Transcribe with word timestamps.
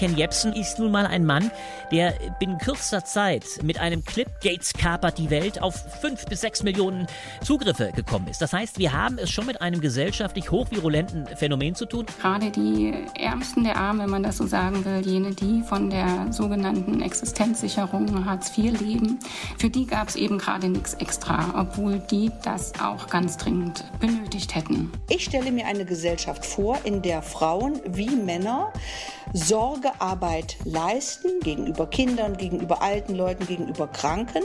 Ken 0.00 0.16
Jebsen 0.16 0.54
ist 0.54 0.78
nun 0.78 0.92
mal 0.92 1.06
ein 1.06 1.26
Mann, 1.26 1.50
der 1.92 2.14
binnen 2.38 2.56
kürzester 2.56 3.04
Zeit 3.04 3.44
mit 3.62 3.78
einem 3.78 4.02
Clip 4.02 4.28
Gates 4.40 4.72
kapert 4.72 5.18
die 5.18 5.28
Welt 5.28 5.60
auf 5.60 5.74
fünf 6.00 6.24
bis 6.24 6.40
sechs 6.40 6.62
Millionen 6.62 7.06
Zugriffe 7.44 7.92
gekommen 7.94 8.26
ist. 8.28 8.40
Das 8.40 8.54
heißt, 8.54 8.78
wir 8.78 8.94
haben 8.94 9.18
es 9.18 9.28
schon 9.28 9.44
mit 9.44 9.60
einem 9.60 9.82
gesellschaftlich 9.82 10.50
hochvirulenten 10.50 11.26
Phänomen 11.36 11.74
zu 11.74 11.84
tun. 11.84 12.06
Gerade 12.18 12.50
die 12.50 12.94
Ärmsten 13.14 13.62
der 13.62 13.76
Armen, 13.76 14.00
wenn 14.00 14.08
man 14.08 14.22
das 14.22 14.38
so 14.38 14.46
sagen 14.46 14.86
will, 14.86 15.06
jene, 15.06 15.34
die 15.34 15.62
von 15.64 15.90
der 15.90 16.32
sogenannten 16.32 17.02
Existenzsicherung 17.02 18.24
Hartz 18.24 18.56
IV 18.56 18.80
leben, 18.80 19.18
für 19.58 19.68
die 19.68 19.84
gab 19.84 20.08
es 20.08 20.16
eben 20.16 20.38
gerade 20.38 20.70
nichts 20.70 20.94
extra, 20.94 21.60
obwohl 21.60 21.98
die 21.98 22.30
das 22.42 22.72
auch 22.80 23.10
ganz 23.10 23.36
dringend 23.36 23.84
benötigt 24.00 24.54
hätten. 24.54 24.90
Ich 25.10 25.24
stelle 25.24 25.52
mir 25.52 25.66
eine 25.66 25.84
Gesellschaft 25.84 26.46
vor, 26.46 26.78
in 26.84 27.02
der 27.02 27.20
Frauen 27.20 27.78
wie 27.84 28.08
Männer 28.08 28.72
Sorgearbeit 29.90 30.56
leisten 30.64 31.40
gegenüber 31.40 31.86
Kindern, 31.86 32.36
gegenüber 32.36 32.82
alten 32.82 33.14
Leuten, 33.14 33.46
gegenüber 33.46 33.88
Kranken 33.88 34.42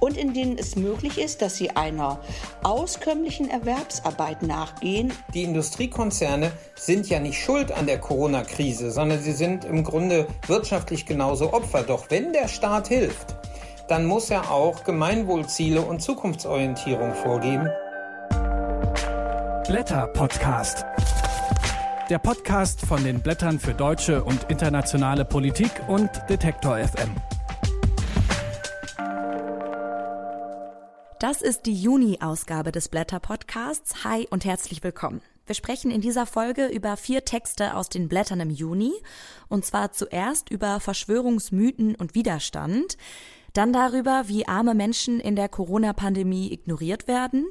und 0.00 0.16
in 0.16 0.34
denen 0.34 0.58
es 0.58 0.76
möglich 0.76 1.18
ist, 1.18 1.42
dass 1.42 1.56
sie 1.56 1.70
einer 1.70 2.20
auskömmlichen 2.62 3.50
Erwerbsarbeit 3.50 4.42
nachgehen. 4.42 5.12
Die 5.34 5.44
Industriekonzerne 5.44 6.52
sind 6.74 7.08
ja 7.08 7.20
nicht 7.20 7.42
schuld 7.42 7.72
an 7.72 7.86
der 7.86 7.98
Corona-Krise, 7.98 8.90
sondern 8.90 9.20
sie 9.20 9.32
sind 9.32 9.64
im 9.64 9.84
Grunde 9.84 10.26
wirtschaftlich 10.46 11.06
genauso 11.06 11.52
Opfer. 11.52 11.82
Doch 11.82 12.10
wenn 12.10 12.32
der 12.32 12.48
Staat 12.48 12.88
hilft, 12.88 13.34
dann 13.88 14.06
muss 14.06 14.30
er 14.30 14.50
auch 14.50 14.84
Gemeinwohlziele 14.84 15.80
und 15.80 16.00
Zukunftsorientierung 16.00 17.14
vorgeben. 17.14 17.68
Blätter 19.66 20.06
Podcast. 20.08 20.84
Der 22.12 22.18
Podcast 22.18 22.82
von 22.82 23.02
den 23.02 23.22
Blättern 23.22 23.58
für 23.58 23.72
deutsche 23.72 24.22
und 24.22 24.50
internationale 24.50 25.24
Politik 25.24 25.70
und 25.88 26.10
Detektor 26.28 26.76
FM. 26.76 27.10
Das 31.18 31.40
ist 31.40 31.64
die 31.64 31.72
Juni-Ausgabe 31.72 32.70
des 32.70 32.90
Blätter-Podcasts. 32.90 34.04
Hi 34.04 34.26
und 34.28 34.44
herzlich 34.44 34.84
willkommen. 34.84 35.22
Wir 35.46 35.54
sprechen 35.54 35.90
in 35.90 36.02
dieser 36.02 36.26
Folge 36.26 36.66
über 36.66 36.98
vier 36.98 37.24
Texte 37.24 37.74
aus 37.74 37.88
den 37.88 38.08
Blättern 38.08 38.40
im 38.40 38.50
Juni. 38.50 38.92
Und 39.48 39.64
zwar 39.64 39.92
zuerst 39.92 40.50
über 40.50 40.80
Verschwörungsmythen 40.80 41.94
und 41.94 42.14
Widerstand. 42.14 42.98
Dann 43.54 43.72
darüber, 43.72 44.24
wie 44.26 44.46
arme 44.46 44.74
Menschen 44.74 45.18
in 45.18 45.34
der 45.34 45.48
Corona-Pandemie 45.48 46.52
ignoriert 46.52 47.08
werden. 47.08 47.46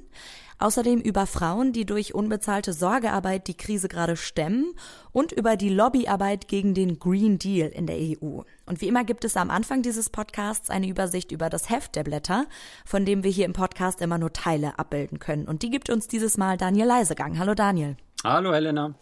Außerdem 0.61 1.01
über 1.01 1.25
Frauen, 1.25 1.73
die 1.73 1.87
durch 1.87 2.13
unbezahlte 2.13 2.71
Sorgearbeit 2.71 3.47
die 3.47 3.57
Krise 3.57 3.87
gerade 3.87 4.15
stemmen 4.15 4.75
und 5.11 5.31
über 5.31 5.57
die 5.57 5.69
Lobbyarbeit 5.69 6.47
gegen 6.47 6.75
den 6.75 6.99
Green 6.99 7.39
Deal 7.39 7.69
in 7.69 7.87
der 7.87 7.97
EU. 7.97 8.41
Und 8.67 8.79
wie 8.79 8.87
immer 8.87 9.03
gibt 9.03 9.25
es 9.25 9.37
am 9.37 9.49
Anfang 9.49 9.81
dieses 9.81 10.11
Podcasts 10.11 10.69
eine 10.69 10.87
Übersicht 10.87 11.31
über 11.31 11.49
das 11.49 11.71
Heft 11.71 11.95
der 11.95 12.03
Blätter, 12.03 12.45
von 12.85 13.05
dem 13.05 13.23
wir 13.23 13.31
hier 13.31 13.45
im 13.45 13.53
Podcast 13.53 14.01
immer 14.01 14.19
nur 14.19 14.33
Teile 14.33 14.77
abbilden 14.77 15.17
können. 15.17 15.47
Und 15.47 15.63
die 15.63 15.71
gibt 15.71 15.89
uns 15.89 16.07
dieses 16.07 16.37
Mal 16.37 16.57
Daniel 16.57 16.85
Leisegang. 16.85 17.39
Hallo 17.39 17.55
Daniel. 17.55 17.97
Hallo 18.23 18.53
Helena. 18.53 18.93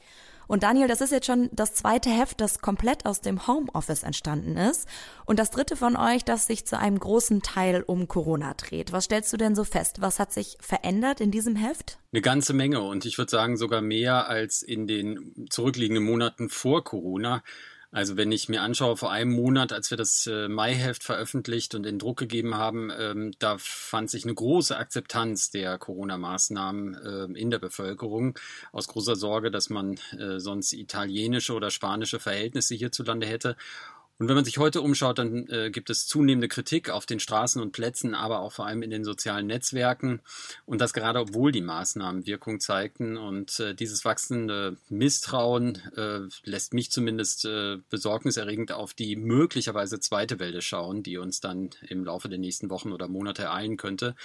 Und 0.50 0.64
Daniel, 0.64 0.88
das 0.88 1.00
ist 1.00 1.12
jetzt 1.12 1.28
schon 1.28 1.48
das 1.52 1.76
zweite 1.76 2.10
Heft, 2.10 2.42
das 2.42 2.58
komplett 2.58 3.06
aus 3.06 3.22
dem 3.22 3.46
Homeoffice 3.46 4.02
entstanden 4.02 4.58
ist. 4.58 4.88
Und 5.26 5.38
das 5.38 5.52
dritte 5.52 5.76
von 5.76 5.96
euch, 5.96 6.26
das 6.26 6.48
sich 6.48 6.66
zu 6.66 6.80
einem 6.80 6.98
großen 6.98 7.44
Teil 7.44 7.84
um 7.84 8.08
Corona 8.08 8.56
dreht. 8.56 8.92
Was 8.92 9.04
stellst 9.04 9.32
du 9.32 9.38
denn 9.38 9.54
so 9.54 9.64
fest? 9.64 10.02
Was 10.02 10.18
hat 10.18 10.34
sich 10.34 10.58
verändert 10.60 11.22
in 11.22 11.30
diesem 11.30 11.56
Heft? 11.56 12.00
Eine 12.12 12.24
ganze 12.24 12.54
Menge 12.54 12.82
und 12.82 13.06
ich 13.06 13.20
würde 13.20 13.30
sagen 13.30 13.58
sogar 13.58 13.82
mehr 13.82 14.28
als 14.28 14.64
in 14.64 14.88
den 14.88 15.48
zurückliegenden 15.52 16.04
Monaten 16.04 16.50
vor 16.50 16.84
Corona. 16.84 17.44
Also 17.92 18.18
wenn 18.18 18.32
ich 18.32 18.50
mir 18.50 18.62
anschaue, 18.62 18.98
vor 18.98 19.12
einem 19.12 19.32
Monat, 19.32 19.74
als 19.74 19.90
wir 19.90 19.98
das 19.98 20.28
äh, 20.28 20.48
Maiheft 20.48 21.04
veröffentlicht 21.04 21.74
und 21.74 21.88
in 21.88 21.98
Druck 21.98 22.20
gegeben 22.20 22.56
haben, 22.56 22.92
ähm, 22.96 23.32
da 23.40 23.58
fand 23.58 24.12
sich 24.12 24.26
eine 24.26 24.36
große 24.36 24.78
Akzeptanz 24.78 25.50
der 25.50 25.80
Corona-Maßnahmen 25.80 26.94
äh, 26.94 27.40
in 27.40 27.50
der 27.50 27.58
Bevölkerung 27.58 28.38
aus 28.72 28.88
großer 28.88 29.16
Sorge, 29.16 29.50
dass 29.50 29.72
man 29.72 30.00
äh, 30.20 30.40
sonst 30.40 30.74
italienische 30.74 31.54
oder 31.54 31.72
spanische 31.72 32.20
Verhältnisse 32.20 32.76
hierzulande 32.76 33.26
hätte. 33.26 33.56
Und 34.20 34.28
wenn 34.28 34.36
man 34.36 34.44
sich 34.44 34.58
heute 34.58 34.82
umschaut, 34.82 35.18
dann 35.18 35.48
äh, 35.48 35.72
gibt 35.72 35.90
es 35.90 36.06
zunehmende 36.06 36.50
Kritik 36.50 36.90
auf 36.90 37.06
den 37.06 37.22
Straßen 37.22 37.62
und 37.62 37.72
Plätzen, 37.72 38.14
aber 38.14 38.40
auch 38.40 38.52
vor 38.52 38.66
allem 38.66 38.84
in 38.84 38.90
den 38.90 39.06
sozialen 39.06 39.48
Netzwerken. 39.48 40.20
Und 40.66 40.82
das 40.82 40.92
gerade 40.92 41.20
obwohl 41.20 41.54
die 41.54 41.62
Maßnahmen 41.62 42.26
Wirkung 42.26 42.60
zeigten. 42.60 43.16
Und 43.16 43.62
äh, 43.62 43.74
dieses 43.74 44.04
wachsende 44.04 44.76
Misstrauen 44.90 45.82
äh, 45.96 46.28
lässt 46.44 46.74
mich 46.74 46.92
zumindest 46.92 47.46
äh, 47.46 47.78
besorgniserregend 47.90 48.74
auf 48.74 48.94
die 48.94 49.16
möglicherweise 49.16 50.02
zweite 50.02 50.38
Welle 50.40 50.62
schauen, 50.62 51.02
die 51.02 51.18
uns 51.18 51.40
dann 51.40 51.70
im 51.88 52.04
Laufe 52.04 52.28
der 52.28 52.40
nächsten 52.40 52.70
Wochen 52.70 52.92
oder 52.92 53.08
Monate 53.08 53.44
ereilen 53.44 53.78
könnte. 53.78 54.16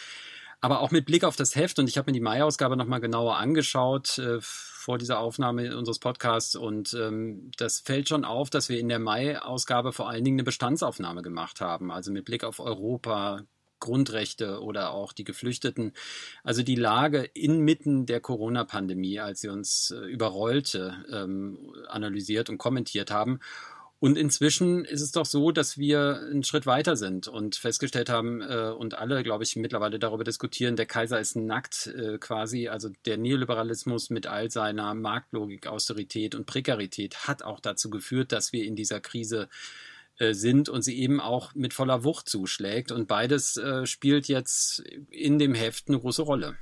Aber 0.65 0.81
auch 0.81 0.91
mit 0.91 1.05
Blick 1.05 1.25
auf 1.25 1.37
das 1.37 1.57
Heft, 1.57 1.79
und 1.79 1.91
ich 1.91 1.99
habe 1.99 2.11
mir 2.11 2.15
die 2.15 2.25
Mai-Ausgabe 2.25 2.75
nochmal 2.75 3.03
genauer 3.03 3.37
angeschaut, 3.37 4.17
äh, 4.17 4.39
vor 4.41 4.97
dieser 4.97 5.19
Aufnahme 5.19 5.77
unseres 5.77 5.99
Podcasts 5.99 6.57
und 6.57 6.95
ähm, 6.95 7.51
das 7.59 7.81
fällt 7.81 8.09
schon 8.09 8.25
auf, 8.25 8.49
dass 8.49 8.71
wir 8.71 8.79
in 8.79 8.89
der 8.89 8.99
Mai-Ausgabe 8.99 9.93
vor 9.93 10.09
allen 10.09 10.25
Dingen 10.25 10.37
eine 10.37 10.45
Bestandsaufnahme 10.45 11.21
gemacht 11.21 11.61
haben, 11.61 11.91
also 11.91 12.11
mit 12.11 12.25
Blick 12.25 12.45
auf 12.45 12.61
Europa, 12.61 13.43
Grundrechte 13.79 14.63
oder 14.63 14.93
auch 14.93 15.13
die 15.13 15.25
Geflüchteten. 15.25 15.93
Also 16.43 16.63
die 16.63 16.77
Lage 16.77 17.25
inmitten 17.35 18.07
der 18.07 18.21
Corona-Pandemie, 18.21 19.21
als 19.21 19.43
sie 19.43 19.49
uns 19.49 19.91
äh, 19.91 20.07
überrollte, 20.07 21.05
ähm, 21.13 21.75
analysiert 21.89 22.49
und 22.49 22.57
kommentiert 22.57 23.11
haben. 23.11 23.41
Und 24.05 24.19
inzwischen 24.19 24.85
ist 24.85 25.01
es 25.01 25.13
doch 25.13 25.25
so, 25.25 25.51
dass 25.51 25.79
wir 25.79 26.21
einen 26.31 26.45
Schritt 26.45 26.67
weiter 26.67 26.95
sind 26.95 27.27
und 27.27 27.57
festgestellt 27.57 28.11
haben 28.11 28.43
äh, 28.43 28.71
und 28.77 28.99
alle, 28.99 29.23
glaube 29.23 29.45
ich, 29.45 29.57
mittlerweile 29.57 29.99
darüber 29.99 30.25
diskutieren, 30.25 30.77
der 30.77 30.85
Kaiser 30.85 31.19
ist 31.19 31.37
nackt 31.37 31.87
äh, 31.87 32.19
quasi. 32.19 32.69
Also 32.69 32.91
der 33.07 33.17
Neoliberalismus 33.17 34.11
mit 34.11 34.27
all 34.27 34.51
seiner 34.51 34.93
Marktlogik, 34.93 35.69
Austerität 35.69 36.35
und 36.35 36.45
Prekarität 36.45 37.27
hat 37.27 37.43
auch 37.43 37.61
dazu 37.61 37.89
geführt, 37.89 38.33
dass 38.33 38.53
wir 38.53 38.67
in 38.67 38.77
dieser 38.77 39.01
Krise 39.01 39.49
äh, 40.19 40.35
sind 40.35 40.69
und 40.69 40.83
sie 40.83 40.99
eben 40.99 41.19
auch 41.19 41.55
mit 41.55 41.73
voller 41.73 42.05
Wucht 42.05 42.29
zuschlägt. 42.29 42.93
Und 42.93 43.09
beides 43.09 43.57
äh, 43.57 43.87
spielt 43.87 44.29
jetzt 44.29 44.81
in 45.09 45.39
dem 45.39 45.55
Heft 45.55 45.89
eine 45.89 45.99
große 45.99 46.21
Rolle. 46.21 46.59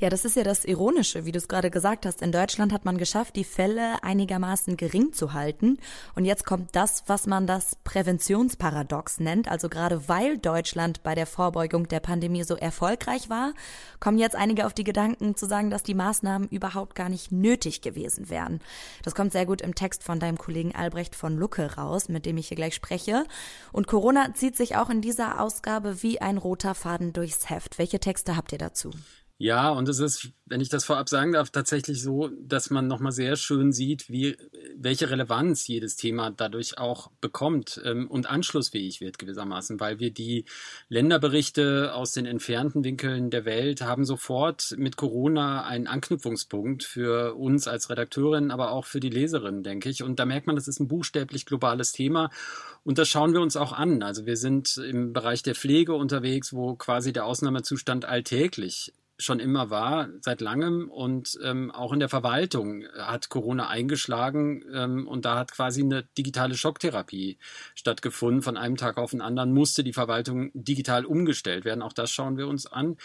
Ja, 0.00 0.10
das 0.10 0.24
ist 0.24 0.36
ja 0.36 0.44
das 0.44 0.64
Ironische, 0.64 1.24
wie 1.24 1.32
du 1.32 1.38
es 1.38 1.48
gerade 1.48 1.70
gesagt 1.70 2.06
hast. 2.06 2.22
In 2.22 2.30
Deutschland 2.30 2.72
hat 2.72 2.84
man 2.84 2.98
geschafft, 2.98 3.34
die 3.34 3.42
Fälle 3.42 4.02
einigermaßen 4.04 4.76
gering 4.76 5.12
zu 5.12 5.32
halten. 5.32 5.78
Und 6.14 6.24
jetzt 6.24 6.46
kommt 6.46 6.76
das, 6.76 7.02
was 7.08 7.26
man 7.26 7.48
das 7.48 7.76
Präventionsparadox 7.82 9.18
nennt. 9.18 9.48
Also 9.48 9.68
gerade 9.68 10.08
weil 10.08 10.38
Deutschland 10.38 11.02
bei 11.02 11.16
der 11.16 11.26
Vorbeugung 11.26 11.88
der 11.88 11.98
Pandemie 11.98 12.44
so 12.44 12.54
erfolgreich 12.54 13.28
war, 13.28 13.54
kommen 13.98 14.18
jetzt 14.18 14.36
einige 14.36 14.66
auf 14.66 14.72
die 14.72 14.84
Gedanken 14.84 15.34
zu 15.34 15.46
sagen, 15.46 15.68
dass 15.68 15.82
die 15.82 15.94
Maßnahmen 15.94 16.48
überhaupt 16.48 16.94
gar 16.94 17.08
nicht 17.08 17.32
nötig 17.32 17.82
gewesen 17.82 18.30
wären. 18.30 18.60
Das 19.02 19.16
kommt 19.16 19.32
sehr 19.32 19.46
gut 19.46 19.60
im 19.62 19.74
Text 19.74 20.04
von 20.04 20.20
deinem 20.20 20.38
Kollegen 20.38 20.76
Albrecht 20.76 21.16
von 21.16 21.36
Lucke 21.36 21.74
raus, 21.74 22.08
mit 22.08 22.24
dem 22.24 22.36
ich 22.36 22.46
hier 22.46 22.56
gleich 22.56 22.76
spreche. 22.76 23.24
Und 23.72 23.88
Corona 23.88 24.32
zieht 24.34 24.56
sich 24.56 24.76
auch 24.76 24.90
in 24.90 25.00
dieser 25.00 25.40
Ausgabe 25.40 26.04
wie 26.04 26.20
ein 26.20 26.38
roter 26.38 26.76
Faden 26.76 27.12
durchs 27.12 27.50
Heft. 27.50 27.78
Welche 27.78 27.98
Texte 27.98 28.36
habt 28.36 28.52
ihr 28.52 28.58
dazu? 28.58 28.92
Ja, 29.40 29.70
und 29.70 29.88
es 29.88 30.00
ist, 30.00 30.32
wenn 30.46 30.60
ich 30.60 30.68
das 30.68 30.84
vorab 30.84 31.08
sagen 31.08 31.30
darf, 31.30 31.50
tatsächlich 31.50 32.02
so, 32.02 32.28
dass 32.40 32.70
man 32.70 32.88
nochmal 32.88 33.12
sehr 33.12 33.36
schön 33.36 33.70
sieht, 33.70 34.10
wie, 34.10 34.36
welche 34.76 35.10
Relevanz 35.10 35.68
jedes 35.68 35.94
Thema 35.94 36.32
dadurch 36.32 36.76
auch 36.78 37.12
bekommt 37.20 37.80
ähm, 37.84 38.08
und 38.10 38.28
anschlussfähig 38.28 39.00
wird 39.00 39.16
gewissermaßen, 39.20 39.78
weil 39.78 40.00
wir 40.00 40.10
die 40.10 40.44
Länderberichte 40.88 41.94
aus 41.94 42.10
den 42.10 42.26
entfernten 42.26 42.82
Winkeln 42.82 43.30
der 43.30 43.44
Welt 43.44 43.80
haben 43.80 44.04
sofort 44.04 44.74
mit 44.76 44.96
Corona 44.96 45.64
einen 45.64 45.86
Anknüpfungspunkt 45.86 46.82
für 46.82 47.36
uns 47.36 47.68
als 47.68 47.90
Redakteurin, 47.90 48.50
aber 48.50 48.72
auch 48.72 48.86
für 48.86 48.98
die 48.98 49.10
Leserinnen, 49.10 49.62
denke 49.62 49.88
ich. 49.88 50.02
Und 50.02 50.18
da 50.18 50.26
merkt 50.26 50.48
man, 50.48 50.56
das 50.56 50.66
ist 50.66 50.80
ein 50.80 50.88
buchstäblich 50.88 51.46
globales 51.46 51.92
Thema. 51.92 52.30
Und 52.82 52.98
das 52.98 53.08
schauen 53.08 53.34
wir 53.34 53.40
uns 53.40 53.56
auch 53.56 53.72
an. 53.72 54.02
Also 54.02 54.26
wir 54.26 54.36
sind 54.36 54.78
im 54.78 55.12
Bereich 55.12 55.44
der 55.44 55.54
Pflege 55.54 55.94
unterwegs, 55.94 56.52
wo 56.52 56.74
quasi 56.74 57.12
der 57.12 57.24
Ausnahmezustand 57.24 58.04
alltäglich 58.04 58.92
schon 59.18 59.40
immer 59.40 59.70
war, 59.70 60.08
seit 60.20 60.40
langem. 60.40 60.88
Und 60.90 61.38
ähm, 61.42 61.70
auch 61.70 61.92
in 61.92 62.00
der 62.00 62.08
Verwaltung 62.08 62.84
hat 62.96 63.28
Corona 63.28 63.68
eingeschlagen 63.68 64.64
ähm, 64.72 65.08
und 65.08 65.24
da 65.24 65.36
hat 65.38 65.52
quasi 65.52 65.82
eine 65.82 66.04
digitale 66.16 66.54
Schocktherapie 66.54 67.38
stattgefunden. 67.74 68.42
Von 68.42 68.56
einem 68.56 68.76
Tag 68.76 68.96
auf 68.96 69.10
den 69.10 69.20
anderen 69.20 69.52
musste 69.52 69.82
die 69.82 69.92
Verwaltung 69.92 70.50
digital 70.54 71.04
umgestellt 71.04 71.64
werden. 71.64 71.82
Auch 71.82 71.92
das 71.92 72.10
schauen 72.10 72.36
wir 72.36 72.46
uns 72.46 72.66
an. 72.66 72.96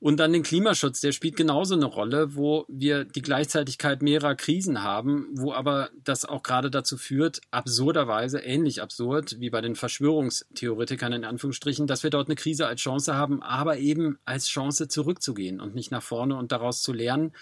Und 0.00 0.20
dann 0.20 0.32
den 0.32 0.44
Klimaschutz, 0.44 1.00
der 1.00 1.10
spielt 1.10 1.34
genauso 1.34 1.74
eine 1.74 1.86
Rolle, 1.86 2.36
wo 2.36 2.64
wir 2.68 3.04
die 3.04 3.22
Gleichzeitigkeit 3.22 4.00
mehrerer 4.00 4.36
Krisen 4.36 4.84
haben, 4.84 5.26
wo 5.32 5.52
aber 5.52 5.90
das 6.04 6.24
auch 6.24 6.44
gerade 6.44 6.70
dazu 6.70 6.96
führt, 6.96 7.40
absurderweise, 7.50 8.38
ähnlich 8.38 8.80
absurd 8.80 9.40
wie 9.40 9.50
bei 9.50 9.60
den 9.60 9.74
Verschwörungstheoretikern 9.74 11.12
in 11.12 11.24
Anführungsstrichen, 11.24 11.88
dass 11.88 12.04
wir 12.04 12.10
dort 12.10 12.28
eine 12.28 12.36
Krise 12.36 12.68
als 12.68 12.80
Chance 12.80 13.16
haben, 13.16 13.42
aber 13.42 13.78
eben 13.78 14.18
als 14.24 14.46
Chance 14.46 14.86
zurückzugehen 14.86 15.60
und 15.60 15.74
nicht 15.74 15.90
nach 15.90 16.02
vorne 16.02 16.36
und 16.36 16.52
daraus 16.52 16.80
zu 16.82 16.92
lernen. 16.92 17.32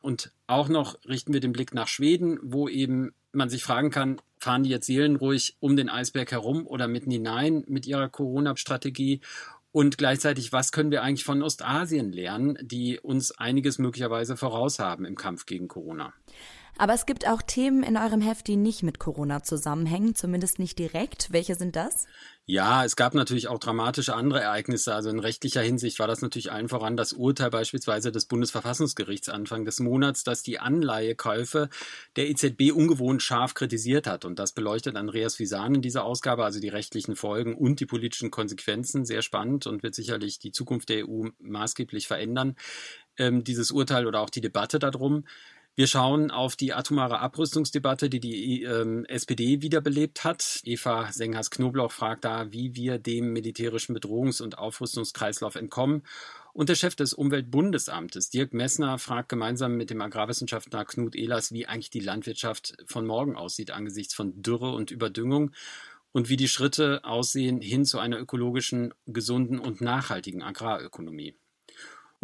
Und 0.00 0.30
auch 0.46 0.68
noch 0.68 0.96
richten 1.08 1.32
wir 1.32 1.40
den 1.40 1.52
Blick 1.52 1.74
nach 1.74 1.88
Schweden, 1.88 2.38
wo 2.40 2.68
eben 2.68 3.14
man 3.32 3.50
sich 3.50 3.64
fragen 3.64 3.90
kann, 3.90 4.20
fahren 4.38 4.62
die 4.62 4.70
jetzt 4.70 4.86
seelenruhig 4.86 5.56
um 5.58 5.76
den 5.76 5.88
Eisberg 5.88 6.30
herum 6.30 6.66
oder 6.68 6.86
mitten 6.86 7.10
hinein 7.10 7.64
mit 7.66 7.86
ihrer 7.86 8.08
Corona-Strategie? 8.08 9.20
Und 9.76 9.98
gleichzeitig, 9.98 10.54
was 10.54 10.72
können 10.72 10.90
wir 10.90 11.02
eigentlich 11.02 11.26
von 11.26 11.42
Ostasien 11.42 12.10
lernen, 12.10 12.56
die 12.62 12.98
uns 12.98 13.32
einiges 13.32 13.78
möglicherweise 13.78 14.34
voraus 14.34 14.78
haben 14.78 15.04
im 15.04 15.16
Kampf 15.16 15.44
gegen 15.44 15.68
Corona? 15.68 16.14
Aber 16.78 16.94
es 16.94 17.04
gibt 17.04 17.28
auch 17.28 17.42
Themen 17.42 17.82
in 17.82 17.98
eurem 17.98 18.22
Heft, 18.22 18.46
die 18.46 18.56
nicht 18.56 18.82
mit 18.82 18.98
Corona 18.98 19.42
zusammenhängen, 19.42 20.14
zumindest 20.14 20.58
nicht 20.58 20.78
direkt. 20.78 21.30
Welche 21.30 21.56
sind 21.56 21.76
das? 21.76 22.06
Ja, 22.48 22.84
es 22.84 22.94
gab 22.94 23.14
natürlich 23.14 23.48
auch 23.48 23.58
dramatische 23.58 24.14
andere 24.14 24.40
Ereignisse. 24.40 24.94
Also 24.94 25.10
in 25.10 25.18
rechtlicher 25.18 25.62
Hinsicht 25.62 25.98
war 25.98 26.06
das 26.06 26.22
natürlich 26.22 26.52
allen 26.52 26.68
voran 26.68 26.96
das 26.96 27.12
Urteil 27.12 27.50
beispielsweise 27.50 28.12
des 28.12 28.26
Bundesverfassungsgerichts 28.26 29.28
Anfang 29.28 29.64
des 29.64 29.80
Monats, 29.80 30.22
das 30.22 30.44
die 30.44 30.60
Anleihekäufe 30.60 31.68
der 32.14 32.28
EZB 32.28 32.70
ungewohnt 32.72 33.20
scharf 33.20 33.54
kritisiert 33.54 34.06
hat. 34.06 34.24
Und 34.24 34.38
das 34.38 34.52
beleuchtet 34.52 34.94
Andreas 34.94 35.40
Visan 35.40 35.74
in 35.74 35.82
dieser 35.82 36.04
Ausgabe, 36.04 36.44
also 36.44 36.60
die 36.60 36.68
rechtlichen 36.68 37.16
Folgen 37.16 37.56
und 37.56 37.80
die 37.80 37.86
politischen 37.86 38.30
Konsequenzen. 38.30 39.04
Sehr 39.04 39.22
spannend 39.22 39.66
und 39.66 39.82
wird 39.82 39.96
sicherlich 39.96 40.38
die 40.38 40.52
Zukunft 40.52 40.88
der 40.88 41.08
EU 41.08 41.30
maßgeblich 41.40 42.06
verändern. 42.06 42.54
Ähm, 43.18 43.42
dieses 43.42 43.72
Urteil 43.72 44.06
oder 44.06 44.20
auch 44.20 44.30
die 44.30 44.40
Debatte 44.40 44.78
darum. 44.78 45.24
Wir 45.78 45.86
schauen 45.86 46.30
auf 46.30 46.56
die 46.56 46.72
atomare 46.72 47.18
Abrüstungsdebatte, 47.18 48.08
die 48.08 48.18
die 48.18 48.62
ähm, 48.62 49.04
SPD 49.04 49.60
wiederbelebt 49.60 50.24
hat. 50.24 50.62
Eva 50.64 51.12
Sengers-Knoblauch 51.12 51.92
fragt 51.92 52.24
da, 52.24 52.50
wie 52.50 52.74
wir 52.74 52.98
dem 52.98 53.34
militärischen 53.34 53.94
Bedrohungs- 53.94 54.40
und 54.40 54.56
Aufrüstungskreislauf 54.56 55.54
entkommen. 55.54 56.02
Und 56.54 56.70
der 56.70 56.76
Chef 56.76 56.96
des 56.96 57.12
Umweltbundesamtes, 57.12 58.30
Dirk 58.30 58.54
Messner, 58.54 58.96
fragt 58.96 59.28
gemeinsam 59.28 59.76
mit 59.76 59.90
dem 59.90 60.00
Agrarwissenschaftler 60.00 60.86
Knut 60.86 61.14
Ehlers, 61.14 61.52
wie 61.52 61.66
eigentlich 61.66 61.90
die 61.90 62.00
Landwirtschaft 62.00 62.78
von 62.86 63.06
morgen 63.06 63.36
aussieht 63.36 63.70
angesichts 63.70 64.14
von 64.14 64.40
Dürre 64.40 64.72
und 64.72 64.90
Überdüngung 64.90 65.50
und 66.12 66.30
wie 66.30 66.38
die 66.38 66.48
Schritte 66.48 67.04
aussehen 67.04 67.60
hin 67.60 67.84
zu 67.84 67.98
einer 67.98 68.18
ökologischen, 68.18 68.94
gesunden 69.04 69.58
und 69.58 69.82
nachhaltigen 69.82 70.42
Agrarökonomie. 70.42 71.34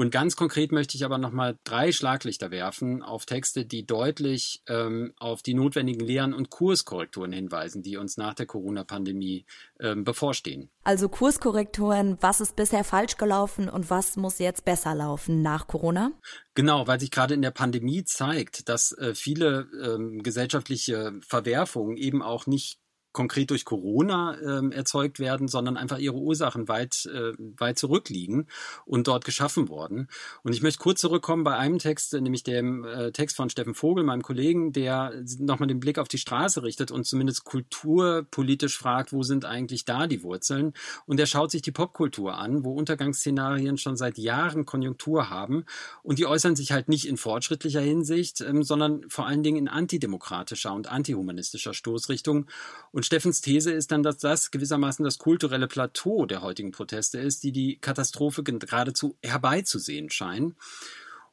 Und 0.03 0.11
ganz 0.11 0.35
konkret 0.35 0.73
möchte 0.73 0.97
ich 0.97 1.05
aber 1.05 1.17
nochmal 1.17 1.61
drei 1.63 1.93
Schlaglichter 1.93 2.51
werfen 2.51 3.05
auf 3.05 3.25
Texte, 3.25 3.65
die 3.65 3.87
deutlich 3.87 4.61
ähm, 4.67 5.13
auf 5.17 5.43
die 5.43 5.55
notwendigen 5.55 6.05
Lehren 6.05 6.35
und 6.35 6.51
Kurskorrekturen 6.51 7.31
hinweisen, 7.31 7.83
die 7.83 7.97
uns 7.97 8.17
nach 8.17 8.35
der 8.35 8.47
Corona-Pandemie 8.47 9.47
ähm, 9.79 10.03
bevorstehen. 10.03 10.71
Also 10.83 11.09
Kurskorrekturen, 11.09 12.19
was 12.21 12.41
ist 12.41 12.57
bisher 12.57 12.83
falsch 12.83 13.17
gelaufen 13.17 13.69
und 13.69 13.91
was 13.91 14.17
muss 14.17 14.41
jetzt 14.41 14.65
besser 14.65 14.93
laufen 14.97 15.41
nach 15.41 15.69
Corona? 15.69 16.11
Genau, 16.57 16.89
weil 16.89 16.99
sich 16.99 17.13
gerade 17.13 17.35
in 17.35 17.43
der 17.43 17.53
Pandemie 17.53 18.03
zeigt, 18.03 18.69
dass 18.69 18.91
äh, 18.99 19.15
viele 19.15 19.69
ähm, 19.85 20.25
gesellschaftliche 20.25 21.13
Verwerfungen 21.25 21.97
eben 21.97 22.23
auch 22.23 22.49
nicht 22.49 22.81
konkret 23.13 23.51
durch 23.51 23.65
Corona 23.65 24.35
äh, 24.35 24.75
erzeugt 24.75 25.19
werden, 25.19 25.49
sondern 25.49 25.77
einfach 25.77 25.99
ihre 25.99 26.17
Ursachen 26.17 26.69
weit, 26.69 27.07
äh, 27.07 27.33
weit 27.59 27.79
zurückliegen 27.79 28.47
und 28.85 29.09
dort 29.09 29.25
geschaffen 29.25 29.69
worden. 29.69 30.09
Und 30.43 30.53
ich 30.53 30.63
möchte 30.63 30.79
kurz 30.79 31.01
zurückkommen 31.01 31.45
bei 31.45 31.57
einem 31.57 31.79
Text, 31.79 32.13
nämlich 32.15 32.43
dem 32.43 32.85
äh, 32.85 33.13
Text 33.13 33.37
von 33.37 33.51
Steffen 33.51 33.75
Vogel, 33.75 34.05
meinem 34.05 34.23
Kollegen, 34.23 34.73
der 34.73 35.13
nochmal 35.39 35.69
den 35.69 35.81
Blick 35.81 35.99
auf 35.99 36.09
die 36.09 36.19
Straße 36.19 36.63
richtet 36.63 36.91
und 36.91 37.05
zumindest 37.05 37.45
kulturpolitisch 37.45 38.79
fragt, 38.79 39.13
wo 39.13 39.23
sind 39.23 39.45
eigentlich 39.45 39.85
da 39.85 40.07
die 40.07 40.23
Wurzeln? 40.23 40.73
Und 41.07 41.21
er 41.21 41.27
schaut 41.27 41.51
sich 41.51 41.63
die 41.63 41.73
Popkultur 41.73 42.39
an, 42.39 42.65
wo 42.65 42.73
Untergangsszenarien 42.73 43.79
schon 43.79 43.97
seit 43.97 44.19
Jahren 44.19 44.65
Konjunktur 44.65 45.31
haben 45.31 45.65
und 46.03 46.19
die 46.19 46.27
äußern 46.27 46.57
sich 46.57 46.73
halt 46.73 46.89
nicht 46.89 47.07
in 47.07 47.17
fortschrittlicher 47.17 47.81
Hinsicht, 47.81 48.41
ähm, 48.41 48.63
sondern 48.63 49.09
vor 49.09 49.27
allen 49.27 49.43
Dingen 49.43 49.59
in 49.59 49.69
antidemokratischer 49.69 50.73
und 50.73 50.91
antihumanistischer 50.91 51.75
Stoßrichtung. 51.75 52.47
Und 52.91 53.02
und 53.03 53.07
Steffens 53.07 53.41
These 53.41 53.73
ist 53.73 53.91
dann, 53.91 54.05
dass 54.05 54.19
das 54.19 54.53
gewissermaßen 54.53 55.05
das 55.05 55.19
kulturelle 55.19 55.67
Plateau 55.67 56.25
der 56.25 56.41
heutigen 56.41 56.71
Proteste 56.71 57.19
ist, 57.19 57.43
die 57.43 57.51
die 57.51 57.79
Katastrophe 57.81 58.45
geradezu 58.45 59.17
herbeizusehen 59.25 60.09
scheinen. 60.09 60.55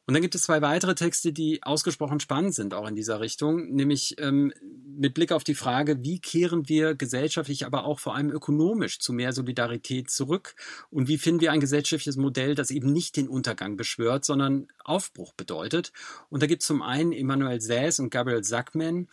Und 0.08 0.16
dann 0.16 0.24
gibt 0.24 0.34
es 0.34 0.42
zwei 0.42 0.64
weitere 0.64 0.96
Texte, 0.96 1.32
die 1.32 1.62
ausgesprochen 1.62 2.20
spannend 2.20 2.56
sind, 2.56 2.74
auch 2.74 2.88
in 2.88 2.96
dieser 2.96 3.20
Richtung, 3.20 3.70
nämlich 3.70 4.16
ähm, 4.18 4.52
mit 4.98 5.14
Blick 5.14 5.32
auf 5.32 5.44
die 5.44 5.54
Frage, 5.54 6.02
wie 6.02 6.20
kehren 6.20 6.68
wir 6.68 6.96
gesellschaftlich, 6.96 7.68
aber 7.68 7.86
auch 7.86 8.00
vor 8.00 8.16
allem 8.16 8.32
ökonomisch 8.32 8.98
zu 9.00 9.14
mehr 9.14 9.32
Solidarität 9.32 10.10
zurück 10.10 10.56
und 10.90 11.08
wie 11.08 11.20
finden 11.20 11.42
wir 11.42 11.52
ein 11.52 11.60
gesellschaftliches 11.60 12.18
Modell, 12.18 12.56
das 12.56 12.72
eben 12.72 12.92
nicht 12.92 13.16
den 13.16 13.30
Untergang 13.30 13.78
beschwört, 13.78 14.26
sondern 14.26 14.70
Aufbruch 14.84 15.34
bedeutet. 15.34 15.94
Und 16.30 16.42
da 16.42 16.48
gibt 16.48 16.64
es 16.64 16.68
zum 16.68 16.82
einen 16.82 17.12
Emmanuel 17.12 17.62
Saez 17.62 18.00
und 18.00 18.10
Gabriel 18.10 18.44
Sackman, 18.44 19.08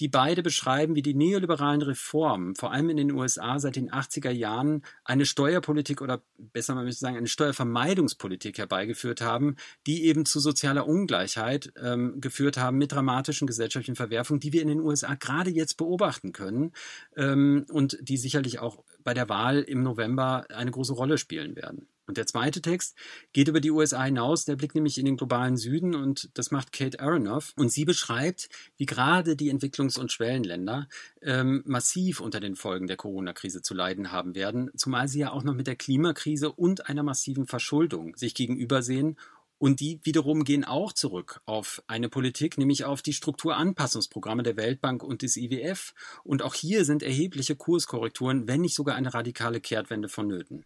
die 0.00 0.08
beide 0.08 0.42
beschreiben, 0.42 0.94
wie 0.94 1.02
die 1.02 1.14
neoliberalen 1.14 1.82
Reformen, 1.82 2.54
vor 2.54 2.72
allem 2.72 2.88
in 2.88 2.96
den 2.96 3.12
USA 3.12 3.58
seit 3.58 3.76
den 3.76 3.90
80er 3.90 4.30
Jahren, 4.30 4.82
eine 5.04 5.26
Steuerpolitik 5.26 6.00
oder 6.00 6.22
besser 6.38 6.74
man 6.74 6.86
müsste 6.86 7.00
sagen, 7.00 7.18
eine 7.18 7.26
Steuervermeidungspolitik 7.26 8.56
herbeigeführt 8.56 9.20
haben, 9.20 9.56
die 9.86 10.04
eben 10.04 10.24
zu 10.24 10.40
sozialer 10.40 10.86
Ungleichheit 10.86 11.72
ähm, 11.80 12.20
geführt 12.20 12.56
haben 12.56 12.78
mit 12.78 12.92
dramatischen 12.92 13.46
gesellschaftlichen 13.46 13.96
Verwerfungen, 13.96 14.40
die 14.40 14.54
wir 14.54 14.62
in 14.62 14.68
den 14.68 14.80
USA 14.80 15.14
gerade 15.14 15.50
jetzt 15.50 15.76
beobachten 15.76 16.32
können 16.32 16.72
ähm, 17.16 17.66
und 17.70 17.98
die 18.00 18.16
sicherlich 18.16 18.58
auch 18.58 18.82
bei 19.04 19.12
der 19.12 19.28
Wahl 19.28 19.60
im 19.60 19.82
November 19.82 20.46
eine 20.48 20.70
große 20.70 20.94
Rolle 20.94 21.18
spielen 21.18 21.56
werden. 21.56 21.88
Und 22.10 22.16
der 22.16 22.26
zweite 22.26 22.60
Text 22.60 22.96
geht 23.32 23.46
über 23.46 23.60
die 23.60 23.70
USA 23.70 24.02
hinaus, 24.02 24.44
der 24.44 24.56
blickt 24.56 24.74
nämlich 24.74 24.98
in 24.98 25.04
den 25.04 25.16
globalen 25.16 25.56
Süden 25.56 25.94
und 25.94 26.28
das 26.34 26.50
macht 26.50 26.72
Kate 26.72 26.98
Aronoff. 26.98 27.52
Und 27.56 27.70
sie 27.70 27.84
beschreibt, 27.84 28.48
wie 28.76 28.84
gerade 28.84 29.36
die 29.36 29.48
Entwicklungs- 29.54 29.96
und 29.96 30.10
Schwellenländer 30.10 30.88
ähm, 31.22 31.62
massiv 31.66 32.18
unter 32.18 32.40
den 32.40 32.56
Folgen 32.56 32.88
der 32.88 32.96
Corona-Krise 32.96 33.62
zu 33.62 33.74
leiden 33.74 34.10
haben 34.10 34.34
werden, 34.34 34.72
zumal 34.74 35.06
sie 35.06 35.20
ja 35.20 35.30
auch 35.30 35.44
noch 35.44 35.54
mit 35.54 35.68
der 35.68 35.76
Klimakrise 35.76 36.50
und 36.50 36.88
einer 36.88 37.04
massiven 37.04 37.46
Verschuldung 37.46 38.16
sich 38.16 38.34
gegenübersehen 38.34 39.16
und 39.58 39.78
die 39.78 40.00
wiederum 40.02 40.42
gehen 40.42 40.64
auch 40.64 40.92
zurück 40.92 41.42
auf 41.44 41.80
eine 41.86 42.08
Politik, 42.08 42.58
nämlich 42.58 42.86
auf 42.86 43.02
die 43.02 43.12
Strukturanpassungsprogramme 43.12 44.42
der 44.42 44.56
Weltbank 44.56 45.04
und 45.04 45.22
des 45.22 45.36
IWF. 45.36 45.94
Und 46.24 46.42
auch 46.42 46.54
hier 46.54 46.84
sind 46.84 47.04
erhebliche 47.04 47.54
Kurskorrekturen, 47.54 48.48
wenn 48.48 48.62
nicht 48.62 48.74
sogar 48.74 48.96
eine 48.96 49.14
radikale 49.14 49.60
Kehrtwende 49.60 50.08
vonnöten. 50.08 50.64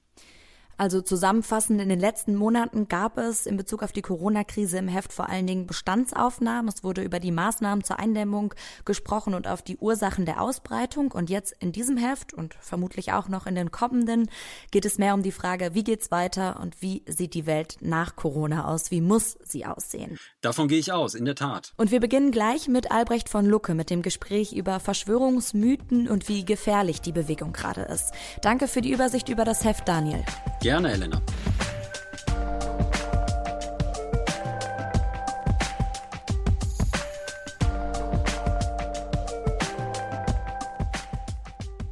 Also 0.77 1.01
zusammenfassend, 1.01 1.81
in 1.81 1.89
den 1.89 2.01
letzten 2.01 2.35
Monaten 2.35 2.89
gab 2.89 3.19
es 3.19 3.47
in 3.47 3.57
Bezug 3.57 3.83
auf 3.83 3.93
die 3.93 4.03
Corona-Krise 4.03 4.79
im 4.79 4.89
Heft 4.89 5.13
vor 5.13 5.29
allen 5.29 5.47
Dingen 5.47 5.67
Bestandsaufnahmen. 5.67 6.69
Es 6.69 6.83
wurde 6.83 7.03
über 7.03 7.21
die 7.21 7.31
Maßnahmen 7.31 7.85
zur 7.85 7.99
Eindämmung 7.99 8.55
gesprochen 8.85 9.35
und 9.35 9.47
auf 9.47 9.63
die 9.63 9.77
Ursachen 9.77 10.27
der 10.27 10.41
Ausbreitung. 10.41 11.13
Und 11.13 11.31
jetzt 11.31 11.55
in 11.61 11.73
diesem 11.73 11.97
Heft 11.97 12.35
und 12.35 12.55
vermutlich 12.61 13.13
auch 13.13 13.29
noch 13.29 13.47
in 13.47 13.55
den 13.55 13.71
kommenden 13.71 14.29
geht 14.71 14.85
es 14.85 14.99
mehr 14.99 15.15
um 15.15 15.23
die 15.23 15.33
Frage, 15.33 15.75
wie 15.75 15.85
geht's 15.85 16.11
weiter 16.11 16.61
und 16.61 16.83
wie 16.83 17.05
sieht 17.07 17.35
die 17.35 17.47
Welt 17.47 17.77
nach 17.81 18.17
Corona 18.17 18.67
aus? 18.67 18.91
Wie 18.91 19.01
muss 19.01 19.39
sie 19.45 19.67
aussehen? 19.67 20.19
Davon 20.41 20.69
gehe 20.69 20.79
ich 20.79 20.93
aus, 20.93 21.15
in 21.15 21.25
der 21.25 21.35
Tat. 21.35 21.73
Und 21.77 21.91
wir 21.91 22.01
beginnen 22.01 22.33
gleich 22.33 22.69
mit 22.69 22.91
Albrecht 22.91 23.29
von 23.29 23.47
Lucke 23.47 23.75
mit 23.75 23.91
dem 23.91 24.03
Gespräch 24.03 24.53
über 24.53 24.81
Verschwörungsmythen 24.81 26.09
und 26.09 26.29
wie 26.29 26.45
gefährlich 26.45 27.01
die 27.01 27.13
Bewegung 27.13 27.53
gerade 27.53 27.83
ist. 27.83 28.13
Danke 28.43 28.69
für 28.69 28.81
die 28.81 28.93
Übersicht 28.93 29.29
über 29.29 29.45
das 29.45 29.65
Heft, 29.65 29.89
Daniel. 29.89 30.25
Gerne, 30.65 30.93
Elena. 30.93 31.21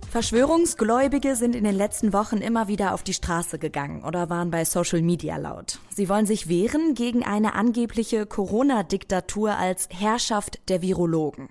Verschwörungsgläubige 0.08 1.36
sind 1.36 1.54
in 1.54 1.64
den 1.64 1.74
letzten 1.74 2.14
Wochen 2.14 2.38
immer 2.38 2.66
wieder 2.66 2.94
auf 2.94 3.02
die 3.02 3.12
Straße 3.12 3.58
gegangen 3.58 4.04
oder 4.04 4.30
waren 4.30 4.50
bei 4.50 4.64
Social 4.64 5.02
Media 5.02 5.36
laut. 5.36 5.78
Sie 5.90 6.08
wollen 6.08 6.24
sich 6.24 6.48
wehren 6.48 6.94
gegen 6.94 7.24
eine 7.24 7.54
angebliche 7.54 8.24
Corona-Diktatur 8.24 9.54
als 9.54 9.90
Herrschaft 9.90 10.66
der 10.70 10.80
Virologen. 10.80 11.50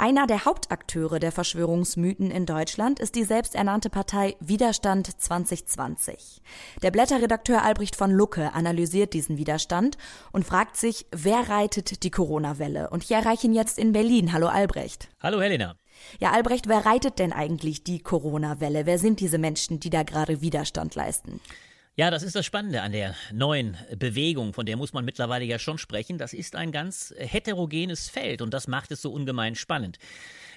Einer 0.00 0.26
der 0.26 0.46
Hauptakteure 0.46 1.18
der 1.18 1.30
Verschwörungsmythen 1.30 2.30
in 2.30 2.46
Deutschland 2.46 3.00
ist 3.00 3.16
die 3.16 3.24
selbsternannte 3.24 3.90
Partei 3.90 4.34
Widerstand 4.40 5.20
2020. 5.20 6.40
Der 6.82 6.90
Blätterredakteur 6.90 7.62
Albrecht 7.62 7.96
von 7.96 8.10
Lucke 8.10 8.54
analysiert 8.54 9.12
diesen 9.12 9.36
Widerstand 9.36 9.98
und 10.32 10.46
fragt 10.46 10.78
sich, 10.78 11.04
wer 11.12 11.50
reitet 11.50 12.02
die 12.02 12.10
Corona-Welle? 12.10 12.88
Und 12.88 13.04
ich 13.04 13.10
erreiche 13.10 13.46
ihn 13.46 13.52
jetzt 13.52 13.78
in 13.78 13.92
Berlin. 13.92 14.32
Hallo 14.32 14.46
Albrecht. 14.46 15.10
Hallo 15.22 15.42
Helena. 15.42 15.76
Ja, 16.18 16.30
Albrecht, 16.30 16.66
wer 16.66 16.86
reitet 16.86 17.18
denn 17.18 17.34
eigentlich 17.34 17.84
die 17.84 17.98
Corona-Welle? 17.98 18.86
Wer 18.86 18.98
sind 18.98 19.20
diese 19.20 19.36
Menschen, 19.36 19.80
die 19.80 19.90
da 19.90 20.02
gerade 20.02 20.40
Widerstand 20.40 20.94
leisten? 20.94 21.42
Ja, 22.00 22.10
das 22.10 22.22
ist 22.22 22.34
das 22.34 22.46
Spannende 22.46 22.80
an 22.80 22.92
der 22.92 23.14
neuen 23.30 23.76
Bewegung, 23.98 24.54
von 24.54 24.64
der 24.64 24.78
muss 24.78 24.94
man 24.94 25.04
mittlerweile 25.04 25.44
ja 25.44 25.58
schon 25.58 25.76
sprechen. 25.76 26.16
Das 26.16 26.32
ist 26.32 26.56
ein 26.56 26.72
ganz 26.72 27.12
heterogenes 27.18 28.08
Feld 28.08 28.40
und 28.40 28.54
das 28.54 28.68
macht 28.68 28.90
es 28.90 29.02
so 29.02 29.12
ungemein 29.12 29.54
spannend. 29.54 29.98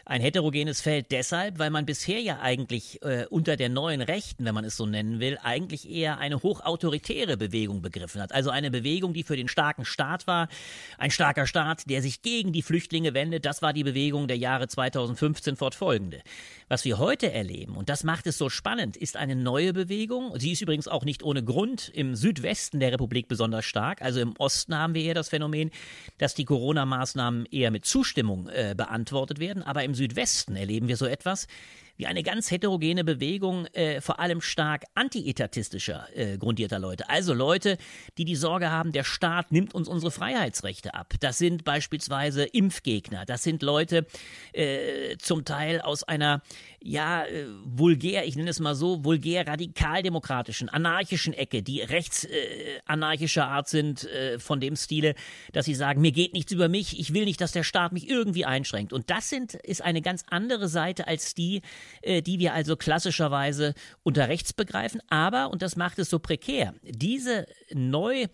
Ein 0.05 0.19
heterogenes 0.19 0.81
Feld 0.81 1.11
deshalb, 1.11 1.59
weil 1.59 1.69
man 1.69 1.85
bisher 1.85 2.19
ja 2.19 2.41
eigentlich 2.41 3.01
äh, 3.03 3.25
unter 3.29 3.55
der 3.55 3.69
neuen 3.69 4.01
Rechten, 4.01 4.43
wenn 4.43 4.53
man 4.53 4.65
es 4.65 4.75
so 4.75 4.85
nennen 4.85 5.21
will, 5.21 5.37
eigentlich 5.41 5.89
eher 5.89 6.17
eine 6.17 6.43
hochautoritäre 6.43 7.37
Bewegung 7.37 7.81
begriffen 7.81 8.21
hat. 8.21 8.33
Also 8.33 8.49
eine 8.49 8.69
Bewegung, 8.69 9.13
die 9.13 9.23
für 9.23 9.37
den 9.37 9.47
starken 9.47 9.85
Staat 9.85 10.27
war. 10.27 10.49
Ein 10.97 11.09
starker 11.09 11.47
Staat, 11.47 11.89
der 11.89 12.01
sich 12.01 12.21
gegen 12.21 12.51
die 12.51 12.63
Flüchtlinge 12.63 13.13
wendet. 13.13 13.45
Das 13.45 13.61
war 13.61 13.71
die 13.71 13.85
Bewegung 13.85 14.27
der 14.27 14.37
Jahre 14.37 14.67
2015 14.67 15.55
fortfolgende. 15.55 16.21
Was 16.67 16.83
wir 16.83 16.97
heute 16.97 17.31
erleben, 17.31 17.77
und 17.77 17.87
das 17.87 18.03
macht 18.03 18.27
es 18.27 18.37
so 18.37 18.49
spannend, 18.49 18.97
ist 18.97 19.15
eine 19.15 19.37
neue 19.37 19.71
Bewegung. 19.71 20.37
Sie 20.37 20.51
ist 20.51 20.61
übrigens 20.61 20.89
auch 20.89 21.05
nicht 21.05 21.23
ohne 21.23 21.45
Grund 21.45 21.87
im 21.93 22.15
Südwesten 22.15 22.81
der 22.81 22.91
Republik 22.91 23.29
besonders 23.29 23.63
stark. 23.63 24.01
Also 24.01 24.19
im 24.19 24.35
Osten 24.37 24.75
haben 24.77 24.95
wir 24.95 25.03
eher 25.03 25.13
das 25.13 25.29
Phänomen, 25.29 25.71
dass 26.17 26.35
die 26.35 26.43
Corona-Maßnahmen 26.43 27.45
eher 27.45 27.71
mit 27.71 27.85
Zustimmung 27.85 28.49
äh, 28.49 28.73
beantwortet 28.75 29.39
werden. 29.39 29.63
Aber 29.63 29.83
im 29.85 29.92
Südwesten 29.93 30.55
erleben 30.55 30.87
wir 30.87 30.97
so 30.97 31.05
etwas 31.05 31.47
wie 31.95 32.07
eine 32.07 32.23
ganz 32.23 32.49
heterogene 32.49 33.03
Bewegung 33.03 33.65
äh, 33.67 34.01
vor 34.01 34.19
allem 34.19 34.41
stark 34.41 34.83
antietatistischer 34.95 36.07
äh, 36.15 36.37
grundierter 36.37 36.79
Leute. 36.79 37.09
Also 37.09 37.33
Leute, 37.33 37.77
die 38.17 38.25
die 38.25 38.35
Sorge 38.35 38.71
haben, 38.71 38.91
der 38.91 39.03
Staat 39.03 39.51
nimmt 39.51 39.75
uns 39.75 39.87
unsere 39.87 40.11
Freiheitsrechte 40.11 40.93
ab. 40.93 41.13
Das 41.19 41.37
sind 41.37 41.63
beispielsweise 41.63 42.43
Impfgegner. 42.45 43.25
Das 43.25 43.43
sind 43.43 43.61
Leute 43.61 44.07
äh, 44.53 45.17
zum 45.17 45.45
Teil 45.45 45.81
aus 45.81 46.03
einer, 46.03 46.41
ja, 46.81 47.25
äh, 47.25 47.45
vulgär, 47.63 48.25
ich 48.25 48.35
nenne 48.35 48.49
es 48.49 48.59
mal 48.59 48.75
so, 48.75 49.03
vulgär 49.03 49.47
radikaldemokratischen, 49.47 50.69
anarchischen 50.69 51.33
Ecke, 51.33 51.61
die 51.61 51.81
rechtsanarchischer 51.81 53.41
äh, 53.41 53.45
Art 53.45 53.69
sind, 53.69 54.05
äh, 54.05 54.39
von 54.39 54.59
dem 54.59 54.75
Stile, 54.75 55.13
dass 55.51 55.65
sie 55.65 55.75
sagen, 55.75 56.01
mir 56.01 56.11
geht 56.11 56.33
nichts 56.33 56.51
über 56.51 56.69
mich, 56.69 56.99
ich 56.99 57.13
will 57.13 57.25
nicht, 57.25 57.39
dass 57.39 57.51
der 57.51 57.63
Staat 57.63 57.93
mich 57.93 58.09
irgendwie 58.09 58.45
einschränkt. 58.45 58.93
Und 58.93 59.09
das 59.09 59.29
sind, 59.29 59.53
ist 59.53 59.81
eine 59.81 60.01
ganz 60.01 60.23
andere 60.29 60.67
Seite 60.67 61.07
als 61.07 61.35
die, 61.35 61.61
die 62.05 62.39
wir 62.39 62.53
also 62.53 62.75
klassischerweise 62.75 63.73
unter 64.03 64.27
rechts 64.27 64.53
begreifen. 64.53 65.01
Aber, 65.09 65.51
und 65.51 65.61
das 65.61 65.75
macht 65.75 65.99
es 65.99 66.09
so 66.09 66.19
prekär, 66.19 66.73
diese 66.83 67.45
neu 67.73 68.27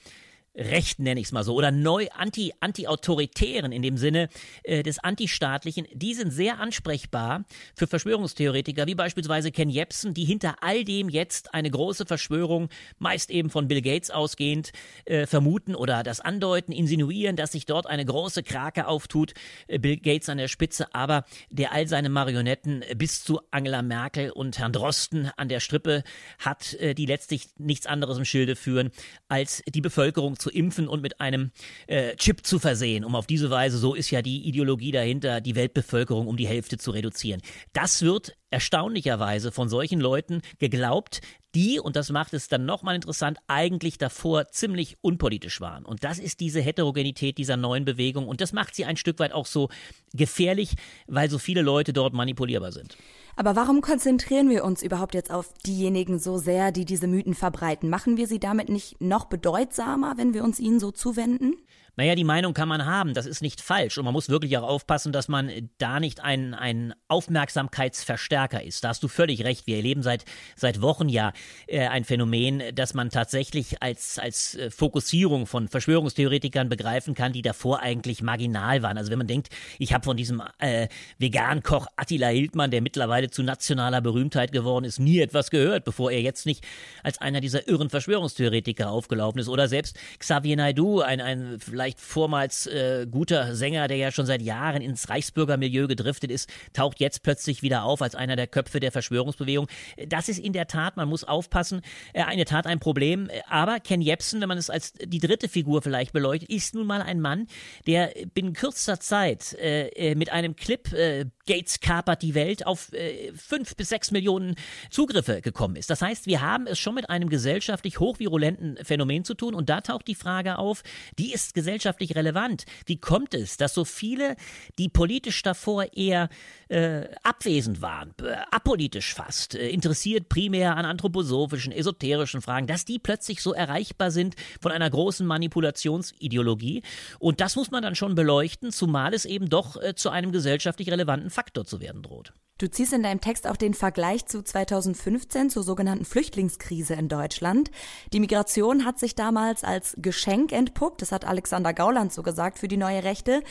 Rechten 0.60 1.04
nenne 1.04 1.22
ich 1.22 1.28
es 1.28 1.32
mal 1.32 1.44
so, 1.44 1.56
oder 1.56 1.72
neu 1.72 2.08
anti, 2.14 2.54
anti-autoritären 2.60 3.72
in 3.72 3.82
dem 3.82 3.98
Sinne 3.98 4.30
äh, 4.64 4.84
des 4.84 5.00
Antistaatlichen, 5.00 5.88
die 5.94 6.14
sind 6.14 6.32
sehr 6.32 6.60
ansprechbar 6.60 7.46
für 7.76 7.88
Verschwörungstheoretiker, 7.88 8.86
wie 8.86 8.96
beispielsweise 8.96 9.52
Ken 9.52 9.70
Jebsen, 9.70 10.14
die 10.14 10.26
hinter 10.26 10.58
all 10.62 10.84
dem 10.84 11.08
jetzt 11.08 11.54
eine 11.54 11.72
große 11.72 12.06
Verschwörung, 12.06 12.70
meist 12.98 13.32
eben 13.32 13.50
von 13.50 13.68
Bill 13.68 13.82
Gates 13.82 14.12
ausgehend, 14.12 14.72
äh, 15.06 15.26
vermuten 15.26 15.76
oder 15.76 16.04
das 16.04 16.20
andeuten, 16.20 16.74
insinuieren, 16.74 17.38
dass 17.38 17.54
sich 17.54 17.66
dort 17.66 17.88
eine 17.88 18.04
große 18.06 18.44
Krake 18.44 18.88
auftut, 18.88 19.34
äh, 19.68 19.80
Bill 19.80 19.98
Gates 19.98 20.28
an 20.28 20.38
der 20.38 20.50
Spitze, 20.50 20.94
aber 20.94 21.24
der 21.50 21.72
all 21.72 21.88
seine 21.88 22.10
Marionetten 22.10 22.84
bis 22.98 23.24
zu 23.24 23.40
Angela 23.52 23.82
Merkel 23.82 24.32
und 24.32 24.60
Herrn 24.60 24.74
Drosten 24.74 25.32
an 25.38 25.48
der 25.48 25.62
Strippe 25.62 26.04
hat, 26.40 26.74
äh, 26.74 26.94
die 26.94 27.06
letztlich 27.06 27.48
nichts 27.58 27.86
anderes 27.86 28.18
im 28.18 28.26
Schilde 28.26 28.58
führen, 28.58 28.92
als 29.30 29.64
die 29.68 29.82
Bevölkerung 29.82 30.38
zu 30.38 30.49
impfen 30.50 30.88
und 30.88 31.02
mit 31.02 31.22
einem 31.22 31.52
äh, 31.88 32.16
Chip 32.16 32.46
zu 32.46 32.60
versehen, 32.60 33.04
um 33.04 33.16
auf 33.16 33.28
diese 33.28 33.50
Weise, 33.50 33.78
so 33.78 33.94
ist 33.94 34.12
ja 34.12 34.22
die 34.22 34.48
Ideologie 34.48 34.92
dahinter, 34.92 35.42
die 35.42 35.56
Weltbevölkerung 35.56 36.28
um 36.28 36.38
die 36.38 36.48
Hälfte 36.48 36.78
zu 36.78 36.92
reduzieren. 36.92 37.42
Das 37.74 38.02
wird 38.02 38.36
erstaunlicherweise 38.50 39.52
von 39.52 39.70
solchen 39.70 40.00
Leuten 40.00 40.42
geglaubt, 40.58 41.22
die, 41.56 41.80
und 41.80 41.96
das 41.96 42.12
macht 42.12 42.34
es 42.34 42.48
dann 42.48 42.66
nochmal 42.66 42.96
interessant, 42.96 43.40
eigentlich 43.48 43.98
davor 43.98 44.50
ziemlich 44.50 44.98
unpolitisch 45.02 45.62
waren. 45.62 45.86
Und 45.86 46.04
das 46.04 46.20
ist 46.20 46.40
diese 46.40 46.62
Heterogenität 46.62 47.38
dieser 47.38 47.58
neuen 47.58 47.86
Bewegung 47.86 48.28
und 48.28 48.42
das 48.42 48.54
macht 48.54 48.76
sie 48.76 48.86
ein 48.86 48.98
Stück 48.98 49.20
weit 49.20 49.32
auch 49.32 49.46
so 49.46 49.70
gefährlich, 50.14 50.76
weil 51.08 51.30
so 51.30 51.40
viele 51.40 51.62
Leute 51.62 51.94
dort 51.94 52.14
manipulierbar 52.14 52.72
sind. 52.72 52.98
Aber 53.40 53.56
warum 53.56 53.80
konzentrieren 53.80 54.50
wir 54.50 54.66
uns 54.66 54.84
überhaupt 54.84 55.14
jetzt 55.14 55.32
auf 55.32 55.54
diejenigen 55.66 56.20
so 56.20 56.38
sehr, 56.38 56.74
die 56.74 56.84
diese 56.84 57.08
Mythen 57.08 57.34
verbreiten? 57.34 57.90
Machen 57.90 58.18
wir 58.18 58.28
sie 58.28 58.38
damit 58.38 58.68
nicht 58.68 59.00
noch 59.00 59.28
bedeutsamer, 59.28 60.18
wenn 60.18 60.34
wir 60.34 60.44
uns 60.44 60.60
ihnen 60.60 60.82
so 60.82 60.92
zuwenden? 60.92 61.56
Naja, 62.00 62.16
die 62.16 62.24
Meinung 62.24 62.54
kann 62.54 62.70
man 62.70 62.86
haben, 62.86 63.14
das 63.14 63.26
ist 63.26 63.42
nicht 63.42 63.60
falsch. 63.60 63.98
Und 63.98 64.06
man 64.06 64.14
muss 64.14 64.30
wirklich 64.30 64.58
auch 64.58 64.64
aufpassen, 64.64 65.12
dass 65.12 65.28
man 65.28 65.52
da 65.80 66.00
nicht 66.00 66.22
ein, 66.22 66.54
ein 66.54 66.94
Aufmerksamkeitsverstärker 67.10 68.64
ist. 68.64 68.86
Da 68.86 68.90
hast 68.90 69.04
du 69.04 69.10
völlig 69.10 69.44
recht. 69.44 69.68
Wir 69.68 69.76
erleben 69.76 70.02
seit, 70.02 70.24
seit 70.56 70.82
Wochen 70.82 71.10
ja 71.10 71.34
äh, 71.68 71.88
ein 71.88 72.06
Phänomen, 72.06 72.64
dass 72.74 72.94
man 72.94 73.10
tatsächlich 73.10 73.84
als, 73.84 74.18
als 74.18 74.56
äh, 74.56 74.72
Fokussierung 74.72 75.46
von 75.46 75.68
Verschwörungstheoretikern 75.68 76.70
begreifen 76.70 77.16
kann, 77.16 77.34
die 77.34 77.42
davor 77.42 77.82
eigentlich 77.82 78.22
marginal 78.22 78.82
waren. 78.82 78.98
Also 78.98 79.12
wenn 79.12 79.18
man 79.18 79.28
denkt, 79.28 79.50
ich 79.78 79.92
habe 79.92 80.06
von 80.06 80.16
diesem 80.16 80.42
äh, 80.60 80.88
Vegan-Koch 81.18 81.88
Attila 81.98 82.28
Hildmann, 82.28 82.72
der 82.72 82.82
mittlerweile 82.82 83.30
zu 83.30 83.44
nationaler 83.44 84.00
Berühmtheit 84.00 84.54
geworden 84.54 84.86
ist, 84.86 85.00
nie 85.00 85.20
etwas 85.20 85.50
gehört, 85.50 85.84
bevor 85.84 86.12
er 86.12 86.22
jetzt 86.22 86.46
nicht 86.46 86.66
als 87.04 87.20
einer 87.20 87.42
dieser 87.42 87.68
irren 87.68 87.90
Verschwörungstheoretiker 87.90 88.90
aufgelaufen 88.90 89.40
ist. 89.40 89.50
Oder 89.50 89.68
selbst 89.68 90.00
Xavier 90.18 90.56
Naidu, 90.56 91.02
ein, 91.02 91.20
ein 91.20 91.60
vielleicht 91.60 91.89
vielleicht 91.90 92.02
vormals 92.02 92.68
äh, 92.68 93.08
guter 93.10 93.56
Sänger, 93.56 93.88
der 93.88 93.98
ja 93.98 94.12
schon 94.12 94.26
seit 94.26 94.42
Jahren 94.42 94.82
ins 94.82 95.10
Reichsbürgermilieu 95.10 95.88
gedriftet 95.88 96.30
ist, 96.32 96.50
taucht 96.74 97.00
jetzt 97.00 97.24
plötzlich 97.24 97.64
wieder 97.64 97.84
auf 97.84 98.02
als 98.02 98.14
einer 98.14 98.36
der 98.36 98.46
Köpfe 98.46 98.80
der 98.80 98.92
Verschwörungsbewegung. 98.92 99.68
Das 100.08 100.30
ist 100.30 100.40
in 100.40 100.54
der 100.54 100.68
Tat, 100.68 100.98
man 100.98 101.10
muss 101.10 101.24
aufpassen, 101.24 101.82
äh, 102.14 102.24
eine 102.24 102.46
Tat 102.46 102.68
ein 102.68 102.80
Problem. 102.80 103.30
Aber 103.48 103.80
Ken 103.80 104.02
Jebsen, 104.02 104.40
wenn 104.42 104.50
man 104.50 104.60
es 104.60 104.70
als 104.70 104.94
die 104.94 105.20
dritte 105.20 105.50
Figur 105.50 105.82
vielleicht 105.82 106.14
beleuchtet, 106.14 106.50
ist 106.50 106.76
nun 106.76 106.86
mal 106.86 107.02
ein 107.02 107.22
Mann, 107.22 107.48
der 107.88 108.14
binnen 108.34 108.54
kürzester 108.54 109.00
Zeit 109.00 109.54
äh, 109.54 109.88
äh 109.90 110.16
mit 110.16 110.32
einem 110.32 110.56
Clip 110.56 110.92
äh, 110.94 111.26
Gates 111.48 111.80
kapert 111.80 112.22
die 112.22 112.36
Welt 112.36 112.68
auf 112.68 112.94
äh, 112.94 113.34
fünf 113.34 113.76
bis 113.76 113.90
sechs 113.90 114.12
Millionen 114.12 114.56
Zugriffe 114.92 115.42
gekommen 115.42 115.76
ist. 115.76 115.90
Das 115.90 116.02
heißt, 116.02 116.28
wir 116.28 116.42
haben 116.42 116.68
es 116.68 116.78
schon 116.78 116.94
mit 116.94 117.10
einem 117.10 117.30
gesellschaftlich 117.30 118.00
hochvirulenten 118.00 118.78
Phänomen 118.84 119.24
zu 119.24 119.34
tun 119.34 119.56
und 119.56 119.70
da 119.70 119.82
taucht 119.82 120.08
die 120.08 120.16
Frage 120.16 120.60
auf, 120.60 120.84
die 121.18 121.34
ist 121.34 121.56
gesellschaftlich 121.56 121.79
gesellschaftlich 121.80 122.16
relevant. 122.16 122.66
Wie 122.86 122.98
kommt 122.98 123.34
es, 123.34 123.56
dass 123.56 123.74
so 123.74 123.86
viele, 123.86 124.36
die 124.78 124.90
politisch 124.90 125.42
davor 125.44 125.86
eher 125.96 126.28
äh, 126.68 127.06
abwesend 127.24 127.82
waren, 127.82 128.14
äh, 128.22 128.36
apolitisch 128.52 129.14
fast, 129.14 129.56
äh, 129.56 129.70
interessiert 129.70 130.28
primär 130.28 130.76
an 130.76 130.86
anthroposophischen, 130.86 131.72
esoterischen 131.72 132.42
Fragen, 132.42 132.68
dass 132.68 132.84
die 132.84 133.00
plötzlich 133.00 133.42
so 133.42 133.54
erreichbar 133.54 134.12
sind 134.12 134.36
von 134.62 134.74
einer 134.74 134.90
großen 134.90 135.26
Manipulationsideologie? 135.26 136.84
Und 137.18 137.40
das 137.40 137.56
muss 137.56 137.72
man 137.72 137.82
dann 137.82 137.96
schon 137.96 138.14
beleuchten, 138.14 138.72
zumal 138.72 139.14
es 139.14 139.24
eben 139.24 139.50
doch 139.50 139.82
äh, 139.82 139.96
zu 139.96 140.10
einem 140.10 140.34
gesellschaftlich 140.34 140.92
relevanten 140.92 141.30
Faktor 141.30 141.66
zu 141.66 141.80
werden 141.80 142.04
droht. 142.04 142.34
Du 142.60 142.70
ziehst 142.70 142.92
in 142.92 143.04
deinem 143.04 143.22
Text 143.22 143.48
auch 143.48 143.56
den 143.56 143.74
Vergleich 143.74 144.26
zu 144.26 144.44
2015 144.44 145.50
zur 145.50 145.64
sogenannten 145.64 146.04
Flüchtlingskrise 146.04 146.94
in 146.94 147.08
Deutschland. 147.08 147.72
Die 148.12 148.20
Migration 148.20 148.84
hat 148.84 149.00
sich 149.00 149.16
damals 149.16 149.64
als 149.64 149.96
Geschenk 149.98 150.52
entpuppt, 150.52 151.02
das 151.02 151.14
hat 151.14 151.24
Alexander 151.24 151.74
Gauland 151.74 152.12
so 152.12 152.22
gesagt 152.22 152.60
für 152.60 152.68
die 152.68 152.76
neue 152.76 153.06
Rechte. 153.06 153.44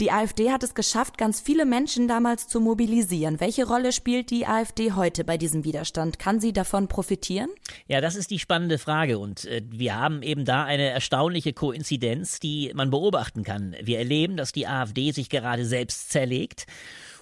Die 0.00 0.10
AfD 0.10 0.50
hat 0.50 0.62
es 0.62 0.74
geschafft, 0.74 1.18
ganz 1.18 1.42
viele 1.42 1.66
Menschen 1.66 2.08
damals 2.08 2.48
zu 2.48 2.58
mobilisieren. 2.58 3.38
Welche 3.38 3.66
Rolle 3.66 3.92
spielt 3.92 4.30
die 4.30 4.46
AfD 4.46 4.92
heute 4.92 5.24
bei 5.24 5.36
diesem 5.36 5.64
Widerstand? 5.64 6.18
Kann 6.18 6.40
sie 6.40 6.54
davon 6.54 6.88
profitieren? 6.88 7.50
Ja, 7.86 8.00
das 8.00 8.16
ist 8.16 8.30
die 8.30 8.38
spannende 8.38 8.78
Frage 8.78 9.18
und 9.18 9.44
äh, 9.44 9.60
wir 9.68 9.94
haben 9.94 10.22
eben 10.22 10.46
da 10.46 10.64
eine 10.64 10.88
erstaunliche 10.88 11.52
Koinzidenz, 11.52 12.40
die 12.40 12.72
man 12.74 12.88
beobachten 12.88 13.44
kann. 13.44 13.76
Wir 13.82 13.98
erleben, 13.98 14.38
dass 14.38 14.52
die 14.52 14.66
AfD 14.66 15.10
sich 15.10 15.28
gerade 15.28 15.66
selbst 15.66 16.10
zerlegt 16.10 16.64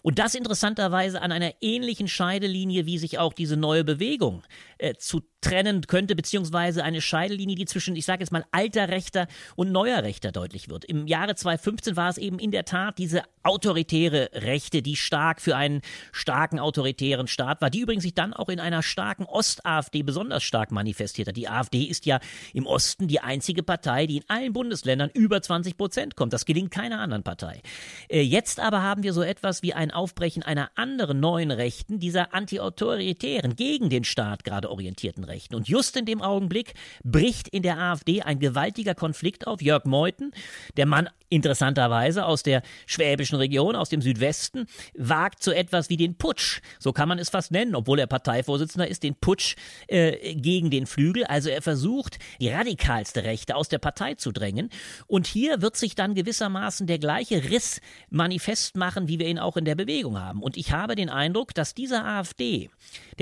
und 0.03 0.19
das 0.19 0.35
interessanterweise 0.35 1.23
an 1.23 1.33
einer 1.33 1.53
ähnlichen 1.61 2.09
Scheidelinie, 2.09 2.87
wie 2.87 2.99
sich 2.99 3.19
auch 3.19 3.33
diese 3.33 3.57
neue 3.57 3.85
Bewegung 3.85 4.43
äh, 4.79 4.95
zu 4.95 5.23
trennen 5.43 5.83
könnte, 5.87 6.17
beziehungsweise 6.17 6.83
eine 6.85 7.03
Scheidelinie, 7.03 7.57
die 7.57 7.67
zwischen, 7.67 7.95
ich 7.97 8.07
sage 8.07 8.23
jetzt 8.23 8.31
mal, 8.31 8.45
alter 8.53 8.89
Rechter 8.89 9.27
und 9.57 9.71
neuer 9.71 10.03
Rechter 10.03 10.33
deutlich 10.33 10.71
wird. 10.71 10.87
Im 10.87 11.07
Jahre 11.07 11.35
2015 11.35 11.97
war 11.97 12.09
es 12.09 12.17
eben 12.17 12.39
in 12.39 12.51
der 12.51 12.65
Tat 12.65 12.97
diese 12.97 13.23
autoritäre 13.43 14.31
Rechte, 14.33 14.83
die 14.83 14.97
stark 14.97 15.41
für 15.41 15.57
einen 15.57 15.83
starken 16.13 16.59
autoritären 16.59 17.27
Staat 17.27 17.61
war, 17.61 17.71
die 17.71 17.81
übrigens 17.81 18.05
sich 18.05 18.15
dann 18.15 18.33
auch 18.33 18.49
in 18.49 18.61
einer 18.61 18.83
starken 18.83 19.25
Ost-AfD 19.25 20.03
besonders 20.03 20.45
stark 20.45 20.71
manifestiert 20.71 21.29
hat. 21.29 21.37
Die 21.37 21.49
AfD 21.49 21.83
ist 21.83 22.07
ja 22.07 22.21
im 22.55 22.67
Osten 22.67 23.09
die 23.09 23.21
einzige 23.21 23.63
Partei, 23.63 24.07
die 24.07 24.19
in 24.19 24.25
allen 24.29 24.53
Bundesländern 24.53 25.11
über 25.13 25.43
20 25.43 25.77
Prozent 25.77 26.17
kommt. 26.17 26.33
Das 26.33 26.45
gelingt 26.45 26.71
keiner 26.71 27.01
anderen 27.01 27.25
Partei. 27.25 27.61
Äh, 28.09 28.23
jetzt 28.23 28.61
aber 28.61 28.83
haben 28.83 29.03
wir 29.03 29.13
so 29.13 29.23
etwas 29.23 29.63
wie 29.63 29.75
ein 29.75 29.91
Aufbrechen 29.91 30.45
einer 30.45 30.71
anderen 30.77 31.19
neuen 31.19 31.51
Rechten, 31.51 31.99
dieser 31.99 32.33
antiautoritären, 32.33 33.57
gegen 33.57 33.91
den 33.91 34.05
Staat 34.05 34.45
gerade 34.45 34.71
orientierten 34.71 35.25
Rechten. 35.25 35.32
Und 35.55 35.69
just 35.69 35.97
in 35.97 36.05
dem 36.05 36.23
Augenblick 36.23 36.75
bricht 37.05 37.49
in 37.49 37.63
der 37.63 37.79
AfD 37.79 38.23
ein 38.23 38.39
gewaltiger 38.39 38.95
Konflikt 38.95 39.47
auf. 39.47 39.63
Jörg 39.63 39.85
Meuthen, 39.85 40.33
der 40.77 40.87
Mann 40.87 41.09
interessanterweise 41.33 42.27
aus 42.27 42.43
der 42.43 42.63
schwäbischen 42.87 43.37
Region, 43.37 43.75
aus 43.75 43.89
dem 43.89 44.03
Südwesten, 44.03 44.67
wagt 44.95 45.43
so 45.43 45.51
etwas 45.51 45.89
wie 45.89 45.97
den 45.97 46.17
Putsch, 46.17 46.61
so 46.79 46.93
kann 46.93 47.09
man 47.09 47.19
es 47.19 47.31
fast 47.31 47.51
nennen, 47.51 47.75
obwohl 47.75 47.99
er 47.99 48.07
Parteivorsitzender 48.07 48.87
ist, 48.87 49.03
den 49.03 49.15
Putsch 49.15 49.57
äh, 49.89 50.35
gegen 50.35 50.71
den 50.71 50.87
Flügel. 50.87 51.25
Also 51.25 51.49
er 51.49 51.63
versucht, 51.63 52.19
die 52.41 52.51
radikalste 52.51 53.25
Rechte 53.25 53.57
aus 53.57 53.69
der 53.69 53.79
Partei 53.79 54.15
zu 54.15 54.31
drängen. 54.31 54.69
Und 55.07 55.27
hier 55.27 55.63
wird 55.63 55.77
sich 55.77 55.95
dann 55.95 56.15
gewissermaßen 56.15 56.87
der 56.87 56.99
gleiche 56.99 57.45
Riss 57.45 57.81
manifest 58.11 58.77
machen, 58.77 59.09
wie 59.09 59.19
wir 59.19 59.27
ihn 59.27 59.39
auch 59.39 59.57
in 59.57 59.65
der 59.65 59.75
Bewegung 59.75 60.21
haben. 60.21 60.43
Und 60.43 60.57
ich 60.57 60.73
habe 60.73 60.97
den 60.97 61.09
Eindruck, 61.09 61.55
dass 61.55 61.75
dieser 61.75 62.05
AfD, 62.05 62.69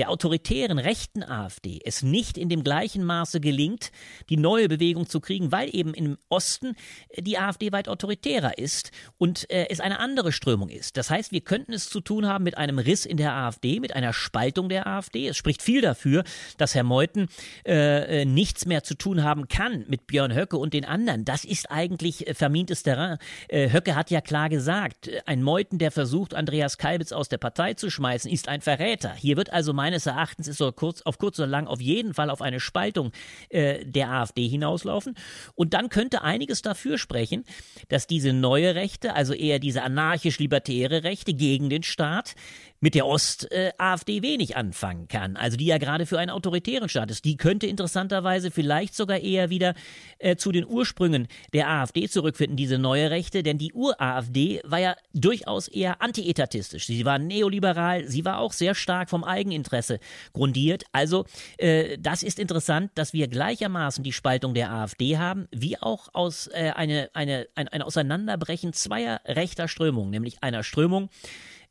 der 0.01 0.09
autoritären 0.09 0.79
rechten 0.79 1.21
AfD, 1.21 1.79
es 1.85 2.01
nicht 2.01 2.35
in 2.35 2.49
dem 2.49 2.63
gleichen 2.63 3.03
Maße 3.03 3.39
gelingt, 3.39 3.91
die 4.29 4.37
neue 4.37 4.67
Bewegung 4.67 5.07
zu 5.07 5.19
kriegen, 5.19 5.51
weil 5.51 5.69
eben 5.75 5.93
im 5.93 6.17
Osten 6.27 6.73
die 7.19 7.37
AfD 7.37 7.71
weit 7.71 7.87
autoritärer 7.87 8.57
ist 8.57 8.89
und 9.19 9.47
äh, 9.51 9.67
es 9.69 9.79
eine 9.79 9.99
andere 9.99 10.31
Strömung 10.31 10.69
ist. 10.69 10.97
Das 10.97 11.11
heißt, 11.11 11.31
wir 11.31 11.41
könnten 11.41 11.71
es 11.71 11.87
zu 11.87 12.01
tun 12.01 12.25
haben 12.25 12.43
mit 12.43 12.57
einem 12.57 12.79
Riss 12.79 13.05
in 13.05 13.17
der 13.17 13.33
AfD, 13.33 13.79
mit 13.79 13.95
einer 13.95 14.11
Spaltung 14.11 14.69
der 14.69 14.87
AfD. 14.87 15.27
Es 15.27 15.37
spricht 15.37 15.61
viel 15.61 15.81
dafür, 15.81 16.23
dass 16.57 16.73
Herr 16.73 16.81
Meuthen 16.81 17.27
äh, 17.63 18.21
äh, 18.21 18.25
nichts 18.25 18.65
mehr 18.65 18.81
zu 18.81 18.95
tun 18.95 19.21
haben 19.21 19.49
kann 19.49 19.85
mit 19.87 20.07
Björn 20.07 20.33
Höcke 20.33 20.57
und 20.57 20.73
den 20.73 20.83
anderen. 20.83 21.25
Das 21.25 21.45
ist 21.45 21.69
eigentlich 21.69 22.27
äh, 22.27 22.33
vermintes 22.33 22.81
Terrain. 22.81 23.19
Äh, 23.49 23.71
Höcke 23.71 23.93
hat 23.93 24.09
ja 24.09 24.21
klar 24.21 24.49
gesagt, 24.49 25.11
ein 25.27 25.43
Meuthen, 25.43 25.77
der 25.77 25.91
versucht, 25.91 26.33
Andreas 26.33 26.79
Kalbitz 26.79 27.11
aus 27.11 27.29
der 27.29 27.37
Partei 27.37 27.75
zu 27.75 27.91
schmeißen, 27.91 28.31
ist 28.31 28.47
ein 28.47 28.61
Verräter. 28.61 29.13
Hier 29.13 29.37
wird 29.37 29.53
also 29.53 29.73
meines 29.91 30.05
Erachtens 30.05 30.47
ist 30.47 30.57
so 30.57 30.71
kurz, 30.71 31.01
auf 31.01 31.17
kurz 31.17 31.37
oder 31.37 31.49
lang 31.49 31.67
auf 31.67 31.81
jeden 31.81 32.13
Fall 32.13 32.29
auf 32.29 32.41
eine 32.41 32.61
Spaltung 32.61 33.11
äh, 33.49 33.85
der 33.85 34.09
AfD 34.09 34.47
hinauslaufen. 34.47 35.15
Und 35.53 35.73
dann 35.73 35.89
könnte 35.89 36.21
einiges 36.21 36.61
dafür 36.61 36.97
sprechen, 36.97 37.43
dass 37.89 38.07
diese 38.07 38.31
neue 38.31 38.73
Rechte, 38.73 39.15
also 39.15 39.33
eher 39.33 39.59
diese 39.59 39.83
anarchisch-libertäre 39.83 41.03
Rechte 41.03 41.33
gegen 41.33 41.69
den 41.69 41.83
Staat, 41.83 42.35
mit 42.79 42.95
der 42.95 43.05
Ost-AfD 43.05 44.17
äh, 44.17 44.21
wenig 44.23 44.57
anfangen 44.57 45.07
kann, 45.07 45.37
also 45.37 45.55
die 45.55 45.67
ja 45.67 45.77
gerade 45.77 46.07
für 46.07 46.17
einen 46.17 46.31
autoritären 46.31 46.89
Staat 46.89 47.11
ist. 47.11 47.25
Die 47.25 47.37
könnte 47.37 47.67
interessanterweise 47.67 48.49
vielleicht 48.49 48.95
sogar 48.95 49.19
eher 49.19 49.51
wieder 49.51 49.75
äh, 50.17 50.35
zu 50.35 50.51
den 50.51 50.65
Ursprüngen 50.65 51.27
der 51.53 51.69
AfD 51.69 52.09
zurückfinden, 52.09 52.57
diese 52.57 52.79
neue 52.79 53.11
Rechte, 53.11 53.43
denn 53.43 53.59
die 53.59 53.73
Ur-AfD 53.73 54.61
war 54.63 54.79
ja 54.79 54.95
durchaus 55.13 55.67
eher 55.67 56.01
antietatistisch. 56.01 56.87
Sie 56.87 57.05
war 57.05 57.19
neoliberal, 57.19 58.07
sie 58.07 58.25
war 58.25 58.39
auch 58.39 58.53
sehr 58.53 58.73
stark 58.73 59.11
vom 59.11 59.23
Eigeninteresse 59.23 59.70
grundiert. 60.33 60.83
Also 60.91 61.25
äh, 61.57 61.97
das 61.99 62.23
ist 62.23 62.39
interessant, 62.39 62.91
dass 62.95 63.13
wir 63.13 63.27
gleichermaßen 63.27 64.03
die 64.03 64.13
Spaltung 64.13 64.53
der 64.53 64.71
AfD 64.71 65.17
haben, 65.17 65.47
wie 65.51 65.77
auch 65.77 66.09
aus 66.13 66.47
äh, 66.47 66.71
eine, 66.75 67.09
eine, 67.13 67.47
ein, 67.55 67.67
ein 67.67 67.81
Auseinanderbrechen 67.81 68.73
zweier 68.73 69.21
rechter 69.25 69.67
Strömungen, 69.67 70.11
nämlich 70.11 70.43
einer 70.43 70.63
Strömung, 70.63 71.09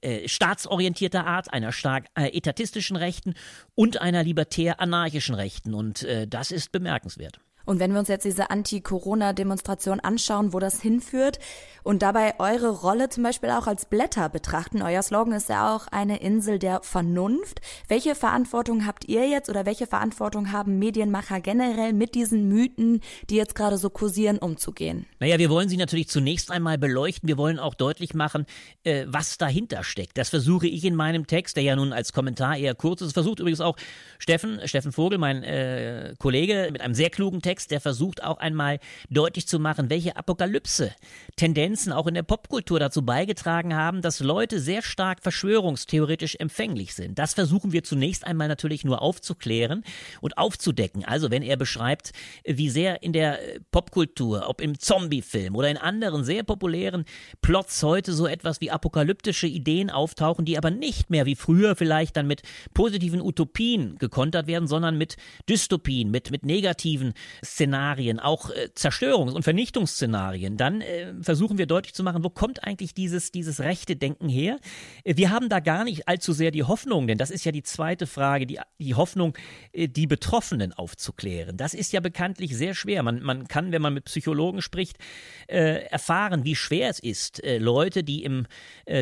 äh, 0.03 0.29
staatsorientierter 0.29 1.27
Art, 1.27 1.53
einer 1.53 1.73
stark 1.73 2.07
äh, 2.15 2.37
etatistischen 2.37 2.97
Rechten 2.97 3.35
und 3.75 4.01
einer 4.01 4.23
libertär-anarchischen 4.23 5.35
Rechten. 5.35 5.75
Und 5.75 6.03
äh, 6.05 6.27
das 6.27 6.51
ist 6.51 6.73
bemerkenswert. 6.73 7.41
Und 7.71 7.79
wenn 7.79 7.93
wir 7.93 8.01
uns 8.01 8.09
jetzt 8.09 8.25
diese 8.25 8.51
Anti-Corona-Demonstration 8.51 10.01
anschauen, 10.01 10.53
wo 10.53 10.59
das 10.59 10.83
hinführt 10.83 11.39
und 11.85 12.03
dabei 12.03 12.35
eure 12.41 12.71
Rolle 12.71 13.11
zum 13.11 13.23
Beispiel 13.23 13.51
auch 13.51 13.69
als 13.69 13.85
Blätter 13.85 14.29
betrachten, 14.29 14.83
euer 14.83 15.01
Slogan 15.03 15.35
ist 15.35 15.49
ja 15.49 15.73
auch 15.73 15.87
eine 15.87 16.21
Insel 16.21 16.59
der 16.59 16.83
Vernunft. 16.83 17.61
Welche 17.87 18.17
Verantwortung 18.17 18.89
habt 18.89 19.05
ihr 19.09 19.29
jetzt 19.29 19.49
oder 19.49 19.67
welche 19.67 19.87
Verantwortung 19.87 20.51
haben 20.51 20.81
Medienmacher 20.81 21.41
generell 21.41 21.93
mit 21.93 22.17
diesen 22.17 22.49
Mythen, 22.49 23.03
die 23.31 23.37
jetzt 23.37 23.55
gerade 23.55 23.79
so 23.79 23.89
kursieren, 23.89 24.39
umzugehen? 24.39 25.07
Naja, 25.21 25.39
wir 25.39 25.49
wollen 25.49 25.69
sie 25.69 25.77
natürlich 25.77 26.09
zunächst 26.09 26.51
einmal 26.51 26.77
beleuchten. 26.77 27.29
Wir 27.29 27.39
wollen 27.39 27.61
auch 27.61 27.75
deutlich 27.75 28.15
machen, 28.15 28.47
äh, 28.83 29.05
was 29.07 29.39
dahinter 29.39 29.85
steckt. 29.85 30.19
Das 30.19 30.29
versuche 30.29 30.67
ich 30.67 30.85
in 30.85 30.97
meinem 30.97 31.29
Text, 31.29 31.55
der 31.55 31.63
ja 31.63 31.77
nun 31.77 31.93
als 31.93 32.13
Kommentar 32.13 32.57
eher 32.57 32.75
kurz 32.75 33.01
ist. 33.01 33.13
Versucht 33.13 33.39
übrigens 33.39 33.61
auch 33.61 33.77
Steffen, 34.19 34.59
Steffen 34.65 34.91
Vogel, 34.91 35.19
mein 35.19 35.45
äh, 35.45 36.17
Kollege, 36.19 36.69
mit 36.73 36.81
einem 36.81 36.95
sehr 36.95 37.11
klugen 37.11 37.41
Text 37.41 37.60
Text, 37.61 37.71
der 37.71 37.81
versucht 37.81 38.23
auch 38.23 38.39
einmal 38.39 38.79
deutlich 39.11 39.47
zu 39.47 39.59
machen, 39.59 39.91
welche 39.91 40.17
Apokalypse-Tendenzen 40.17 41.93
auch 41.93 42.07
in 42.07 42.15
der 42.15 42.23
Popkultur 42.23 42.81
dazu 42.81 43.05
beigetragen 43.05 43.75
haben, 43.75 44.01
dass 44.01 44.21
Leute 44.21 44.61
sehr 44.61 44.83
stark 44.83 45.23
verschwörungstheoretisch 45.23 46.37
empfänglich 46.37 46.95
sind. 46.95 47.19
Das 47.19 47.35
versuchen 47.35 47.73
wir 47.73 47.85
zunächst 47.85 48.27
einmal 48.27 48.49
natürlich 48.49 48.85
nur 48.85 49.03
aufzuklären 49.03 49.85
und 50.21 50.39
aufzudecken. 50.39 51.05
Also 51.05 51.31
wenn 51.31 51.43
er 51.43 51.57
beschreibt, 51.57 52.13
wie 52.45 52.71
sehr 52.71 53.03
in 53.03 53.13
der 53.13 53.39
Popkultur, 53.71 54.49
ob 54.49 54.61
im 54.61 54.79
Zombie-Film 54.79 55.55
oder 55.55 55.69
in 55.69 55.77
anderen 55.77 56.25
sehr 56.25 56.43
populären 56.43 57.05
Plots 57.43 57.83
heute 57.83 58.13
so 58.13 58.27
etwas 58.27 58.61
wie 58.61 58.71
apokalyptische 58.71 59.47
Ideen 59.47 59.91
auftauchen, 59.91 60.45
die 60.45 60.57
aber 60.57 60.71
nicht 60.71 61.11
mehr 61.11 61.27
wie 61.27 61.37
früher 61.37 61.77
vielleicht 61.77 62.17
dann 62.17 62.27
mit 62.27 62.43
positiven 62.73 63.21
Utopien 63.21 63.99
gekontert 63.99 64.47
werden, 64.47 64.67
sondern 64.67 64.97
mit 64.97 65.17
Dystopien, 65.49 66.11
mit, 66.11 66.31
mit 66.31 66.45
negativen 66.45 67.13
Szenarien, 67.45 68.21
auch 68.21 68.51
äh, 68.51 68.69
Zerstörungs- 68.75 69.33
und 69.33 69.43
Vernichtungsszenarien, 69.43 70.57
dann 70.57 70.81
äh, 70.81 71.15
versuchen 71.23 71.59
wir 71.59 71.67
deutlich 71.67 71.95
zu 71.95 72.03
machen, 72.03 72.23
wo 72.25 72.31
kommt 72.31 72.65
eigentlich 72.65 72.95
dieses, 72.95 73.33
dieses 73.33 73.61
rechte 73.61 73.97
Denken 73.97 74.29
her? 74.29 74.59
Äh, 75.05 75.17
wir 75.17 75.31
haben 75.31 75.49
da 75.49 75.61
gar 75.61 75.85
nicht 75.85 76.09
allzu 76.09 76.33
sehr 76.33 76.51
die 76.51 76.65
Hoffnung, 76.65 77.07
denn 77.07 77.19
das 77.19 77.31
ist 77.31 77.45
ja 77.45 77.53
die 77.53 77.63
zweite 77.63 78.07
Frage, 78.07 78.47
die, 78.47 78.61
die 78.79 78.95
Hoffnung, 78.95 79.37
äh, 79.73 79.89
die 79.89 80.07
Betroffenen 80.07 80.73
aufzuklären. 80.73 81.57
Das 81.57 81.75
ist 81.75 81.93
ja 81.93 82.01
bekanntlich 82.01 82.57
sehr 82.57 82.75
schwer. 82.75 83.03
Man, 83.03 83.23
man 83.23 83.49
kann, 83.49 83.73
wenn 83.73 83.83
man 83.83 83.95
mit 83.95 84.05
Psychologen 84.05 84.61
spricht, 84.63 84.99
äh, 85.47 85.85
erfahren, 85.87 86.45
wie 86.45 86.57
schwer 86.57 86.91
es 86.91 86.99
ist, 86.99 87.43
äh, 87.43 87.59
Leute, 87.59 88.05
die 88.05 88.25
im 88.25 88.47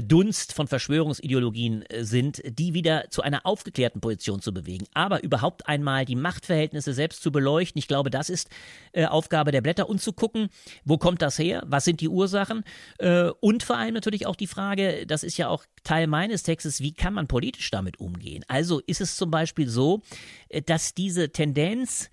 Dunst 0.02 0.52
von 0.52 0.66
Verschwörungsideologien 0.66 1.84
sind, 2.00 2.42
die 2.44 2.74
wieder 2.74 3.06
zu 3.10 3.22
einer 3.22 3.46
aufgeklärten 3.46 4.00
Position 4.00 4.42
zu 4.42 4.52
bewegen. 4.52 4.86
Aber 4.92 5.22
überhaupt 5.22 5.66
einmal 5.66 6.04
die 6.04 6.14
Machtverhältnisse 6.14 6.92
selbst 6.92 7.22
zu 7.22 7.32
beleuchten, 7.32 7.78
ich 7.78 7.88
glaube, 7.88 8.10
das 8.10 8.27
das 8.28 8.40
ist 8.40 8.50
äh, 8.92 9.06
Aufgabe 9.06 9.52
der 9.52 9.60
Blätter 9.60 9.88
und 9.88 10.00
zu 10.00 10.12
gucken, 10.12 10.48
wo 10.84 10.98
kommt 10.98 11.22
das 11.22 11.38
her, 11.38 11.62
was 11.66 11.84
sind 11.84 12.00
die 12.00 12.08
Ursachen 12.08 12.64
äh, 12.98 13.30
und 13.40 13.62
vor 13.62 13.76
allem 13.76 13.94
natürlich 13.94 14.26
auch 14.26 14.36
die 14.36 14.46
Frage, 14.46 15.06
das 15.06 15.22
ist 15.22 15.36
ja 15.36 15.48
auch 15.48 15.64
Teil 15.84 16.06
meines 16.06 16.42
Textes, 16.42 16.80
wie 16.80 16.92
kann 16.92 17.14
man 17.14 17.26
politisch 17.26 17.70
damit 17.70 18.00
umgehen? 18.00 18.44
Also 18.48 18.80
ist 18.80 19.00
es 19.00 19.16
zum 19.16 19.30
Beispiel 19.30 19.68
so, 19.68 20.02
äh, 20.48 20.62
dass 20.62 20.94
diese 20.94 21.30
Tendenz 21.30 22.10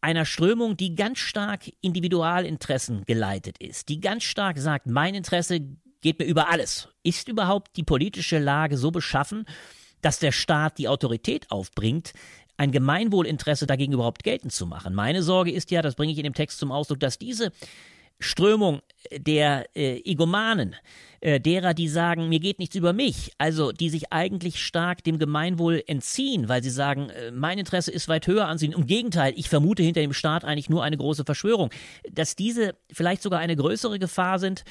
einer 0.00 0.24
Strömung, 0.24 0.76
die 0.76 0.94
ganz 0.94 1.18
stark 1.18 1.70
Individualinteressen 1.80 3.04
geleitet 3.06 3.58
ist, 3.58 3.88
die 3.88 4.00
ganz 4.00 4.22
stark 4.22 4.58
sagt, 4.58 4.86
mein 4.86 5.14
Interesse 5.14 5.60
geht 6.00 6.18
mir 6.18 6.26
über 6.26 6.48
alles. 6.48 6.88
Ist 7.02 7.28
überhaupt 7.28 7.76
die 7.76 7.82
politische 7.82 8.38
Lage 8.38 8.76
so 8.76 8.90
beschaffen, 8.90 9.46
dass 10.02 10.20
der 10.20 10.30
Staat 10.30 10.78
die 10.78 10.88
Autorität 10.88 11.50
aufbringt, 11.50 12.12
ein 12.56 12.72
Gemeinwohlinteresse 12.72 13.66
dagegen 13.66 13.92
überhaupt 13.92 14.24
geltend 14.24 14.52
zu 14.52 14.66
machen. 14.66 14.94
Meine 14.94 15.22
Sorge 15.22 15.52
ist 15.52 15.70
ja, 15.70 15.82
das 15.82 15.94
bringe 15.94 16.12
ich 16.12 16.18
in 16.18 16.24
dem 16.24 16.34
Text 16.34 16.58
zum 16.58 16.72
Ausdruck, 16.72 17.00
dass 17.00 17.18
diese 17.18 17.52
Strömung 18.18 18.80
der 19.12 19.66
äh, 19.76 20.00
Egomanen, 20.04 20.74
äh, 21.20 21.38
derer, 21.38 21.74
die 21.74 21.88
sagen, 21.88 22.28
mir 22.28 22.40
geht 22.40 22.58
nichts 22.58 22.74
über 22.74 22.92
mich, 22.92 23.32
also 23.38 23.72
die 23.72 23.90
sich 23.90 24.12
eigentlich 24.12 24.62
stark 24.62 25.04
dem 25.04 25.18
Gemeinwohl 25.18 25.82
entziehen, 25.86 26.48
weil 26.48 26.62
sie 26.62 26.70
sagen, 26.70 27.10
äh, 27.10 27.30
mein 27.30 27.58
Interesse 27.58 27.90
ist 27.90 28.08
weit 28.08 28.26
höher 28.26 28.46
ansehen. 28.46 28.72
Im 28.72 28.86
Gegenteil, 28.86 29.34
ich 29.36 29.48
vermute 29.48 29.82
hinter 29.82 30.00
dem 30.00 30.14
Staat 30.14 30.44
eigentlich 30.44 30.70
nur 30.70 30.82
eine 30.82 30.96
große 30.96 31.24
Verschwörung. 31.24 31.70
Dass 32.10 32.36
diese 32.36 32.74
vielleicht 32.90 33.22
sogar 33.22 33.40
eine 33.40 33.56
größere 33.56 33.98
Gefahr 33.98 34.38
sind, 34.38 34.64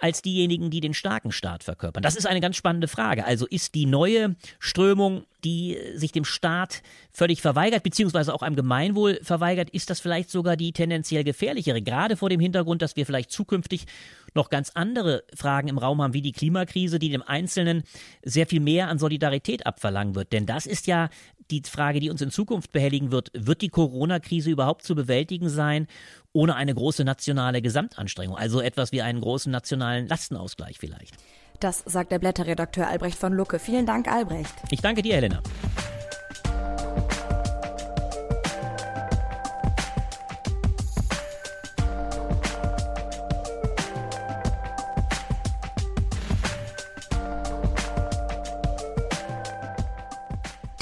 als 0.00 0.22
diejenigen, 0.22 0.70
die 0.70 0.80
den 0.80 0.94
starken 0.94 1.32
Staat 1.32 1.64
verkörpern? 1.64 2.02
Das 2.02 2.16
ist 2.16 2.26
eine 2.26 2.40
ganz 2.40 2.56
spannende 2.56 2.88
Frage. 2.88 3.24
Also 3.24 3.46
ist 3.46 3.74
die 3.74 3.86
neue 3.86 4.36
Strömung, 4.58 5.24
die 5.44 5.78
sich 5.94 6.12
dem 6.12 6.24
Staat 6.24 6.82
völlig 7.12 7.40
verweigert, 7.40 7.82
beziehungsweise 7.82 8.34
auch 8.34 8.42
einem 8.42 8.56
Gemeinwohl 8.56 9.20
verweigert, 9.22 9.70
ist 9.70 9.90
das 9.90 10.00
vielleicht 10.00 10.30
sogar 10.30 10.56
die 10.56 10.72
tendenziell 10.72 11.24
gefährlichere, 11.24 11.82
gerade 11.82 12.16
vor 12.16 12.28
dem 12.28 12.40
Hintergrund, 12.40 12.82
dass 12.82 12.96
wir 12.96 13.06
vielleicht 13.06 13.30
zukünftig 13.30 13.86
noch 14.34 14.50
ganz 14.50 14.70
andere 14.74 15.24
Fragen 15.34 15.68
im 15.68 15.78
Raum 15.78 16.02
haben, 16.02 16.14
wie 16.14 16.22
die 16.22 16.32
Klimakrise, 16.32 16.98
die 16.98 17.10
dem 17.10 17.22
Einzelnen 17.22 17.82
sehr 18.24 18.46
viel 18.46 18.60
mehr 18.60 18.88
an 18.88 18.98
Solidarität 18.98 19.66
abverlangen 19.66 20.14
wird. 20.14 20.32
Denn 20.32 20.46
das 20.46 20.66
ist 20.66 20.86
ja 20.86 21.08
die 21.50 21.62
Frage, 21.66 21.98
die 21.98 22.10
uns 22.10 22.22
in 22.22 22.30
Zukunft 22.30 22.70
behelligen 22.70 23.10
wird. 23.10 23.32
Wird 23.34 23.60
die 23.60 23.70
Corona-Krise 23.70 24.50
überhaupt 24.50 24.84
zu 24.84 24.94
bewältigen 24.94 25.48
sein? 25.48 25.88
ohne 26.32 26.54
eine 26.54 26.74
große 26.74 27.04
nationale 27.04 27.62
Gesamtanstrengung, 27.62 28.36
also 28.36 28.60
etwas 28.60 28.92
wie 28.92 29.02
einen 29.02 29.20
großen 29.20 29.50
nationalen 29.50 30.06
Lastenausgleich 30.06 30.78
vielleicht. 30.78 31.16
Das 31.58 31.82
sagt 31.84 32.12
der 32.12 32.18
Blätterredakteur 32.18 32.86
Albrecht 32.86 33.18
von 33.18 33.32
Lucke. 33.32 33.58
Vielen 33.58 33.84
Dank, 33.84 34.08
Albrecht. 34.08 34.54
Ich 34.70 34.80
danke 34.80 35.02
dir, 35.02 35.14
Helena. 35.14 35.42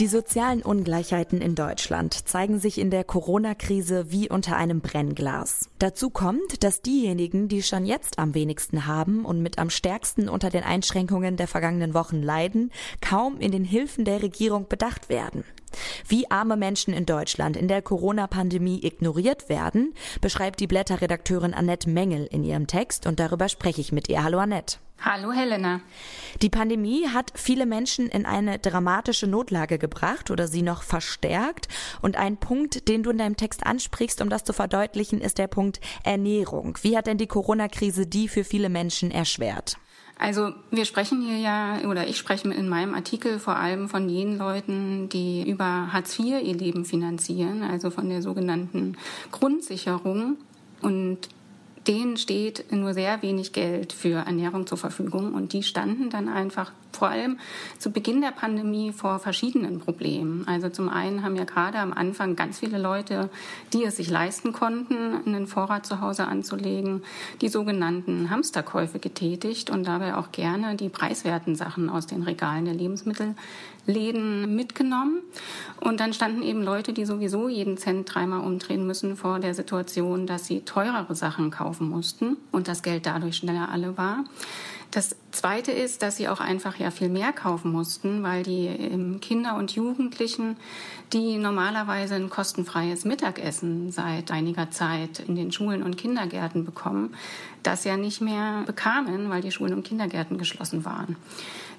Die 0.01 0.07
sozialen 0.07 0.63
Ungleichheiten 0.63 1.41
in 1.41 1.57
Deutschland 1.57 2.29
zeigen 2.29 2.61
sich 2.61 2.79
in 2.79 2.89
der 2.89 3.03
Corona-Krise 3.03 4.13
wie 4.13 4.31
unter 4.31 4.57
einem 4.57 4.81
Brennglas. 4.81 5.71
Dazu 5.81 6.09
kommt, 6.09 6.63
dass 6.63 6.83
diejenigen, 6.83 7.49
die 7.49 7.65
schon 7.65 7.85
jetzt 7.85 8.21
am 8.21 8.33
wenigsten 8.33 8.87
haben 8.87 9.25
und 9.25 9.43
mit 9.43 9.59
am 9.59 9.71
stärksten 9.71 10.29
unter 10.29 10.51
den 10.51 10.63
Einschränkungen 10.63 11.37
der 11.37 11.49
vergangenen 11.49 11.95
Wochen 11.95 12.23
leiden, 12.23 12.71
kaum 13.01 13.41
in 13.41 13.51
den 13.51 13.65
Hilfen 13.65 14.05
der 14.05 14.23
Regierung 14.23 14.69
bedacht 14.69 15.09
werden. 15.09 15.43
Wie 16.11 16.31
arme 16.31 16.57
Menschen 16.57 16.95
in 16.95 17.05
Deutschland 17.05 17.55
in 17.55 17.69
der 17.69 17.83
Corona-Pandemie 17.83 18.81
ignoriert 18.83 19.51
werden, 19.51 19.93
beschreibt 20.23 20.59
die 20.59 20.67
Blätterredakteurin 20.67 21.53
Annette 21.53 21.91
Mengel 21.91 22.27
in 22.31 22.45
ihrem 22.45 22.67
Text 22.67 23.07
und 23.07 23.21
darüber 23.21 23.51
spreche 23.51 23.83
ich 23.83 23.93
mit 23.93 24.09
ihr. 24.09 24.25
Hallo 24.25 24.39
Annette. 24.39 24.79
Hallo 25.01 25.33
Helena. 25.33 25.83
Die 26.41 26.49
Pandemie 26.49 27.09
hat 27.09 27.33
viele 27.35 27.67
Menschen 27.67 28.09
in 28.09 28.25
eine 28.25 28.59
dramatische 28.59 29.27
Notlage 29.27 29.79
gebracht 29.79 30.31
oder 30.31 30.49
sie 30.49 30.63
noch 30.63 30.83
verstärkt. 30.83 31.69
Und 32.01 32.17
ein 32.17 32.39
Punkt, 32.39 32.89
den 32.89 33.03
du 33.03 33.11
in 33.11 33.19
deinem 33.19 33.37
Text 33.37 33.67
ansprichst, 33.67 34.23
um 34.23 34.31
das 34.31 34.45
zu 34.45 34.55
verdeutlichen, 34.55 35.21
ist 35.21 35.37
der 35.37 35.47
Punkt 35.47 35.79
Ernährung. 36.05 36.79
Wie 36.81 36.97
hat 36.97 37.07
denn 37.07 37.19
die 37.19 37.27
Corona-Krise 37.27 38.07
die 38.07 38.29
für 38.29 38.45
viele 38.45 38.71
Menschen 38.71 39.11
erschwert? 39.11 39.77
Also 40.19 40.53
wir 40.73 40.85
sprechen 40.85 41.23
hier 41.23 41.39
ja, 41.39 41.79
oder 41.89 42.09
ich 42.09 42.19
spreche 42.19 42.49
in 42.49 42.69
meinem 42.69 42.95
Artikel 42.95 43.39
vor 43.39 43.57
allem 43.57 43.89
von 43.89 44.09
jenen 44.09 44.37
Leuten, 44.37 45.09
die 45.09 45.49
über 45.49 45.93
Hartz 45.93 46.19
IV 46.19 46.43
ihr 46.43 46.55
Leben 46.55 46.85
finanzieren, 46.85 47.63
also 47.63 47.91
von 47.91 48.09
der 48.09 48.21
sogenannten 48.21 48.97
Grundsicherung. 49.31 50.37
Und 50.83 51.29
denen 51.87 52.17
steht 52.17 52.71
nur 52.73 52.95
sehr 52.95 53.23
wenig 53.23 53.53
Geld 53.53 53.93
für 53.93 54.19
Ernährung 54.19 54.67
zur 54.67 54.77
Verfügung 54.77 55.35
und 55.35 55.53
die 55.53 55.63
standen 55.63 56.11
dann 56.11 56.29
einfach 56.29 56.73
vor 56.99 57.09
allem 57.09 57.39
zu 57.79 57.91
Beginn 57.91 58.21
der 58.21 58.33
Pandemie 58.33 58.93
vor 58.93 59.19
verschiedenen 59.19 59.79
Problemen. 59.79 60.47
Also 60.47 60.69
zum 60.69 60.89
einen 60.89 61.23
haben 61.23 61.37
ja 61.37 61.45
gerade 61.45 61.79
am 61.79 61.93
Anfang 61.93 62.37
ganz 62.37 62.59
viele 62.59 62.79
Leute, 62.79 63.31
die 63.73 63.85
es 63.85 63.97
sich 63.97 64.11
leisten 64.11 64.53
konnten, 64.53 64.97
einen 65.25 65.47
Vorrat 65.47 65.87
zu 65.87 66.01
Hause 66.01 66.27
anzulegen, 66.27 67.03
die 67.41 67.49
sogenannten 67.49 68.31
Hamsterkäufe 68.31 68.99
getätigt 68.99 69.71
und 69.71 69.87
dabei 69.87 70.17
auch 70.17 70.33
gerne 70.33 70.75
die 70.75 70.89
preiswerten 70.89 71.55
Sachen 71.55 71.89
aus 71.89 72.07
den 72.07 72.23
Regalen 72.23 72.65
der 72.65 72.75
Lebensmittelläden 72.75 74.55
mitgenommen. 74.55 75.21
Und 75.81 76.01
dann 76.01 76.13
standen 76.13 76.43
eben 76.43 76.63
Leute, 76.63 76.93
die 76.93 77.07
sowieso 77.07 77.49
jeden 77.49 77.79
Cent 77.79 78.13
dreimal 78.13 78.41
umdrehen 78.41 78.87
müssen, 78.87 79.17
vor 79.17 79.39
der 79.39 79.55
Situation, 79.55 80.27
dass 80.27 80.47
sie 80.47 80.63
teurere 80.63 81.15
Sachen 81.15 81.51
kaufen 81.51 81.89
mussten 81.89 82.37
und 82.51 82.67
das 82.67 82.83
Geld 82.83 83.07
dadurch 83.07 83.37
schneller 83.37 83.69
alle 83.71 83.97
war. 83.97 84.25
Das 84.91 85.17
Zweite 85.33 85.71
ist, 85.71 86.03
dass 86.03 86.17
sie 86.17 86.29
auch 86.29 86.41
einfach 86.41 86.77
ja 86.77 86.91
viel 86.91 87.11
mehr 87.11 87.33
kaufen 87.33 87.71
mussten, 87.71 88.23
weil 88.23 88.43
die 88.43 88.67
ähm, 88.67 89.21
Kinder 89.21 89.57
und 89.57 89.73
Jugendlichen, 89.73 90.57
die 91.13 91.37
normalerweise 91.37 92.15
ein 92.15 92.31
kostenfreies 92.31 93.05
Mittagessen 93.05 93.93
seit 93.93 94.31
einiger 94.31 94.71
Zeit 94.71 95.21
in 95.21 95.37
den 95.37 95.53
Schulen 95.53 95.83
und 95.83 95.99
Kindergärten 95.99 96.65
bekommen, 96.65 97.15
das 97.63 97.85
ja 97.85 97.99
nicht 97.99 98.23
mehr 98.23 98.63
bekamen, 98.65 99.29
weil 99.29 99.43
die 99.43 99.53
Schulen 99.53 99.75
und 99.75 99.85
Kindergärten 99.85 100.39
geschlossen 100.39 100.87
waren. 100.87 101.17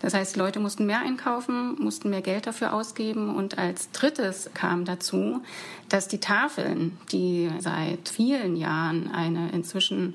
Das 0.02 0.13
heißt, 0.13 0.36
die 0.36 0.39
Leute 0.39 0.60
mussten 0.60 0.86
mehr 0.86 1.00
einkaufen, 1.00 1.76
mussten 1.80 2.10
mehr 2.10 2.22
Geld 2.22 2.48
dafür 2.48 2.74
ausgeben. 2.74 3.36
Und 3.36 3.58
als 3.58 3.91
drittes 3.91 4.50
kam 4.54 4.86
dazu, 4.86 5.41
dass 5.89 6.08
die 6.08 6.19
Tafeln, 6.19 6.98
die 7.12 7.50
seit 7.60 8.08
vielen 8.08 8.56
Jahren 8.56 9.12
eine 9.12 9.52
inzwischen 9.52 10.13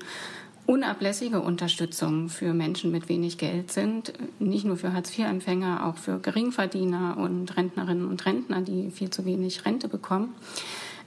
unablässige 0.65 1.41
Unterstützung 1.41 2.29
für 2.29 2.53
Menschen 2.53 2.91
mit 2.91 3.07
wenig 3.09 3.37
Geld 3.37 3.71
sind, 3.71 4.13
nicht 4.39 4.65
nur 4.65 4.77
für 4.77 4.93
Hartz-IV-Empfänger, 4.93 5.85
auch 5.85 5.97
für 5.97 6.19
Geringverdiener 6.19 7.17
und 7.17 7.55
Rentnerinnen 7.55 8.07
und 8.07 8.25
Rentner, 8.25 8.61
die 8.61 8.89
viel 8.89 9.09
zu 9.09 9.25
wenig 9.25 9.65
Rente 9.65 9.87
bekommen, 9.87 10.33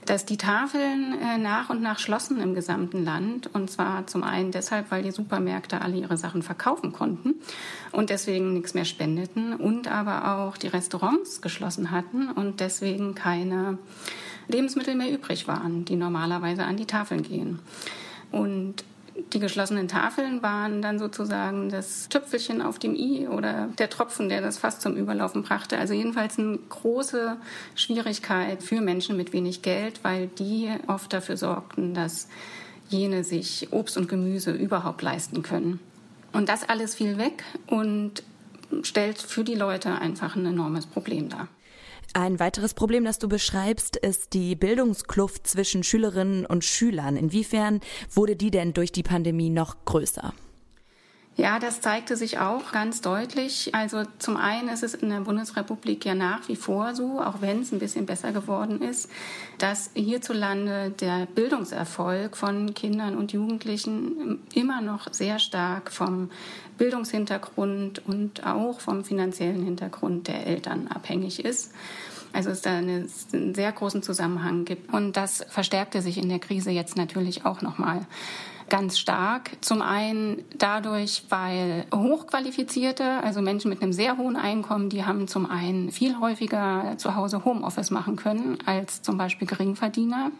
dass 0.05 0.25
die 0.25 0.37
Tafeln 0.37 1.17
äh, 1.21 1.37
nach 1.37 1.69
und 1.69 1.81
nach 1.81 1.99
schlossen 1.99 2.41
im 2.41 2.55
gesamten 2.55 3.03
Land. 3.03 3.49
Und 3.53 3.69
zwar 3.69 4.07
zum 4.07 4.23
einen 4.23 4.51
deshalb, 4.51 4.91
weil 4.91 5.03
die 5.03 5.11
Supermärkte 5.11 5.81
alle 5.81 5.97
ihre 5.97 6.17
Sachen 6.17 6.41
verkaufen 6.41 6.93
konnten 6.93 7.35
und 7.91 8.09
deswegen 8.09 8.53
nichts 8.53 8.73
mehr 8.73 8.85
spendeten 8.85 9.53
und 9.53 9.87
aber 9.87 10.37
auch 10.37 10.57
die 10.57 10.67
Restaurants 10.67 11.41
geschlossen 11.41 11.91
hatten 11.91 12.29
und 12.31 12.61
deswegen 12.61 13.13
keine 13.13 13.77
Lebensmittel 14.47 14.95
mehr 14.95 15.11
übrig 15.11 15.47
waren, 15.47 15.85
die 15.85 15.95
normalerweise 15.95 16.63
an 16.63 16.77
die 16.77 16.87
Tafeln 16.87 17.21
gehen. 17.21 17.59
Und 18.31 18.83
die 19.33 19.39
geschlossenen 19.39 19.87
Tafeln 19.87 20.41
waren 20.41 20.81
dann 20.81 20.99
sozusagen 20.99 21.69
das 21.69 22.09
Tüpfelchen 22.09 22.61
auf 22.61 22.79
dem 22.79 22.95
i 22.95 23.27
oder 23.27 23.69
der 23.77 23.89
Tropfen, 23.89 24.29
der 24.29 24.41
das 24.41 24.57
fast 24.57 24.81
zum 24.81 24.95
Überlaufen 24.95 25.43
brachte. 25.43 25.77
Also 25.77 25.93
jedenfalls 25.93 26.39
eine 26.39 26.57
große 26.57 27.37
Schwierigkeit 27.75 28.63
für 28.63 28.81
Menschen 28.81 29.17
mit 29.17 29.33
wenig 29.33 29.61
Geld, 29.61 30.03
weil 30.03 30.27
die 30.27 30.69
oft 30.87 31.13
dafür 31.13 31.37
sorgten, 31.37 31.93
dass 31.93 32.27
jene 32.89 33.23
sich 33.23 33.69
Obst 33.71 33.97
und 33.97 34.07
Gemüse 34.07 34.51
überhaupt 34.51 35.01
leisten 35.01 35.41
können. 35.43 35.79
Und 36.31 36.49
das 36.49 36.67
alles 36.67 36.95
fiel 36.95 37.17
weg 37.17 37.43
und 37.67 38.23
stellt 38.83 39.19
für 39.19 39.43
die 39.43 39.55
Leute 39.55 39.95
einfach 39.95 40.35
ein 40.35 40.45
enormes 40.45 40.85
Problem 40.85 41.29
dar. 41.29 41.47
Ein 42.13 42.39
weiteres 42.39 42.73
Problem, 42.73 43.05
das 43.05 43.19
du 43.19 43.29
beschreibst, 43.29 43.95
ist 43.95 44.33
die 44.33 44.55
Bildungskluft 44.55 45.45
zwischen 45.45 45.83
Schülerinnen 45.83 46.45
und 46.45 46.63
Schülern. 46.63 47.15
Inwiefern 47.15 47.81
wurde 48.11 48.35
die 48.35 48.49
denn 48.49 48.73
durch 48.73 48.91
die 48.91 49.03
Pandemie 49.03 49.51
noch 49.51 49.85
größer? 49.85 50.33
Ja, 51.39 51.57
das 51.57 51.79
zeigte 51.79 52.17
sich 52.17 52.37
auch 52.39 52.73
ganz 52.73 52.99
deutlich. 52.99 53.73
Also 53.73 54.03
zum 54.17 54.35
einen 54.35 54.67
ist 54.67 54.83
es 54.83 54.93
in 54.93 55.09
der 55.09 55.21
Bundesrepublik 55.21 56.03
ja 56.03 56.13
nach 56.13 56.49
wie 56.49 56.57
vor 56.57 56.95
so, 56.95 57.21
auch 57.21 57.39
wenn 57.39 57.61
es 57.61 57.71
ein 57.71 57.79
bisschen 57.79 58.05
besser 58.05 58.33
geworden 58.33 58.81
ist, 58.81 59.09
dass 59.57 59.89
hierzulande 59.93 60.89
der 60.99 61.27
Bildungserfolg 61.27 62.35
von 62.35 62.73
Kindern 62.73 63.15
und 63.15 63.31
Jugendlichen 63.31 64.41
immer 64.53 64.81
noch 64.81 65.13
sehr 65.13 65.39
stark 65.39 65.93
vom 65.93 66.29
Bildungshintergrund 66.77 68.05
und 68.05 68.45
auch 68.45 68.81
vom 68.81 69.05
finanziellen 69.05 69.63
Hintergrund 69.63 70.27
der 70.27 70.45
Eltern 70.45 70.89
abhängig 70.89 71.45
ist. 71.45 71.71
Also 72.33 72.49
es 72.49 72.61
da 72.63 72.71
eine, 72.75 73.07
einen 73.31 73.55
sehr 73.55 73.71
großen 73.71 74.03
Zusammenhang 74.03 74.65
gibt. 74.65 74.93
Und 74.93 75.15
das 75.15 75.45
verstärkte 75.47 76.01
sich 76.01 76.17
in 76.17 76.27
der 76.27 76.39
Krise 76.39 76.71
jetzt 76.71 76.97
natürlich 76.97 77.45
auch 77.45 77.61
nochmal 77.61 78.05
ganz 78.69 78.97
stark. 78.97 79.51
Zum 79.61 79.81
einen 79.81 80.43
dadurch, 80.57 81.23
weil 81.29 81.85
Hochqualifizierte, 81.93 83.03
also 83.23 83.41
Menschen 83.41 83.69
mit 83.69 83.81
einem 83.81 83.93
sehr 83.93 84.17
hohen 84.17 84.35
Einkommen, 84.35 84.89
die 84.89 85.05
haben 85.05 85.27
zum 85.27 85.49
einen 85.49 85.91
viel 85.91 86.19
häufiger 86.19 86.95
zu 86.97 87.15
Hause 87.15 87.43
Homeoffice 87.43 87.91
machen 87.91 88.15
können 88.15 88.57
als 88.65 89.01
zum 89.01 89.17
Beispiel 89.17 89.47
Geringverdiener. 89.47 90.31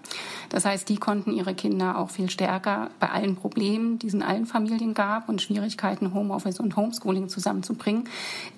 Das 0.50 0.66
heißt, 0.66 0.88
die 0.90 0.98
konnten 0.98 1.32
ihre 1.32 1.56
Kinder 1.56 1.98
auch 1.98 2.10
viel 2.10 2.30
stärker 2.30 2.90
bei 3.00 3.10
allen 3.10 3.36
Problemen, 3.36 4.00
die 4.00 4.08
es 4.08 4.14
in 4.14 4.24
allen 4.24 4.46
Familien 4.46 4.94
gab 4.94 5.28
und 5.28 5.42
Schwierigkeiten, 5.42 6.14
Homeoffice 6.14 6.60
und 6.60 6.76
Homeschooling 6.76 7.30
zusammenzubringen, 7.30 8.08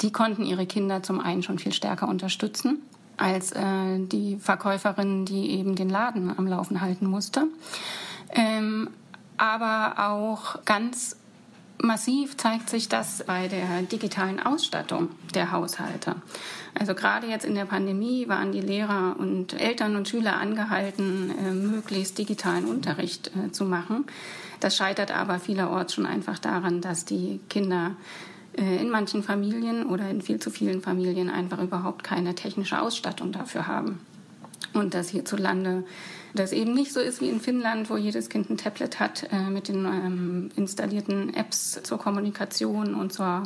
die 0.01 0.11
konnten 0.11 0.43
ihre 0.45 0.65
Kinder 0.65 1.03
zum 1.03 1.19
einen 1.19 1.43
schon 1.43 1.59
viel 1.59 1.73
stärker 1.73 2.07
unterstützen 2.07 2.81
als 3.17 3.51
äh, 3.51 3.99
die 3.99 4.37
Verkäuferin, 4.37 5.25
die 5.25 5.51
eben 5.51 5.75
den 5.75 5.89
Laden 5.89 6.35
am 6.35 6.47
Laufen 6.47 6.81
halten 6.81 7.05
musste. 7.05 7.47
Ähm, 8.33 8.89
aber 9.41 9.95
auch 10.11 10.63
ganz 10.65 11.15
massiv 11.79 12.37
zeigt 12.37 12.69
sich 12.69 12.89
das 12.89 13.23
bei 13.25 13.47
der 13.47 13.81
digitalen 13.81 14.39
Ausstattung 14.39 15.09
der 15.33 15.51
Haushalte. 15.51 16.15
Also 16.77 16.93
gerade 16.93 17.25
jetzt 17.25 17.43
in 17.43 17.55
der 17.55 17.65
Pandemie 17.65 18.27
waren 18.27 18.51
die 18.51 18.61
Lehrer 18.61 19.15
und 19.17 19.59
Eltern 19.59 19.95
und 19.95 20.07
Schüler 20.07 20.35
angehalten, 20.35 21.33
äh, 21.39 21.51
möglichst 21.53 22.19
digitalen 22.19 22.65
Unterricht 22.65 23.31
äh, 23.35 23.51
zu 23.51 23.65
machen. 23.65 24.05
Das 24.59 24.77
scheitert 24.77 25.09
aber 25.09 25.39
vielerorts 25.39 25.95
schon 25.95 26.05
einfach 26.05 26.37
daran, 26.37 26.79
dass 26.79 27.05
die 27.05 27.39
Kinder 27.49 27.95
äh, 28.55 28.77
in 28.77 28.91
manchen 28.91 29.23
Familien 29.23 29.87
oder 29.87 30.07
in 30.07 30.21
viel 30.21 30.37
zu 30.39 30.51
vielen 30.51 30.83
Familien 30.83 31.31
einfach 31.31 31.59
überhaupt 31.59 32.03
keine 32.03 32.35
technische 32.35 32.79
Ausstattung 32.79 33.31
dafür 33.31 33.65
haben. 33.65 34.01
Und 34.73 34.93
dass 34.93 35.09
hierzulande 35.09 35.83
das 36.33 36.51
eben 36.51 36.73
nicht 36.73 36.93
so 36.93 36.99
ist 36.99 37.21
wie 37.21 37.29
in 37.29 37.41
Finnland, 37.41 37.89
wo 37.89 37.97
jedes 37.97 38.29
Kind 38.29 38.49
ein 38.49 38.57
Tablet 38.57 38.99
hat 38.99 39.27
äh, 39.31 39.49
mit 39.49 39.67
den 39.67 39.85
ähm, 39.85 40.51
installierten 40.55 41.33
Apps 41.33 41.79
zur 41.83 41.97
Kommunikation 41.97 42.95
und 42.95 43.11
zur 43.13 43.43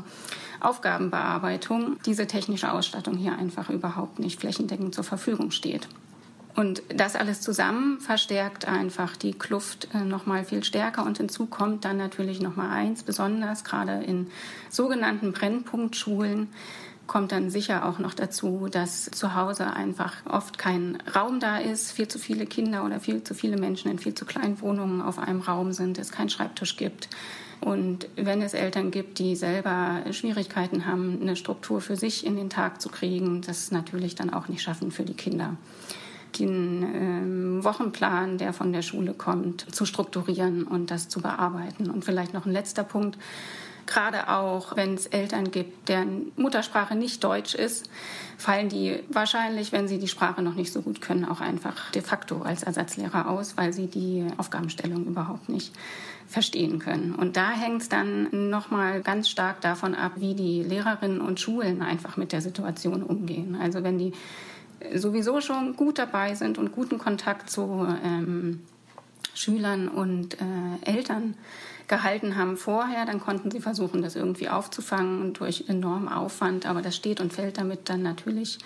Aufgabenbearbeitung. 0.60 1.98
Diese 2.06 2.28
technische 2.28 2.72
Ausstattung 2.72 3.18
hier 3.18 3.38
einfach 3.38 3.70
überhaupt 3.70 4.20
nicht 4.20 4.40
flächendeckend 4.40 4.94
zur 4.94 5.04
Verfügung 5.04 5.52
steht. 5.52 5.88
Und 6.56 6.84
das 6.88 7.18
alles 7.18 7.42
zusammen 7.42 8.00
verstärkt 8.00 8.66
einfach 8.66 9.18
die 9.18 9.34
Kluft 9.34 9.90
äh, 9.94 10.06
noch 10.06 10.26
mal 10.26 10.46
viel 10.46 10.64
stärker. 10.64 11.06
Und 11.06 11.18
hinzu 11.18 11.48
kommt 11.48 11.84
dann 11.84 11.98
natürlich 11.98 12.42
noch 12.42 12.56
mal 12.56 12.70
eins, 12.70 13.04
besonders 13.04 13.66
gerade 13.66 14.04
in 14.04 14.28
sogenannten 14.70 15.34
Brennpunktschulen 15.34 16.48
kommt 17.08 17.32
dann 17.32 17.50
sicher 17.50 17.86
auch 17.86 18.00
noch 18.00 18.14
dazu, 18.14 18.68
dass 18.70 19.06
zu 19.06 19.36
Hause 19.36 19.68
einfach 19.68 20.14
oft 20.30 20.58
kein 20.58 20.98
Raum 21.16 21.40
da 21.40 21.58
ist, 21.58 21.92
viel 21.92 22.08
zu 22.08 22.20
viele 22.20 22.46
Kinder 22.46 22.84
oder 22.86 23.00
viel 23.00 23.24
zu 23.24 23.34
viele 23.34 23.58
Menschen 23.58 23.92
in 23.92 24.00
viel 24.00 24.14
zu 24.14 24.26
kleinen 24.26 24.62
Wohnungen 24.62 25.02
auf 25.02 25.20
einem 25.20 25.42
Raum 25.42 25.74
sind, 25.74 25.98
es 25.98 26.12
keinen 26.12 26.30
Schreibtisch 26.30 26.78
gibt. 26.78 27.10
Und 27.62 28.08
wenn 28.16 28.42
es 28.42 28.54
Eltern 28.54 28.92
gibt, 28.92 29.20
die 29.20 29.36
selber 29.36 30.02
Schwierigkeiten 30.12 30.86
haben, 30.86 31.20
eine 31.22 31.36
Struktur 31.36 31.82
für 31.82 31.96
sich 31.96 32.26
in 32.26 32.36
den 32.36 32.50
Tag 32.50 32.82
zu 32.82 32.90
kriegen, 32.90 33.42
das 33.42 33.72
natürlich 33.72 34.16
dann 34.16 34.32
auch 34.32 34.48
nicht 34.48 34.62
schaffen 34.62 34.92
für 34.92 35.04
die 35.04 35.14
Kinder 35.14 35.56
den 36.40 36.84
ähm, 36.84 37.64
Wochenplan, 37.64 38.38
der 38.38 38.54
von 38.54 38.74
der 38.74 38.82
Schule 38.82 39.14
kommt, 39.14 39.74
zu 39.74 39.86
strukturieren 39.86 40.64
und 40.64 40.92
das 40.92 41.08
zu 41.08 41.22
bearbeiten. 41.22 41.90
Und 41.90 42.04
vielleicht 42.04 42.34
noch 42.34 42.46
ein 42.46 42.52
letzter 42.52 42.84
Punkt. 42.84 43.18
Gerade 43.86 44.30
auch, 44.30 44.76
wenn 44.76 44.96
es 44.96 45.06
Eltern 45.08 45.52
gibt, 45.52 45.90
deren 45.90 46.32
Muttersprache 46.36 46.96
nicht 46.96 47.24
Deutsch 47.24 47.54
ist, 47.54 47.90
fallen 48.38 48.70
die 48.70 49.00
wahrscheinlich, 49.10 49.72
wenn 49.72 49.88
sie 49.88 50.00
die 50.00 50.08
Sprache 50.08 50.42
noch 50.42 50.56
nicht 50.56 50.74
so 50.74 50.82
gut 50.82 51.02
können, 51.02 51.26
auch 51.26 51.42
einfach 51.42 51.92
de 51.92 52.02
facto 52.02 52.42
als 52.42 52.64
Ersatzlehrer 52.64 53.30
aus, 53.30 53.58
weil 53.58 53.74
sie 53.74 53.88
die 53.88 54.26
Aufgabenstellung 54.38 55.06
überhaupt 55.06 55.50
nicht 55.50 55.74
verstehen 56.28 56.80
können. 56.80 57.14
Und 57.14 57.38
da 57.38 57.52
hängt 57.52 57.84
es 57.84 57.90
dann 57.90 58.50
nochmal 58.50 59.02
ganz 59.02 59.30
stark 59.30 59.62
davon 59.62 59.94
ab, 59.94 60.14
wie 60.16 60.34
die 60.34 60.64
Lehrerinnen 60.64 61.22
und 61.22 61.40
Schulen 61.40 61.82
einfach 61.82 62.18
mit 62.18 62.32
der 62.32 62.42
Situation 62.42 63.04
umgehen. 63.04 63.58
Also 63.62 63.84
wenn 63.84 63.98
die 63.98 64.14
sowieso 64.94 65.42
schon 65.42 65.76
gut 65.76 66.00
dabei 66.00 66.36
sind 66.36 66.58
und 66.58 66.72
guten 66.72 66.98
Kontakt 66.98 67.50
zu 67.50 67.88
ähm, 68.04 68.62
Schülern 69.34 69.88
und 69.88 70.36
äh, 70.36 70.46
Eltern 70.82 71.36
gehalten 71.88 72.36
haben 72.36 72.58
vorher, 72.58 73.06
dann 73.06 73.20
konnten 73.20 73.52
sie 73.52 73.60
versuchen, 73.60 74.02
das 74.02 74.16
irgendwie 74.16 74.50
aufzufangen 74.50 75.34
durch 75.34 75.66
enormen 75.68 76.08
Aufwand. 76.08 76.66
Aber 76.66 76.82
das 76.82 76.96
steht 76.96 77.22
und 77.22 77.34
fällt 77.34 77.58
damit 77.58 77.90
dann 77.90 78.02
natürlich 78.02 78.60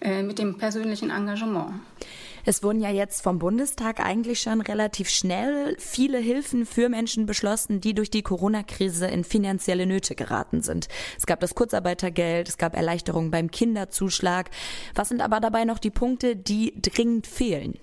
äh, 0.00 0.22
mit 0.22 0.38
dem 0.38 0.58
persönlichen 0.58 1.10
Engagement. 1.10 1.74
Es 2.44 2.64
wurden 2.64 2.80
ja 2.80 2.90
jetzt 2.90 3.22
vom 3.22 3.38
Bundestag 3.38 4.00
eigentlich 4.00 4.40
schon 4.40 4.60
relativ 4.60 5.08
schnell 5.08 5.76
viele 5.78 6.18
Hilfen 6.18 6.66
für 6.66 6.88
Menschen 6.88 7.24
beschlossen, 7.24 7.80
die 7.80 7.94
durch 7.94 8.10
die 8.10 8.22
Corona-Krise 8.22 9.06
in 9.06 9.22
finanzielle 9.22 9.86
Nöte 9.86 10.16
geraten 10.16 10.60
sind. 10.60 10.88
Es 11.16 11.26
gab 11.26 11.38
das 11.38 11.54
Kurzarbeitergeld, 11.54 12.48
es 12.48 12.58
gab 12.58 12.74
Erleichterungen 12.74 13.30
beim 13.30 13.50
Kinderzuschlag. 13.50 14.50
Was 14.96 15.08
sind 15.08 15.20
aber 15.20 15.38
dabei 15.38 15.64
noch 15.64 15.78
die 15.78 15.90
Punkte, 15.90 16.34
die 16.34 16.74
dringend 16.82 17.28
fehlen? 17.28 17.78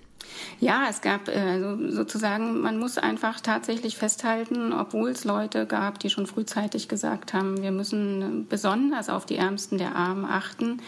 Ja, 0.59 0.87
es 0.89 1.01
gab 1.01 1.27
äh, 1.27 1.59
sozusagen, 1.89 2.61
man 2.61 2.77
muss 2.77 2.97
einfach 2.97 3.39
tatsächlich 3.39 3.97
festhalten, 3.97 4.73
obwohl 4.73 5.09
es 5.11 5.23
Leute 5.23 5.65
gab, 5.65 5.99
die 5.99 6.09
schon 6.09 6.27
frühzeitig 6.27 6.87
gesagt 6.87 7.33
haben, 7.33 7.61
wir 7.61 7.71
müssen 7.71 8.47
besonders 8.47 9.09
auf 9.09 9.25
die 9.25 9.37
Ärmsten 9.37 9.77
der 9.77 9.95
Armen 9.95 10.25
achten, 10.25 10.81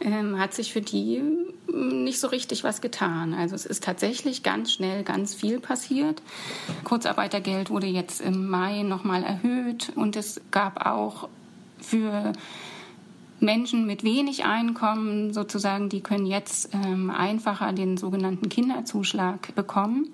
ähm, 0.00 0.38
hat 0.38 0.54
sich 0.54 0.72
für 0.72 0.80
die 0.80 1.22
hm, 1.68 2.04
nicht 2.04 2.20
so 2.20 2.28
richtig 2.28 2.64
was 2.64 2.80
getan. 2.80 3.34
Also 3.34 3.54
es 3.54 3.66
ist 3.66 3.82
tatsächlich 3.84 4.42
ganz 4.42 4.72
schnell 4.72 5.02
ganz 5.02 5.34
viel 5.34 5.60
passiert. 5.60 6.22
Kurzarbeitergeld 6.84 7.70
wurde 7.70 7.86
jetzt 7.86 8.20
im 8.20 8.48
Mai 8.48 8.82
nochmal 8.82 9.22
erhöht 9.22 9.92
und 9.96 10.16
es 10.16 10.40
gab 10.50 10.86
auch 10.86 11.28
für 11.80 12.32
Menschen 13.40 13.86
mit 13.86 14.02
wenig 14.02 14.44
Einkommen 14.44 15.32
sozusagen, 15.32 15.88
die 15.88 16.00
können 16.00 16.26
jetzt 16.26 16.70
ähm, 16.72 17.10
einfacher 17.10 17.72
den 17.72 17.96
sogenannten 17.96 18.48
Kinderzuschlag 18.48 19.54
bekommen. 19.54 20.08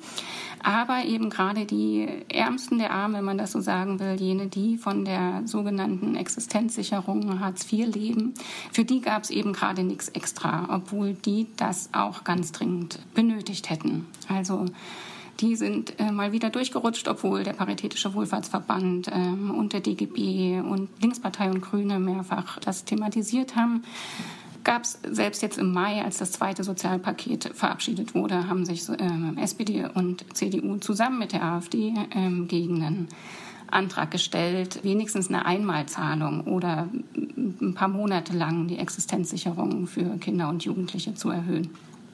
Aber 0.62 1.04
eben 1.04 1.30
gerade 1.30 1.64
die 1.64 2.08
Ärmsten 2.28 2.78
der 2.78 2.92
Armen, 2.92 3.16
wenn 3.16 3.24
man 3.24 3.38
das 3.38 3.52
so 3.52 3.60
sagen 3.60 3.98
will, 3.98 4.14
jene, 4.14 4.46
die 4.46 4.76
von 4.76 5.04
der 5.04 5.42
sogenannten 5.44 6.14
Existenzsicherung 6.14 7.40
Hartz 7.40 7.70
IV 7.70 7.94
leben, 7.94 8.34
für 8.70 8.84
die 8.84 9.00
gab 9.00 9.24
es 9.24 9.30
eben 9.30 9.52
gerade 9.52 9.82
nichts 9.82 10.08
extra, 10.08 10.68
obwohl 10.72 11.14
die 11.14 11.48
das 11.56 11.90
auch 11.92 12.24
ganz 12.24 12.52
dringend 12.52 13.00
benötigt 13.14 13.70
hätten. 13.70 14.06
Also 14.28 14.66
die 15.42 15.56
sind 15.56 15.98
äh, 15.98 16.10
mal 16.10 16.32
wieder 16.32 16.50
durchgerutscht, 16.50 17.08
obwohl 17.08 17.42
der 17.42 17.52
Paritätische 17.52 18.14
Wohlfahrtsverband 18.14 19.10
ähm, 19.12 19.50
und 19.50 19.72
der 19.72 19.80
DGB 19.80 20.60
und 20.60 20.88
Linkspartei 21.02 21.50
und 21.50 21.60
Grüne 21.60 21.98
mehrfach 21.98 22.58
das 22.60 22.84
thematisiert 22.84 23.56
haben 23.56 23.82
gab 24.64 24.84
es 24.84 24.98
selbst 25.10 25.42
jetzt 25.42 25.58
im 25.58 25.72
Mai, 25.72 26.04
als 26.04 26.18
das 26.18 26.32
zweite 26.32 26.64
Sozialpaket 26.64 27.50
verabschiedet 27.54 28.14
wurde, 28.14 28.48
haben 28.48 28.64
sich 28.64 28.88
ähm, 28.98 29.36
SPD 29.38 29.86
und 29.92 30.24
CDU 30.36 30.76
zusammen 30.76 31.18
mit 31.18 31.32
der 31.32 31.42
AfD 31.42 31.94
ähm, 32.14 32.48
gegen 32.48 32.82
einen 32.82 33.08
Antrag 33.70 34.10
gestellt, 34.10 34.80
wenigstens 34.82 35.28
eine 35.28 35.46
Einmalzahlung 35.46 36.42
oder 36.42 36.88
ein 37.16 37.74
paar 37.74 37.88
Monate 37.88 38.36
lang 38.36 38.68
die 38.68 38.78
Existenzsicherung 38.78 39.86
für 39.86 40.18
Kinder 40.18 40.48
und 40.48 40.64
Jugendliche 40.64 41.14
zu 41.14 41.30
erhöhen. 41.30 41.70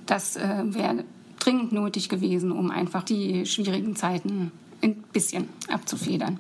Das 0.07 0.37
äh, 0.37 0.62
wäre 0.67 1.05
dringend 1.38 1.72
nötig 1.72 2.09
gewesen, 2.09 2.53
um 2.53 2.70
einfach 2.70 3.03
die 3.03 3.46
schwierigen 3.46 3.96
Zeiten 3.96 4.53
ein 4.83 4.94
bisschen 5.12 5.48
abzufedern, 5.68 6.38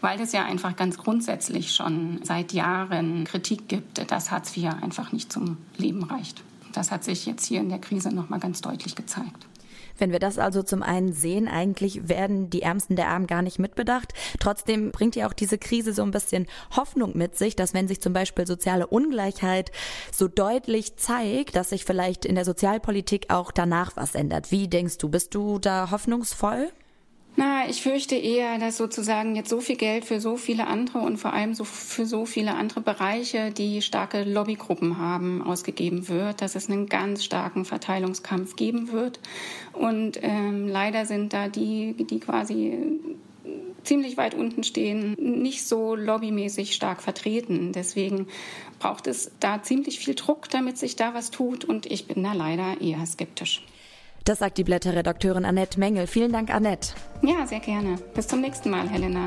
weil 0.00 0.20
es 0.20 0.32
ja 0.32 0.44
einfach 0.44 0.76
ganz 0.76 0.96
grundsätzlich 0.96 1.72
schon 1.72 2.20
seit 2.22 2.52
Jahren 2.52 3.24
Kritik 3.24 3.68
gibt, 3.68 4.10
dass 4.10 4.30
Hartz 4.30 4.56
IV 4.56 4.70
einfach 4.80 5.12
nicht 5.12 5.32
zum 5.32 5.56
Leben 5.76 6.04
reicht. 6.04 6.42
Das 6.72 6.92
hat 6.92 7.02
sich 7.02 7.26
jetzt 7.26 7.46
hier 7.46 7.60
in 7.60 7.68
der 7.68 7.80
Krise 7.80 8.14
noch 8.14 8.28
mal 8.28 8.38
ganz 8.38 8.60
deutlich 8.60 8.94
gezeigt. 8.94 9.46
Wenn 10.00 10.12
wir 10.12 10.18
das 10.18 10.38
also 10.38 10.62
zum 10.62 10.82
einen 10.82 11.12
sehen, 11.12 11.46
eigentlich 11.46 12.08
werden 12.08 12.50
die 12.50 12.62
Ärmsten 12.62 12.96
der 12.96 13.08
Armen 13.08 13.26
gar 13.26 13.42
nicht 13.42 13.58
mitbedacht. 13.58 14.12
Trotzdem 14.38 14.90
bringt 14.90 15.14
ja 15.14 15.28
auch 15.28 15.32
diese 15.32 15.58
Krise 15.58 15.92
so 15.92 16.02
ein 16.02 16.10
bisschen 16.10 16.46
Hoffnung 16.74 17.16
mit 17.16 17.36
sich, 17.36 17.54
dass 17.54 17.74
wenn 17.74 17.86
sich 17.86 18.00
zum 18.00 18.12
Beispiel 18.12 18.46
soziale 18.46 18.86
Ungleichheit 18.86 19.70
so 20.12 20.26
deutlich 20.26 20.96
zeigt, 20.96 21.54
dass 21.54 21.70
sich 21.70 21.84
vielleicht 21.84 22.24
in 22.24 22.34
der 22.34 22.44
Sozialpolitik 22.44 23.26
auch 23.28 23.52
danach 23.52 23.96
was 23.96 24.14
ändert. 24.14 24.50
Wie 24.50 24.68
denkst 24.68 24.98
du, 24.98 25.08
bist 25.08 25.34
du 25.34 25.58
da 25.58 25.90
hoffnungsvoll? 25.90 26.70
Na, 27.36 27.68
ich 27.68 27.82
fürchte 27.82 28.16
eher, 28.16 28.58
dass 28.58 28.76
sozusagen 28.76 29.36
jetzt 29.36 29.48
so 29.48 29.60
viel 29.60 29.76
Geld 29.76 30.04
für 30.04 30.20
so 30.20 30.36
viele 30.36 30.66
andere 30.66 30.98
und 30.98 31.16
vor 31.16 31.32
allem 31.32 31.54
so 31.54 31.64
für 31.64 32.04
so 32.04 32.26
viele 32.26 32.54
andere 32.54 32.80
Bereiche, 32.80 33.50
die 33.52 33.82
starke 33.82 34.24
Lobbygruppen 34.24 34.98
haben, 34.98 35.40
ausgegeben 35.40 36.08
wird, 36.08 36.42
dass 36.42 36.54
es 36.56 36.68
einen 36.68 36.86
ganz 36.86 37.24
starken 37.24 37.64
Verteilungskampf 37.64 38.56
geben 38.56 38.92
wird. 38.92 39.20
Und 39.72 40.18
ähm, 40.22 40.68
leider 40.68 41.06
sind 41.06 41.32
da 41.32 41.48
die, 41.48 41.94
die 41.94 42.20
quasi 42.20 42.76
ziemlich 43.84 44.16
weit 44.16 44.34
unten 44.34 44.62
stehen, 44.64 45.14
nicht 45.14 45.66
so 45.66 45.94
lobbymäßig 45.94 46.74
stark 46.74 47.02
vertreten. 47.02 47.72
Deswegen 47.72 48.26
braucht 48.78 49.06
es 49.06 49.30
da 49.40 49.62
ziemlich 49.62 49.98
viel 49.98 50.14
Druck, 50.14 50.48
damit 50.50 50.78
sich 50.78 50.96
da 50.96 51.14
was 51.14 51.30
tut. 51.30 51.64
Und 51.64 51.86
ich 51.86 52.06
bin 52.06 52.22
da 52.22 52.32
leider 52.32 52.80
eher 52.80 53.04
skeptisch. 53.06 53.62
Das 54.30 54.38
sagt 54.38 54.58
die 54.58 54.62
Blätterredakteurin 54.62 55.44
Annette 55.44 55.80
Mengel. 55.80 56.06
Vielen 56.06 56.30
Dank, 56.30 56.54
Annette. 56.54 56.92
Ja, 57.20 57.44
sehr 57.48 57.58
gerne. 57.58 57.96
Bis 58.14 58.28
zum 58.28 58.40
nächsten 58.40 58.70
Mal, 58.70 58.88
Helena. 58.88 59.26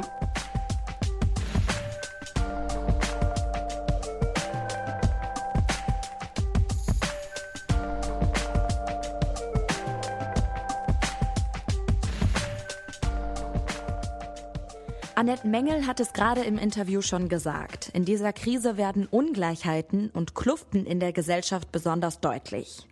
Annette 15.16 15.46
Mengel 15.46 15.86
hat 15.86 16.00
es 16.00 16.14
gerade 16.14 16.46
im 16.46 16.58
Interview 16.58 17.02
schon 17.02 17.28
gesagt. 17.28 17.90
In 17.90 18.06
dieser 18.06 18.32
Krise 18.32 18.78
werden 18.78 19.08
Ungleichheiten 19.08 20.12
und 20.12 20.34
Kluften 20.34 20.86
in 20.86 21.02
der 21.02 21.12
Gesellschaft 21.12 21.74
besonders 21.74 22.22
deutlich. 22.22 22.88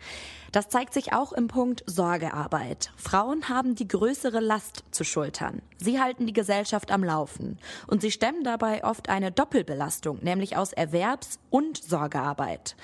Das 0.52 0.68
zeigt 0.68 0.94
sich 0.94 1.14
auch 1.14 1.32
im 1.32 1.48
Punkt 1.48 1.84
Sorgearbeit. 1.88 2.92
Frauen 2.98 3.48
haben 3.48 3.76
die 3.76 3.88
größere 3.88 4.42
Last 4.42 4.84
zu 4.92 5.06
schultern. 5.06 5.62
Sie 5.78 6.02
halten 6.02 6.26
die 6.26 6.34
Gesellschaft 6.34 6.92
am 6.92 7.06
Laufen. 7.06 7.58
Und 7.88 8.02
sie 8.02 8.12
stemmen 8.12 8.44
dabei 8.44 8.84
oft 8.84 9.08
eine 9.08 9.32
Doppelbelastung, 9.32 10.20
nämlich 10.22 10.58
aus 10.58 10.74
Erwerbs- 10.74 11.40
und 11.50 11.82
Sorgearbeit. 11.82 12.76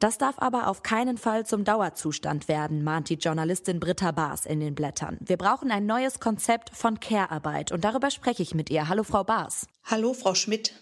Das 0.00 0.18
darf 0.18 0.34
aber 0.38 0.68
auf 0.68 0.82
keinen 0.82 1.16
Fall 1.16 1.46
zum 1.46 1.64
Dauerzustand 1.64 2.46
werden, 2.48 2.84
mahnt 2.84 3.08
die 3.08 3.14
Journalistin 3.14 3.80
Britta 3.80 4.10
Baas 4.10 4.44
in 4.44 4.60
den 4.60 4.74
Blättern. 4.74 5.16
Wir 5.20 5.38
brauchen 5.38 5.70
ein 5.70 5.86
neues 5.86 6.20
Konzept 6.20 6.76
von 6.76 7.00
Care-Arbeit 7.00 7.72
und 7.72 7.84
darüber 7.84 8.10
spreche 8.10 8.42
ich 8.42 8.54
mit 8.54 8.68
ihr. 8.68 8.88
Hallo, 8.88 9.02
Frau 9.02 9.24
Baas. 9.24 9.66
Hallo, 9.84 10.12
Frau 10.12 10.34
Schmidt. 10.34 10.74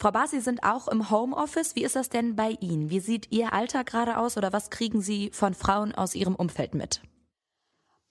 Frau 0.00 0.12
Bas, 0.12 0.30
Sie 0.30 0.38
sind 0.38 0.62
auch 0.62 0.86
im 0.86 1.10
Homeoffice. 1.10 1.74
Wie 1.74 1.82
ist 1.82 1.96
das 1.96 2.08
denn 2.08 2.36
bei 2.36 2.50
Ihnen? 2.60 2.88
Wie 2.88 3.00
sieht 3.00 3.32
Ihr 3.32 3.52
Alltag 3.52 3.86
gerade 3.86 4.18
aus 4.18 4.36
oder 4.36 4.52
was 4.52 4.70
kriegen 4.70 5.00
Sie 5.00 5.30
von 5.32 5.54
Frauen 5.54 5.92
aus 5.92 6.14
Ihrem 6.14 6.36
Umfeld 6.36 6.72
mit? 6.72 7.00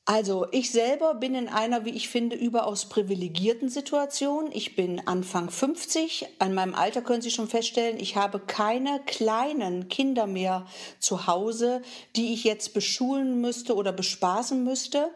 Also 0.09 0.47
ich 0.51 0.71
selber 0.71 1.15
bin 1.15 1.35
in 1.35 1.49
einer, 1.49 1.83
wie 1.83 1.89
ich 1.89 2.07
finde, 2.07 2.37
überaus 2.37 2.85
privilegierten 2.85 3.67
Situation. 3.67 4.51
Ich 4.53 4.73
bin 4.73 5.05
Anfang 5.05 5.49
50. 5.49 6.27
An 6.39 6.53
meinem 6.53 6.75
Alter 6.75 7.01
können 7.01 7.21
Sie 7.21 7.29
schon 7.29 7.49
feststellen, 7.49 7.99
ich 7.99 8.15
habe 8.15 8.39
keine 8.39 9.01
kleinen 9.05 9.89
Kinder 9.89 10.25
mehr 10.25 10.65
zu 10.99 11.27
Hause, 11.27 11.81
die 12.15 12.33
ich 12.33 12.45
jetzt 12.45 12.73
beschulen 12.73 13.41
müsste 13.41 13.75
oder 13.75 13.91
bespaßen 13.91 14.63
müsste. 14.63 15.09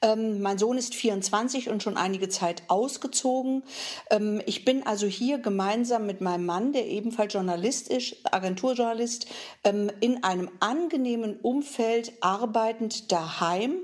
Ähm, 0.00 0.40
mein 0.40 0.56
Sohn 0.56 0.78
ist 0.78 0.94
24 0.94 1.68
und 1.68 1.82
schon 1.82 1.98
einige 1.98 2.30
Zeit 2.30 2.62
ausgezogen. 2.68 3.62
Ähm, 4.08 4.40
ich 4.46 4.64
bin 4.64 4.86
also 4.86 5.06
hier 5.06 5.36
gemeinsam 5.36 6.06
mit 6.06 6.22
meinem 6.22 6.46
Mann, 6.46 6.72
der 6.72 6.86
ebenfalls 6.86 7.34
Journalist 7.34 7.88
ist, 7.88 8.16
Agenturjournalist, 8.32 9.26
ähm, 9.64 9.92
in 10.00 10.24
einem 10.24 10.50
angenehmen 10.60 11.38
Umfeld 11.42 12.14
arbeitend 12.22 13.12
daheim 13.12 13.82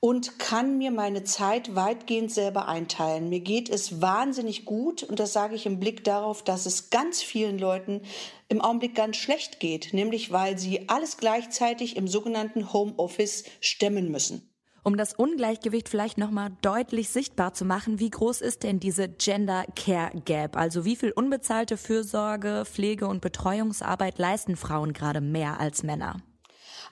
und 0.00 0.38
kann 0.38 0.78
mir 0.78 0.90
meine 0.90 1.24
Zeit 1.24 1.74
weitgehend 1.74 2.30
selber 2.30 2.68
einteilen. 2.68 3.28
Mir 3.28 3.40
geht 3.40 3.68
es 3.68 4.00
wahnsinnig 4.00 4.64
gut 4.64 5.02
und 5.02 5.18
das 5.18 5.32
sage 5.32 5.56
ich 5.56 5.66
im 5.66 5.80
Blick 5.80 6.04
darauf, 6.04 6.44
dass 6.44 6.66
es 6.66 6.90
ganz 6.90 7.22
vielen 7.22 7.58
Leuten 7.58 8.02
im 8.48 8.60
Augenblick 8.60 8.94
ganz 8.94 9.16
schlecht 9.16 9.58
geht, 9.58 9.92
nämlich 9.92 10.30
weil 10.30 10.58
sie 10.58 10.88
alles 10.88 11.16
gleichzeitig 11.16 11.96
im 11.96 12.06
sogenannten 12.06 12.72
Homeoffice 12.72 13.44
stemmen 13.60 14.10
müssen. 14.10 14.48
Um 14.84 14.96
das 14.96 15.12
Ungleichgewicht 15.12 15.88
vielleicht 15.88 16.16
nochmal 16.16 16.50
deutlich 16.62 17.10
sichtbar 17.10 17.52
zu 17.52 17.64
machen, 17.64 17.98
wie 17.98 18.08
groß 18.08 18.40
ist 18.40 18.62
denn 18.62 18.78
diese 18.80 19.08
Gender 19.08 19.64
Care 19.76 20.12
Gap? 20.24 20.56
Also 20.56 20.84
wie 20.84 20.96
viel 20.96 21.10
unbezahlte 21.10 21.76
Fürsorge, 21.76 22.62
Pflege 22.64 23.08
und 23.08 23.20
Betreuungsarbeit 23.20 24.18
leisten 24.18 24.56
Frauen 24.56 24.92
gerade 24.92 25.20
mehr 25.20 25.60
als 25.60 25.82
Männer? 25.82 26.22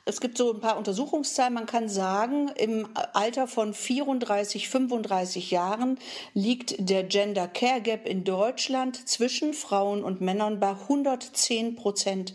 Es 0.08 0.20
gibt 0.20 0.38
so 0.38 0.52
ein 0.52 0.60
paar 0.60 0.76
Untersuchungszahlen. 0.76 1.52
Man 1.52 1.66
kann 1.66 1.88
sagen, 1.88 2.48
im 2.54 2.86
Alter 3.12 3.48
von 3.48 3.74
34, 3.74 4.68
35 4.68 5.50
Jahren 5.50 5.98
liegt 6.32 6.76
der 6.78 7.02
Gender 7.02 7.48
Care 7.48 7.80
Gap 7.80 8.06
in 8.06 8.22
Deutschland 8.22 9.08
zwischen 9.08 9.52
Frauen 9.52 10.04
und 10.04 10.20
Männern 10.20 10.60
bei 10.60 10.70
110 10.70 11.74
Prozent. 11.74 12.34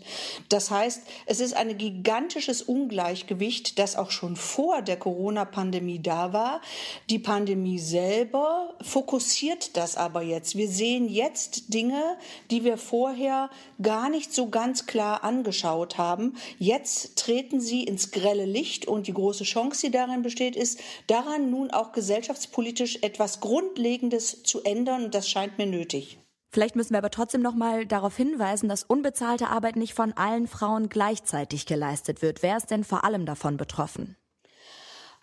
Das 0.50 0.70
heißt, 0.70 1.00
es 1.24 1.40
ist 1.40 1.56
ein 1.56 1.78
gigantisches 1.78 2.60
Ungleichgewicht, 2.60 3.78
das 3.78 3.96
auch 3.96 4.10
schon 4.10 4.36
vor 4.36 4.82
der 4.82 4.98
Corona-Pandemie 4.98 6.02
da 6.02 6.34
war. 6.34 6.60
Die 7.08 7.18
Pandemie 7.18 7.78
selber 7.78 8.74
fokussiert 8.82 9.78
das 9.78 9.96
aber 9.96 10.20
jetzt. 10.20 10.56
Wir 10.56 10.68
sehen 10.68 11.08
jetzt 11.08 11.72
Dinge, 11.72 12.18
die 12.50 12.64
wir 12.64 12.76
vorher 12.76 13.48
gar 13.80 14.10
nicht 14.10 14.34
so 14.34 14.50
ganz 14.50 14.84
klar 14.84 15.24
angeschaut 15.24 15.96
haben. 15.96 16.34
Jetzt 16.58 17.16
treten 17.16 17.61
sie 17.62 17.84
ins 17.84 18.10
grelle 18.10 18.44
Licht 18.44 18.86
und 18.86 19.06
die 19.06 19.14
große 19.14 19.44
Chance, 19.44 19.86
die 19.86 19.90
darin 19.90 20.20
besteht, 20.20 20.56
ist, 20.56 20.80
daran 21.06 21.50
nun 21.50 21.70
auch 21.70 21.92
gesellschaftspolitisch 21.92 22.98
etwas 23.00 23.40
Grundlegendes 23.40 24.42
zu 24.42 24.62
ändern 24.62 25.04
und 25.04 25.14
das 25.14 25.30
scheint 25.30 25.56
mir 25.56 25.66
nötig. 25.66 26.18
Vielleicht 26.50 26.76
müssen 26.76 26.90
wir 26.90 26.98
aber 26.98 27.10
trotzdem 27.10 27.40
noch 27.40 27.54
mal 27.54 27.86
darauf 27.86 28.14
hinweisen, 28.14 28.68
dass 28.68 28.84
unbezahlte 28.84 29.48
Arbeit 29.48 29.76
nicht 29.76 29.94
von 29.94 30.12
allen 30.12 30.46
Frauen 30.46 30.90
gleichzeitig 30.90 31.64
geleistet 31.64 32.20
wird. 32.20 32.42
Wer 32.42 32.58
ist 32.58 32.70
denn 32.70 32.84
vor 32.84 33.04
allem 33.04 33.24
davon 33.24 33.56
betroffen? 33.56 34.16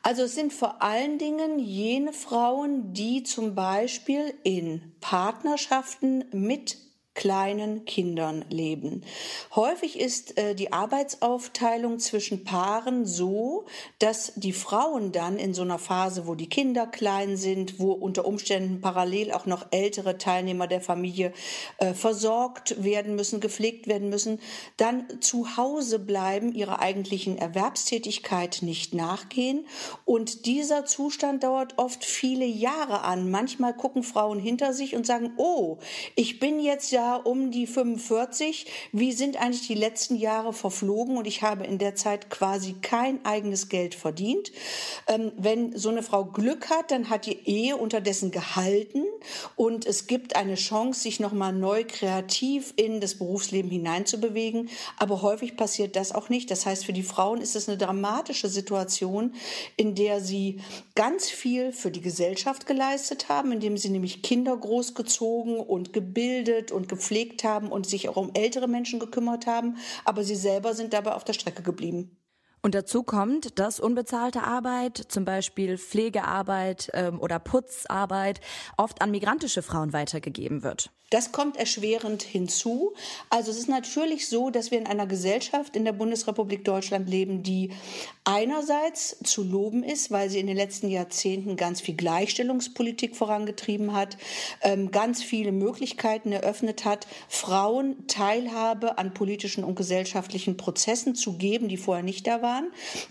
Also 0.01 0.23
es 0.23 0.33
sind 0.33 0.53
vor 0.53 0.81
allen 0.81 1.19
Dingen 1.19 1.59
jene 1.59 2.13
Frauen, 2.13 2.93
die 2.93 3.21
zum 3.23 3.53
Beispiel 3.53 4.33
in 4.43 4.95
Partnerschaften 5.01 6.25
mit 6.31 6.77
kleinen 7.19 7.83
Kindern 7.83 8.45
leben. 8.49 9.03
Häufig 9.53 9.99
ist 9.99 10.37
äh, 10.37 10.55
die 10.55 10.71
Arbeitsaufteilung 10.71 11.99
zwischen 11.99 12.45
Paaren 12.45 13.05
so, 13.05 13.65
dass 13.99 14.31
die 14.37 14.53
Frauen 14.53 15.11
dann 15.11 15.37
in 15.37 15.53
so 15.53 15.63
einer 15.63 15.79
Phase, 15.79 16.27
wo 16.27 16.35
die 16.35 16.47
Kinder 16.47 16.87
klein 16.87 17.35
sind, 17.35 17.77
wo 17.77 17.91
unter 17.91 18.23
Umständen 18.23 18.79
parallel 18.79 19.33
auch 19.33 19.45
noch 19.45 19.67
ältere 19.71 20.17
Teilnehmer 20.17 20.67
der 20.67 20.79
Familie 20.79 21.33
äh, 21.79 21.93
versorgt 21.93 22.81
werden 22.81 23.15
müssen, 23.15 23.41
gepflegt 23.41 23.87
werden 23.87 24.07
müssen, 24.07 24.39
dann 24.77 25.03
zu 25.19 25.57
Hause 25.57 25.99
bleiben, 25.99 26.53
ihrer 26.53 26.79
eigentlichen 26.79 27.37
Erwerbstätigkeit 27.37 28.59
nicht 28.61 28.93
nachgehen. 28.93 29.67
Und 30.05 30.45
dieser 30.45 30.85
Zustand 30.85 31.43
dauert 31.43 31.73
oft 31.79 32.05
viele 32.05 32.45
Jahre 32.45 33.01
an. 33.01 33.29
Manchmal 33.29 33.75
gucken 33.75 34.03
Frauen 34.03 34.39
hinter 34.39 34.71
sich 34.71 34.95
und 34.95 35.05
sagen, 35.05 35.33
oh, 35.35 35.79
ich 36.15 36.39
bin 36.39 36.61
jetzt 36.61 36.91
ja 36.91 37.08
um 37.15 37.51
die 37.51 37.67
45. 37.67 38.65
Wie 38.91 39.11
sind 39.11 39.37
eigentlich 39.37 39.67
die 39.67 39.75
letzten 39.75 40.15
Jahre 40.15 40.53
verflogen? 40.53 41.17
Und 41.17 41.27
ich 41.27 41.41
habe 41.41 41.65
in 41.65 41.77
der 41.77 41.95
Zeit 41.95 42.29
quasi 42.29 42.75
kein 42.81 43.25
eigenes 43.25 43.69
Geld 43.69 43.95
verdient. 43.95 44.51
Ähm, 45.07 45.31
wenn 45.37 45.77
so 45.77 45.89
eine 45.89 46.03
Frau 46.03 46.25
Glück 46.25 46.69
hat, 46.69 46.91
dann 46.91 47.09
hat 47.09 47.25
die 47.25 47.47
Ehe 47.47 47.77
unterdessen 47.77 48.31
gehalten 48.31 49.03
und 49.55 49.85
es 49.85 50.07
gibt 50.07 50.35
eine 50.35 50.55
Chance, 50.55 51.01
sich 51.01 51.19
nochmal 51.19 51.53
neu 51.53 51.83
kreativ 51.87 52.73
in 52.75 53.01
das 53.01 53.15
Berufsleben 53.15 53.69
hineinzubewegen. 53.69 54.69
Aber 54.97 55.21
häufig 55.21 55.57
passiert 55.57 55.95
das 55.95 56.13
auch 56.13 56.29
nicht. 56.29 56.51
Das 56.51 56.65
heißt, 56.65 56.85
für 56.85 56.93
die 56.93 57.03
Frauen 57.03 57.41
ist 57.41 57.55
es 57.55 57.67
eine 57.67 57.77
dramatische 57.77 58.49
Situation, 58.49 59.33
in 59.77 59.95
der 59.95 60.21
sie 60.21 60.59
ganz 60.95 61.29
viel 61.29 61.71
für 61.71 61.91
die 61.91 62.01
Gesellschaft 62.01 62.65
geleistet 62.65 63.29
haben, 63.29 63.51
indem 63.51 63.77
sie 63.77 63.89
nämlich 63.89 64.21
Kinder 64.21 64.55
großgezogen 64.55 65.59
und 65.59 65.93
gebildet 65.93 66.71
und 66.71 66.87
gepflegt 66.99 67.45
haben 67.45 67.71
und 67.71 67.87
sich 67.87 68.09
auch 68.09 68.17
um 68.17 68.31
ältere 68.33 68.67
Menschen 68.67 68.99
gekümmert 68.99 69.47
haben, 69.47 69.77
aber 70.03 70.23
sie 70.23 70.35
selber 70.35 70.73
sind 70.73 70.91
dabei 70.91 71.13
auf 71.13 71.23
der 71.23 71.33
Strecke 71.33 71.63
geblieben. 71.63 72.17
Und 72.61 72.75
dazu 72.75 73.03
kommt, 73.03 73.57
dass 73.57 73.79
unbezahlte 73.79 74.43
Arbeit, 74.43 74.97
zum 74.97 75.25
Beispiel 75.25 75.77
Pflegearbeit 75.77 76.89
ähm, 76.93 77.19
oder 77.19 77.39
Putzarbeit, 77.39 78.41
oft 78.77 79.01
an 79.01 79.11
migrantische 79.11 79.61
Frauen 79.61 79.93
weitergegeben 79.93 80.63
wird. 80.63 80.91
Das 81.09 81.31
kommt 81.31 81.57
erschwerend 81.57 82.21
hinzu. 82.21 82.93
Also 83.31 83.49
es 83.49 83.57
ist 83.57 83.67
natürlich 83.67 84.27
so, 84.27 84.51
dass 84.51 84.69
wir 84.69 84.77
in 84.77 84.85
einer 84.85 85.07
Gesellschaft 85.07 85.75
in 85.75 85.83
der 85.83 85.91
Bundesrepublik 85.91 86.63
Deutschland 86.63 87.09
leben, 87.09 87.41
die 87.41 87.71
einerseits 88.25 89.17
zu 89.23 89.43
loben 89.43 89.83
ist, 89.83 90.11
weil 90.11 90.29
sie 90.29 90.39
in 90.39 90.45
den 90.45 90.55
letzten 90.55 90.87
Jahrzehnten 90.87 91.55
ganz 91.55 91.81
viel 91.81 91.95
Gleichstellungspolitik 91.95 93.15
vorangetrieben 93.15 93.93
hat, 93.93 94.17
ähm, 94.61 94.91
ganz 94.91 95.23
viele 95.23 95.51
Möglichkeiten 95.51 96.31
eröffnet 96.31 96.85
hat, 96.85 97.07
Frauen 97.27 98.05
Teilhabe 98.05 98.99
an 98.99 99.13
politischen 99.15 99.63
und 99.63 99.75
gesellschaftlichen 99.75 100.57
Prozessen 100.57 101.15
zu 101.15 101.37
geben, 101.37 101.69
die 101.69 101.77
vorher 101.77 102.03
nicht 102.03 102.27
da 102.27 102.43
waren. 102.43 102.48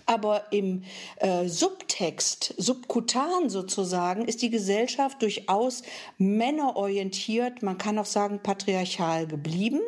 Aber 0.05 0.51
im 0.51 0.83
äh, 1.17 1.47
Subtext, 1.47 2.53
subkutan 2.57 3.49
sozusagen, 3.49 4.25
ist 4.25 4.41
die 4.41 4.49
Gesellschaft 4.49 5.21
durchaus 5.21 5.83
männerorientiert. 6.17 7.63
Man 7.63 7.77
kann 7.77 7.97
auch 7.97 8.05
sagen, 8.05 8.39
patriarchal 8.41 9.27
geblieben. 9.27 9.81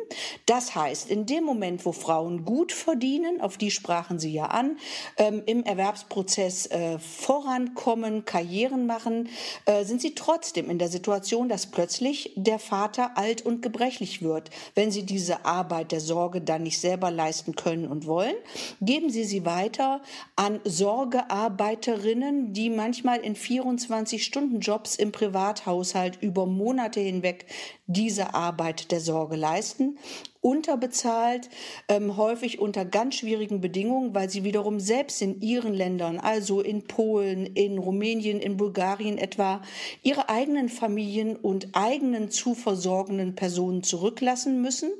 Das 0.46 0.74
heißt, 0.74 1.10
in 1.10 1.26
dem 1.26 1.44
Moment, 1.44 1.84
wo 1.84 1.92
Frauen 1.92 2.44
gut 2.44 2.72
verdienen, 2.72 3.40
auf 3.40 3.56
die 3.56 3.70
sprachen 3.70 4.18
Sie 4.18 4.32
ja 4.32 4.46
an, 4.46 4.78
ähm, 5.16 5.42
im 5.46 5.64
Erwerbsprozess 5.64 6.66
äh, 6.66 6.98
vorankommen, 6.98 8.24
Karrieren 8.24 8.86
machen, 8.86 9.28
äh, 9.66 9.84
sind 9.84 10.00
sie 10.00 10.14
trotzdem 10.14 10.70
in 10.70 10.78
der 10.78 10.88
Situation, 10.88 11.48
dass 11.48 11.66
plötzlich 11.66 12.32
der 12.36 12.58
Vater 12.58 13.16
alt 13.16 13.42
und 13.42 13.62
gebrechlich 13.62 14.22
wird. 14.22 14.50
Wenn 14.74 14.90
sie 14.90 15.04
diese 15.04 15.44
Arbeit 15.44 15.92
der 15.92 16.00
Sorge 16.00 16.40
dann 16.40 16.62
nicht 16.62 16.80
selber 16.80 17.10
leisten 17.10 17.54
können 17.54 17.86
und 17.86 18.06
wollen, 18.06 18.34
geben 18.80 19.10
sie 19.10 19.24
sie 19.24 19.41
weiter 19.44 20.00
an 20.36 20.60
Sorgearbeiterinnen, 20.64 22.52
die 22.52 22.70
manchmal 22.70 23.20
in 23.20 23.36
24-Stunden-Jobs 23.36 24.96
im 24.96 25.12
Privathaushalt 25.12 26.18
über 26.20 26.46
Monate 26.46 27.00
hinweg 27.00 27.46
diese 27.86 28.34
Arbeit 28.34 28.90
der 28.90 29.00
Sorge 29.00 29.36
leisten. 29.36 29.98
Unterbezahlt, 30.40 31.48
ähm, 31.88 32.16
häufig 32.16 32.58
unter 32.58 32.84
ganz 32.84 33.14
schwierigen 33.14 33.60
Bedingungen, 33.60 34.12
weil 34.12 34.28
sie 34.28 34.42
wiederum 34.42 34.80
selbst 34.80 35.22
in 35.22 35.40
ihren 35.40 35.72
Ländern, 35.72 36.18
also 36.18 36.60
in 36.60 36.82
Polen, 36.82 37.46
in 37.46 37.78
Rumänien, 37.78 38.40
in 38.40 38.56
Bulgarien 38.56 39.18
etwa, 39.18 39.62
ihre 40.02 40.28
eigenen 40.28 40.68
Familien 40.68 41.36
und 41.36 41.68
eigenen 41.74 42.30
zu 42.30 42.54
versorgenden 42.54 43.36
Personen 43.36 43.84
zurücklassen 43.84 44.60
müssen 44.60 44.90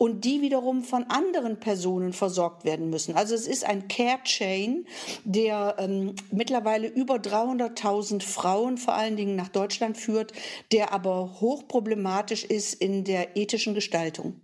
und 0.00 0.24
die 0.24 0.40
wiederum 0.40 0.82
von 0.82 1.04
anderen 1.10 1.60
Personen 1.60 2.14
versorgt 2.14 2.64
werden 2.64 2.88
müssen. 2.88 3.16
Also 3.16 3.34
es 3.34 3.46
ist 3.46 3.66
ein 3.66 3.86
Care 3.86 4.22
Chain, 4.24 4.86
der 5.24 5.76
ähm, 5.78 6.14
mittlerweile 6.32 6.88
über 6.88 7.16
300.000 7.16 8.22
Frauen 8.22 8.78
vor 8.78 8.94
allen 8.94 9.16
Dingen 9.18 9.36
nach 9.36 9.50
Deutschland 9.50 9.98
führt, 9.98 10.32
der 10.72 10.94
aber 10.94 11.42
hochproblematisch 11.42 12.44
ist 12.44 12.72
in 12.72 13.04
der 13.04 13.36
ethischen 13.36 13.74
Gestaltung. 13.74 14.40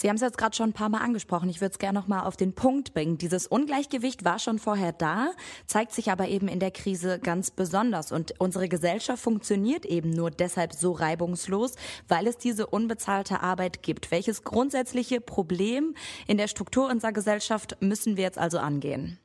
Sie 0.00 0.08
haben 0.08 0.14
es 0.14 0.22
jetzt 0.22 0.38
gerade 0.38 0.54
schon 0.54 0.70
ein 0.70 0.74
paar 0.74 0.90
Mal 0.90 1.00
angesprochen. 1.00 1.50
Ich 1.50 1.60
würde 1.60 1.72
es 1.72 1.80
gerne 1.80 1.98
noch 1.98 2.06
mal 2.06 2.22
auf 2.22 2.36
den 2.36 2.52
Punkt 2.52 2.94
bringen. 2.94 3.18
Dieses 3.18 3.48
Ungleichgewicht 3.48 4.24
war 4.24 4.38
schon 4.38 4.60
vorher 4.60 4.92
da, 4.92 5.32
zeigt 5.66 5.90
sich 5.90 6.12
aber 6.12 6.28
eben 6.28 6.46
in 6.46 6.60
der 6.60 6.70
Krise 6.70 7.18
ganz 7.18 7.50
besonders. 7.50 8.12
Und 8.12 8.32
unsere 8.38 8.68
Gesellschaft 8.68 9.20
funktioniert 9.20 9.84
eben 9.84 10.10
nur 10.10 10.30
deshalb 10.30 10.72
so 10.72 10.92
reibungslos, 10.92 11.74
weil 12.06 12.28
es 12.28 12.38
diese 12.38 12.68
unbezahlte 12.68 13.40
Arbeit 13.40 13.82
gibt. 13.82 14.12
Welches 14.12 14.44
grundsätzliche 14.44 15.20
Problem 15.20 15.96
in 16.28 16.36
der 16.36 16.46
Struktur 16.46 16.88
unserer 16.88 17.10
Gesellschaft 17.10 17.76
müssen 17.80 18.16
wir 18.16 18.22
jetzt 18.22 18.38
also 18.38 18.58
angehen? 18.60 19.18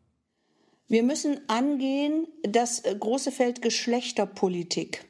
Wir 0.88 1.04
müssen 1.04 1.40
angehen 1.50 2.26
das 2.42 2.80
äh, 2.80 2.96
große 3.00 3.32
Feld 3.32 3.62
Geschlechterpolitik. 3.62 5.06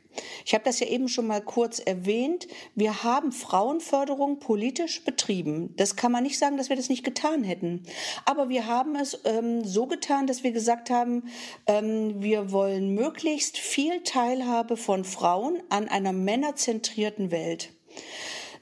Ich 0.46 0.54
habe 0.54 0.64
das 0.64 0.80
ja 0.80 0.88
eben 0.88 1.08
schon 1.08 1.28
mal 1.28 1.42
kurz 1.42 1.80
erwähnt. 1.80 2.48
Wir 2.76 3.04
haben 3.04 3.32
Frauenförderung 3.32 4.40
politisch 4.40 5.04
betrieben. 5.04 5.74
Das 5.78 5.96
kann 5.96 6.12
man 6.12 6.24
nicht 6.24 6.38
sagen, 6.38 6.58
dass 6.58 6.70
wir 6.70 6.76
das 6.76 6.90
nicht 6.90 7.04
getan 7.04 7.44
hätten. 7.44 7.84
Aber 8.26 8.50
wir 8.50 8.68
haben 8.68 8.96
es 8.96 9.20
ähm, 9.26 9.64
so 9.64 9.86
getan, 9.86 10.28
dass 10.28 10.44
wir 10.44 10.52
gesagt 10.52 10.90
haben, 10.90 11.24
ähm, 11.68 12.22
wir 12.22 12.52
wollen 12.52 12.94
möglichst 12.94 13.58
viel 13.58 14.02
Teilhabe 14.04 14.78
von 14.78 15.04
Frauen 15.04 15.62
an 15.70 15.88
einer 15.88 16.14
männerzentrierten 16.14 17.32
Welt. 17.32 17.72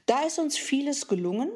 Da 0.06 0.22
ist 0.24 0.38
uns 0.38 0.56
vieles 0.56 1.08
gelungen. 1.08 1.50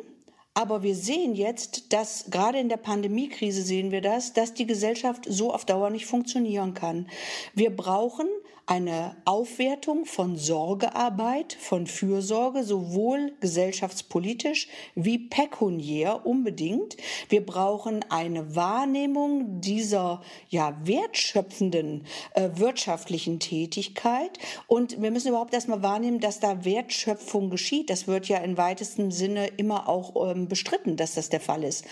Aber 0.54 0.82
wir 0.82 0.94
sehen 0.94 1.34
jetzt, 1.34 1.92
dass 1.92 2.30
gerade 2.30 2.58
in 2.58 2.70
der 2.70 2.78
Pandemiekrise 2.78 3.60
sehen 3.60 3.90
wir 3.90 4.00
das, 4.00 4.32
dass 4.32 4.54
die 4.54 4.66
Gesellschaft 4.66 5.26
so 5.28 5.52
auf 5.52 5.66
Dauer 5.66 5.90
nicht 5.90 6.06
funktionieren 6.06 6.72
kann. 6.72 7.10
Wir 7.52 7.68
brauchen 7.68 8.26
eine 8.66 9.16
Aufwertung 9.24 10.06
von 10.06 10.36
Sorgearbeit, 10.36 11.52
von 11.52 11.86
Fürsorge, 11.86 12.64
sowohl 12.64 13.32
gesellschaftspolitisch 13.40 14.66
wie 14.96 15.18
pekuniär 15.18 16.26
unbedingt. 16.26 16.96
Wir 17.28 17.46
brauchen 17.46 18.04
eine 18.08 18.56
Wahrnehmung 18.56 19.60
dieser 19.60 20.20
ja 20.48 20.76
wertschöpfenden 20.82 22.04
äh, 22.34 22.50
wirtschaftlichen 22.54 23.38
Tätigkeit 23.38 24.36
und 24.66 25.00
wir 25.00 25.12
müssen 25.12 25.28
überhaupt 25.28 25.54
erstmal 25.54 25.84
wahrnehmen, 25.84 26.18
dass 26.18 26.40
da 26.40 26.64
Wertschöpfung 26.64 27.50
geschieht. 27.50 27.88
Das 27.88 28.08
wird 28.08 28.26
ja 28.26 28.38
in 28.38 28.56
weitestem 28.56 29.12
Sinne 29.12 29.46
immer 29.46 29.88
auch 29.88 30.30
ähm, 30.30 30.48
bestritten, 30.48 30.96
dass 30.96 31.14
das 31.14 31.28
der 31.28 31.40
Fall 31.40 31.62
ist. 31.62 31.84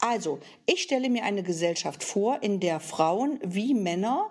Also, 0.00 0.38
ich 0.64 0.82
stelle 0.82 1.10
mir 1.10 1.24
eine 1.24 1.42
Gesellschaft 1.42 2.02
vor, 2.02 2.38
in 2.42 2.58
der 2.58 2.80
Frauen 2.80 3.38
wie 3.44 3.74
Männer 3.74 4.30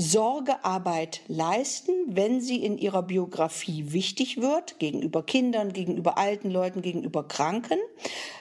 Sorgearbeit 0.00 1.22
leisten, 1.26 1.90
wenn 2.06 2.40
sie 2.40 2.64
in 2.64 2.78
ihrer 2.78 3.02
Biografie 3.02 3.90
wichtig 3.90 4.40
wird, 4.40 4.78
gegenüber 4.78 5.24
Kindern, 5.24 5.72
gegenüber 5.72 6.18
alten 6.18 6.52
Leuten, 6.52 6.82
gegenüber 6.82 7.26
Kranken, 7.26 7.80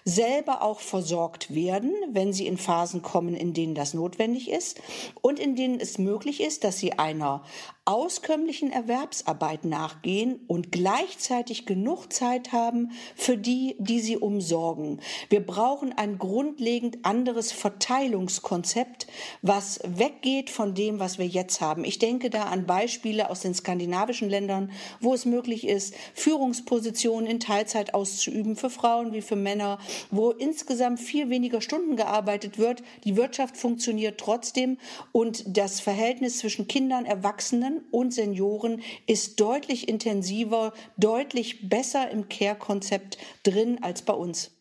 selber 0.05 0.62
auch 0.62 0.80
versorgt 0.80 1.55
werden, 1.55 1.93
wenn 2.12 2.32
sie 2.32 2.45
in 2.45 2.60
Phasen 2.60 3.01
kommen, 3.01 3.36
in 3.36 3.55
denen 3.55 3.74
das 3.74 3.95
notwendig 3.95 4.51
ist 4.51 4.80
und 5.22 5.39
in 5.39 5.55
denen 5.55 5.80
es 5.80 5.97
möglich 5.97 6.41
ist, 6.41 6.64
dass 6.64 6.78
sie 6.78 6.93
einer 6.93 7.43
auskömmlichen 7.88 8.70
Erwerbsarbeit 8.70 9.64
nachgehen 9.64 10.42
und 10.48 10.74
gleichzeitig 10.74 11.66
genug 11.66 12.12
Zeit 12.12 12.52
haben 12.52 12.92
für 13.16 13.38
die, 13.38 13.78
die 13.80 14.02
sie 14.02 14.18
umsorgen. 14.18 15.00
Wir 15.30 15.40
brauchen 15.40 15.94
ein 15.94 16.18
grundlegend 16.18 17.06
anderes 17.06 17.54
Verteilungskonzept, 17.54 19.08
was 19.42 19.80
weggeht 19.86 20.50
von 20.50 20.76
dem, 20.76 21.00
was 21.00 21.18
wir 21.18 21.28
jetzt 21.28 21.62
haben. 21.62 21.86
Ich 21.86 21.98
denke 21.98 22.30
da 22.30 22.44
an 22.44 22.66
Beispiele 22.66 23.30
aus 23.30 23.40
den 23.40 23.54
skandinavischen 23.54 24.30
Ländern, 24.30 24.70
wo 25.00 25.14
es 25.14 25.26
möglich 25.26 25.66
ist, 25.66 25.96
Führungspositionen 26.14 27.26
in 27.26 27.40
Teilzeit 27.40 27.94
auszuüben 27.94 28.58
für 28.58 28.70
Frauen 28.70 29.14
wie 29.14 29.22
für 29.22 29.38
Männer, 29.38 29.80
wo 30.12 30.32
insgesamt 30.32 31.00
viel 31.00 31.30
weniger 31.30 31.62
Stunden 31.62 31.96
gearbeitet 31.96 32.58
wird. 32.58 32.84
Die 33.06 33.16
Wirtschaft 33.16 33.56
funktioniert 33.56 34.20
trotzdem 34.20 34.78
und 35.14 35.46
das 35.58 35.80
Verhältnis 35.80 36.40
zwischen 36.40 36.68
Kindern, 36.68 37.06
Erwachsenen 37.06 37.76
und 37.91 38.13
Senioren 38.13 38.82
ist 39.05 39.39
deutlich 39.39 39.88
intensiver, 39.88 40.73
deutlich 40.97 41.69
besser 41.69 42.09
im 42.09 42.30
Care-Konzept 42.30 43.17
drin 43.43 43.80
als 43.82 44.01
bei 44.01 44.13
uns. 44.13 44.51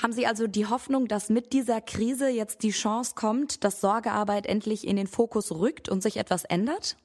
Haben 0.00 0.12
Sie 0.12 0.26
also 0.26 0.46
die 0.46 0.66
Hoffnung, 0.66 1.08
dass 1.08 1.28
mit 1.28 1.52
dieser 1.52 1.80
Krise 1.80 2.28
jetzt 2.28 2.62
die 2.62 2.70
Chance 2.70 3.12
kommt, 3.16 3.64
dass 3.64 3.80
Sorgearbeit 3.80 4.46
endlich 4.46 4.86
in 4.86 4.96
den 4.96 5.08
Fokus 5.08 5.50
rückt 5.50 5.88
und 5.88 6.02
sich 6.02 6.18
etwas 6.18 6.44
ändert? 6.44 6.96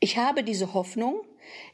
Ich 0.00 0.16
habe 0.16 0.44
diese 0.44 0.74
Hoffnung. 0.74 1.24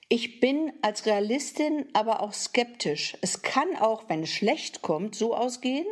Ich 0.08 0.40
bin 0.40 0.72
als 0.82 1.04
Realistin 1.06 1.86
aber 1.92 2.20
auch 2.20 2.32
skeptisch. 2.32 3.16
Es 3.20 3.42
kann 3.42 3.76
auch, 3.76 4.08
wenn 4.08 4.22
es 4.22 4.30
schlecht 4.30 4.82
kommt, 4.82 5.14
so 5.14 5.34
ausgehen, 5.34 5.86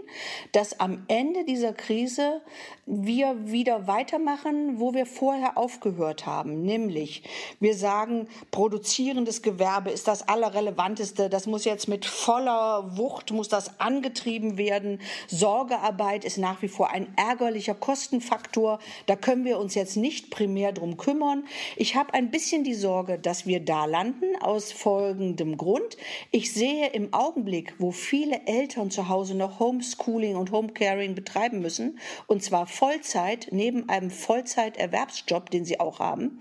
dass 0.53 0.81
am 0.81 1.05
Ende 1.09 1.45
dieser 1.45 1.73
Krise 1.73 2.41
wir 2.85 3.47
wieder 3.47 3.87
weitermachen, 3.87 4.81
wo 4.81 4.93
wir 4.93 5.07
vorher 5.07 5.57
aufgehört 5.57 6.27
haben. 6.27 6.63
Nämlich, 6.63 7.23
wir 7.61 7.77
sagen, 7.77 8.27
produzierendes 8.51 9.43
Gewerbe 9.43 9.91
ist 9.91 10.09
das 10.09 10.29
Allerrelevanteste. 10.29 11.31
Das 11.31 11.47
muss 11.47 11.65
jetzt 11.65 11.87
mit 11.87 12.05
voller 12.05 12.97
Wucht, 12.97 13.31
muss 13.31 13.49
das 13.49 13.79
angetrieben 13.79 14.59
werden. 14.59 15.01
Sorgearbeit 15.29 16.25
ist 16.25 16.39
nach 16.39 16.61
wie 16.61 16.69
vor 16.69 16.91
ein 16.91 17.07
ärgerlicher 17.17 17.75
Kostenfaktor. 17.75 18.81
Da 19.07 19.15
können 19.15 19.45
wir 19.45 19.59
uns 19.59 19.77
jetzt 19.77 19.97
nicht 19.97 20.31
primär 20.31 20.73
drum 20.73 20.97
kümmern. 20.97 21.45
Ich 21.77 21.95
habe 21.95 22.15
ein 22.15 22.33
bisschen 22.33 22.65
die 22.65 22.75
Sorge, 22.75 23.17
dass 23.17 23.47
wir 23.47 23.61
da 23.65 23.85
landen 23.85 24.35
aus 24.41 24.73
folgendem 24.73 25.57
Grund. 25.57 25.97
Ich 26.33 26.53
sehe 26.53 26.89
im 26.89 27.15
Augenblick, 27.15 27.75
wo 27.79 27.93
viele 27.93 28.45
Eltern 28.47 28.91
zu 28.91 29.09
Hause 29.09 29.37
noch 29.37 29.61
Homeschooling 29.61 30.35
und 30.35 30.51
Homecaring 30.51 31.15
betreiben 31.15 31.61
müssen, 31.61 32.01
und 32.27 32.43
zwar 32.43 32.67
Vollzeit 32.73 33.49
neben 33.51 33.89
einem 33.89 34.11
Vollzeiterwerbsjob, 34.11 35.51
den 35.51 35.65
sie 35.65 35.79
auch 35.79 36.01
haben, 36.01 36.39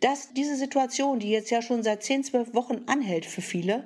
dass 0.00 0.32
diese 0.34 0.56
Situation, 0.56 1.18
die 1.18 1.30
jetzt 1.30 1.50
ja 1.50 1.62
schon 1.62 1.82
seit 1.82 2.02
10, 2.02 2.24
12 2.24 2.54
Wochen 2.54 2.82
anhält 2.86 3.26
für 3.26 3.42
viele, 3.42 3.84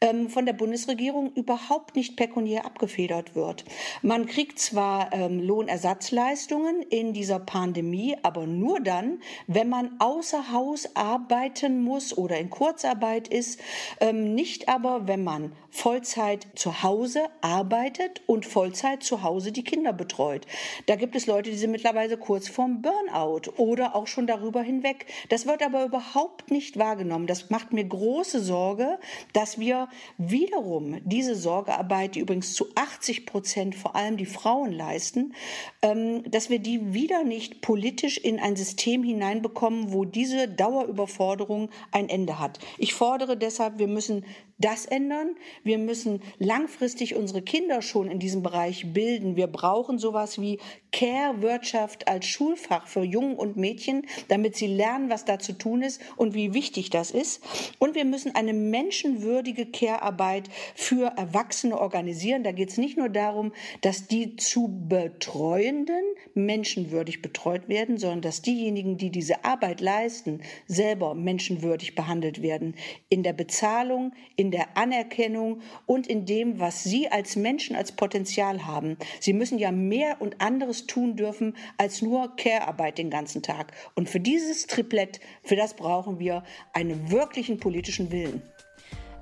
ähm, 0.00 0.28
von 0.28 0.44
der 0.44 0.52
Bundesregierung 0.52 1.32
überhaupt 1.32 1.96
nicht 1.96 2.16
pekuniär 2.16 2.66
abgefedert 2.66 3.34
wird. 3.34 3.64
Man 4.02 4.26
kriegt 4.26 4.58
zwar 4.58 5.12
ähm, 5.12 5.40
Lohnersatzleistungen 5.40 6.82
in 6.82 7.14
dieser 7.14 7.38
Pandemie, 7.38 8.16
aber 8.22 8.46
nur 8.46 8.80
dann, 8.80 9.20
wenn 9.46 9.70
man 9.70 9.98
außer 9.98 10.52
Haus 10.52 10.94
arbeiten 10.94 11.82
muss 11.82 12.16
oder 12.16 12.38
in 12.38 12.50
Kurzarbeit 12.50 13.28
ist, 13.28 13.60
ähm, 14.00 14.34
nicht 14.34 14.68
aber, 14.68 15.06
wenn 15.08 15.24
man 15.24 15.52
Vollzeit 15.70 16.46
zu 16.54 16.82
Hause 16.82 17.26
arbeitet 17.40 18.22
und 18.26 18.46
Vollzeit 18.46 19.02
zu 19.02 19.22
Hause 19.22 19.52
die 19.52 19.64
Kinder 19.64 19.92
betreut. 19.92 20.46
Da 20.86 20.96
gibt 20.96 21.16
es 21.16 21.26
Leute, 21.26 21.50
die 21.50 21.56
sind 21.56 21.70
mittlerweile 21.70 22.16
kurz 22.16 22.48
vorm 22.48 22.82
Burnout 22.82 23.52
oder 23.56 23.94
auch 23.94 24.06
schon 24.06 24.26
darüber 24.26 24.62
hinweg. 24.62 25.06
Das 25.28 25.46
wird 25.46 25.62
aber 25.62 25.84
überhaupt 25.84 26.50
nicht 26.50 26.78
wahrgenommen. 26.78 27.26
Das 27.26 27.50
macht 27.50 27.72
mir 27.72 27.84
große 27.84 28.40
Sorge, 28.40 28.98
dass 29.32 29.58
wir 29.58 29.85
wiederum 30.18 31.00
diese 31.04 31.34
Sorgearbeit, 31.34 32.14
die 32.14 32.20
übrigens 32.20 32.54
zu 32.54 32.66
80 32.74 33.26
Prozent 33.26 33.74
vor 33.74 33.96
allem 33.96 34.16
die 34.16 34.26
Frauen 34.26 34.72
leisten, 34.72 35.34
ähm, 35.82 36.22
dass 36.30 36.50
wir 36.50 36.58
die 36.58 36.92
wieder 36.94 37.24
nicht 37.24 37.60
politisch 37.60 38.18
in 38.18 38.38
ein 38.38 38.56
System 38.56 39.02
hineinbekommen, 39.02 39.92
wo 39.92 40.04
diese 40.04 40.48
Dauerüberforderung 40.48 41.70
ein 41.92 42.08
Ende 42.08 42.38
hat. 42.38 42.58
Ich 42.78 42.94
fordere 42.94 43.36
deshalb, 43.36 43.78
wir 43.78 43.88
müssen 43.88 44.24
das 44.58 44.86
ändern. 44.86 45.36
Wir 45.64 45.78
müssen 45.78 46.22
langfristig 46.38 47.14
unsere 47.14 47.42
Kinder 47.42 47.82
schon 47.82 48.10
in 48.10 48.18
diesem 48.18 48.42
Bereich 48.42 48.92
bilden. 48.92 49.36
Wir 49.36 49.48
brauchen 49.48 49.98
sowas 49.98 50.40
wie 50.40 50.58
Care-Wirtschaft 50.96 52.08
als 52.08 52.24
Schulfach 52.24 52.86
für 52.86 53.02
Jungen 53.02 53.36
und 53.36 53.58
Mädchen, 53.58 54.06
damit 54.28 54.56
sie 54.56 54.66
lernen, 54.66 55.10
was 55.10 55.26
da 55.26 55.38
zu 55.38 55.52
tun 55.52 55.82
ist 55.82 56.00
und 56.16 56.32
wie 56.32 56.54
wichtig 56.54 56.88
das 56.88 57.10
ist. 57.10 57.42
Und 57.78 57.94
wir 57.94 58.06
müssen 58.06 58.34
eine 58.34 58.54
menschenwürdige 58.54 59.66
Care-Arbeit 59.66 60.48
für 60.74 61.12
Erwachsene 61.18 61.78
organisieren. 61.78 62.44
Da 62.44 62.52
geht 62.52 62.70
es 62.70 62.78
nicht 62.78 62.96
nur 62.96 63.10
darum, 63.10 63.52
dass 63.82 64.06
die 64.06 64.36
zu 64.36 64.68
Betreuenden 64.88 66.02
menschenwürdig 66.32 67.20
betreut 67.20 67.68
werden, 67.68 67.98
sondern 67.98 68.22
dass 68.22 68.40
diejenigen, 68.40 68.96
die 68.96 69.10
diese 69.10 69.44
Arbeit 69.44 69.82
leisten, 69.82 70.40
selber 70.66 71.14
menschenwürdig 71.14 71.94
behandelt 71.94 72.40
werden. 72.40 72.74
In 73.10 73.22
der 73.22 73.34
Bezahlung, 73.34 74.14
in 74.36 74.50
der 74.50 74.78
Anerkennung 74.78 75.60
und 75.84 76.06
in 76.06 76.24
dem, 76.24 76.58
was 76.58 76.84
sie 76.84 77.08
als 77.08 77.36
Menschen 77.36 77.76
als 77.76 77.92
Potenzial 77.92 78.66
haben. 78.66 78.96
Sie 79.20 79.34
müssen 79.34 79.58
ja 79.58 79.72
mehr 79.72 80.22
und 80.22 80.40
anderes 80.40 80.85
tun 80.86 81.16
dürfen 81.16 81.56
als 81.78 82.02
nur 82.02 82.34
Care-Arbeit 82.36 82.98
den 82.98 83.10
ganzen 83.10 83.42
Tag. 83.42 83.72
Und 83.94 84.08
für 84.08 84.20
dieses 84.20 84.66
Triplett, 84.66 85.20
für 85.42 85.56
das 85.56 85.74
brauchen 85.74 86.18
wir 86.18 86.42
einen 86.72 87.10
wirklichen 87.10 87.58
politischen 87.58 88.10
Willen. 88.10 88.42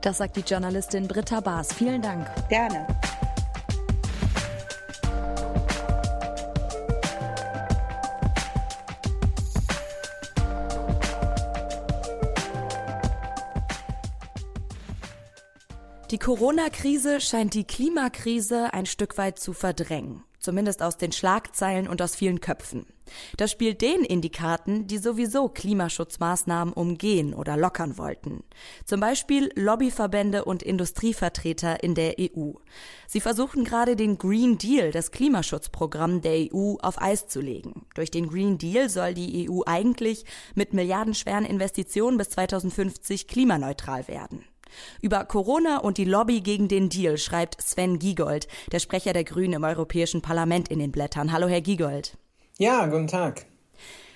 Das 0.01 0.19
sagt 0.19 0.37
die 0.37 0.43
Journalistin 0.43 1.09
Britta 1.09 1.41
Baas. 1.41 1.73
Vielen 1.73 2.03
Dank. 2.03 2.29
Gerne. 2.49 2.87
Die 16.11 16.19
Corona-Krise 16.19 17.21
scheint 17.21 17.55
die 17.55 17.65
Klimakrise 17.65 18.73
ein 18.73 18.87
Stück 18.87 19.19
weit 19.19 19.39
zu 19.39 19.53
verdrängen. 19.53 20.23
Zumindest 20.45 20.83
aus 20.83 20.97
den 20.97 21.11
Schlagzeilen 21.11 21.89
und 21.89 22.01
aus 22.01 22.15
vielen 22.15 22.41
Köpfen. 22.41 22.87
Das 23.37 23.51
spielt 23.51 23.83
denen 23.83 24.05
in 24.05 24.21
die 24.21 24.31
Karten, 24.31 24.87
die 24.87 24.99
sowieso 24.99 25.49
Klimaschutzmaßnahmen 25.49 26.73
umgehen 26.73 27.35
oder 27.35 27.57
lockern 27.57 27.99
wollten. 27.99 28.45
Zum 28.85 29.01
Beispiel 29.01 29.51
Lobbyverbände 29.55 30.45
und 30.45 30.63
Industrievertreter 30.63 31.83
in 31.83 31.95
der 31.95 32.15
EU. 32.19 32.53
Sie 33.07 33.21
versuchen 33.21 33.65
gerade 33.65 33.97
den 33.97 34.19
Green 34.19 34.59
Deal, 34.59 34.91
das 34.91 35.11
Klimaschutzprogramm 35.11 36.21
der 36.23 36.55
EU, 36.55 36.77
auf 36.81 37.01
Eis 37.01 37.27
zu 37.27 37.41
legen. 37.41 37.87
Durch 37.95 38.11
den 38.11 38.29
Green 38.29 38.59
Deal 38.59 38.89
soll 38.89 39.15
die 39.15 39.49
EU 39.51 39.63
eigentlich 39.67 40.25
mit 40.55 40.73
milliardenschweren 40.73 41.45
Investitionen 41.45 42.17
bis 42.17 42.31
2050 42.31 43.29
klimaneutral 43.29 44.09
werden. 44.09 44.45
Über 45.01 45.25
Corona 45.25 45.79
und 45.79 45.99
die 45.99 46.05
Lobby 46.05 46.41
gegen 46.41 46.69
den 46.69 46.89
Deal 46.89 47.19
schreibt 47.19 47.61
Sven 47.61 47.99
Giegold, 47.99 48.49
der 48.73 48.79
Sprecher 48.79 49.13
der 49.13 49.25
Grünen 49.25 49.55
im 49.55 49.65
Europäischen 49.65 50.23
Parlament 50.23 50.69
in 50.69 50.79
den 50.79 50.93
Blättern. 50.93 51.33
Hallo, 51.33 51.49
Herr 51.49 51.61
Giegold. 51.61 52.17
Ja, 52.59 52.87
guten 52.87 53.09
Tag. 53.09 53.47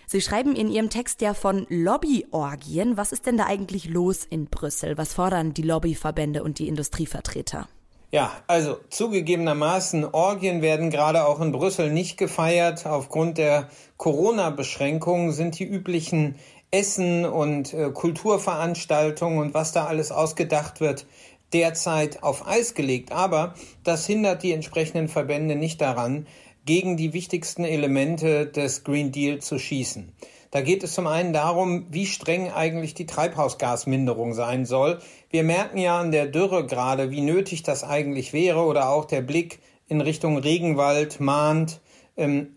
Sie 0.06 0.22
schreiben 0.22 0.56
in 0.56 0.70
Ihrem 0.70 0.88
Text 0.88 1.20
ja 1.20 1.34
von 1.34 1.66
Lobbyorgien. 1.68 2.96
Was 2.96 3.12
ist 3.12 3.26
denn 3.26 3.36
da 3.36 3.44
eigentlich 3.44 3.90
los 3.90 4.24
in 4.24 4.46
Brüssel? 4.46 4.96
Was 4.96 5.12
fordern 5.12 5.52
die 5.52 5.62
Lobbyverbände 5.62 6.42
und 6.42 6.58
die 6.58 6.68
Industrievertreter? 6.68 7.68
Ja, 8.10 8.32
also 8.46 8.78
zugegebenermaßen, 8.88 10.06
Orgien 10.06 10.62
werden 10.62 10.88
gerade 10.88 11.26
auch 11.26 11.42
in 11.42 11.52
Brüssel 11.52 11.92
nicht 11.92 12.16
gefeiert. 12.16 12.86
Aufgrund 12.86 13.36
der 13.36 13.68
Corona-Beschränkungen 13.98 15.32
sind 15.32 15.58
die 15.58 15.66
üblichen 15.66 16.36
Essen 16.70 17.24
und 17.24 17.72
äh, 17.72 17.90
Kulturveranstaltungen 17.90 19.38
und 19.38 19.54
was 19.54 19.72
da 19.72 19.86
alles 19.86 20.12
ausgedacht 20.12 20.80
wird, 20.80 21.06
derzeit 21.52 22.22
auf 22.22 22.46
Eis 22.46 22.74
gelegt. 22.74 23.12
Aber 23.12 23.54
das 23.84 24.06
hindert 24.06 24.42
die 24.42 24.52
entsprechenden 24.52 25.08
Verbände 25.08 25.56
nicht 25.56 25.80
daran, 25.80 26.26
gegen 26.66 26.98
die 26.98 27.14
wichtigsten 27.14 27.64
Elemente 27.64 28.46
des 28.46 28.84
Green 28.84 29.10
Deal 29.10 29.38
zu 29.38 29.58
schießen. 29.58 30.12
Da 30.50 30.62
geht 30.62 30.82
es 30.82 30.94
zum 30.94 31.06
einen 31.06 31.32
darum, 31.32 31.86
wie 31.90 32.06
streng 32.06 32.50
eigentlich 32.50 32.94
die 32.94 33.06
Treibhausgasminderung 33.06 34.34
sein 34.34 34.64
soll. 34.64 34.98
Wir 35.30 35.44
merken 35.44 35.78
ja 35.78 35.98
an 35.98 36.10
der 36.10 36.26
Dürre 36.26 36.66
gerade, 36.66 37.10
wie 37.10 37.20
nötig 37.20 37.62
das 37.62 37.84
eigentlich 37.84 38.32
wäre 38.32 38.60
oder 38.60 38.88
auch 38.88 39.04
der 39.04 39.20
Blick 39.20 39.60
in 39.88 40.00
Richtung 40.00 40.38
Regenwald 40.38 41.20
mahnt, 41.20 41.80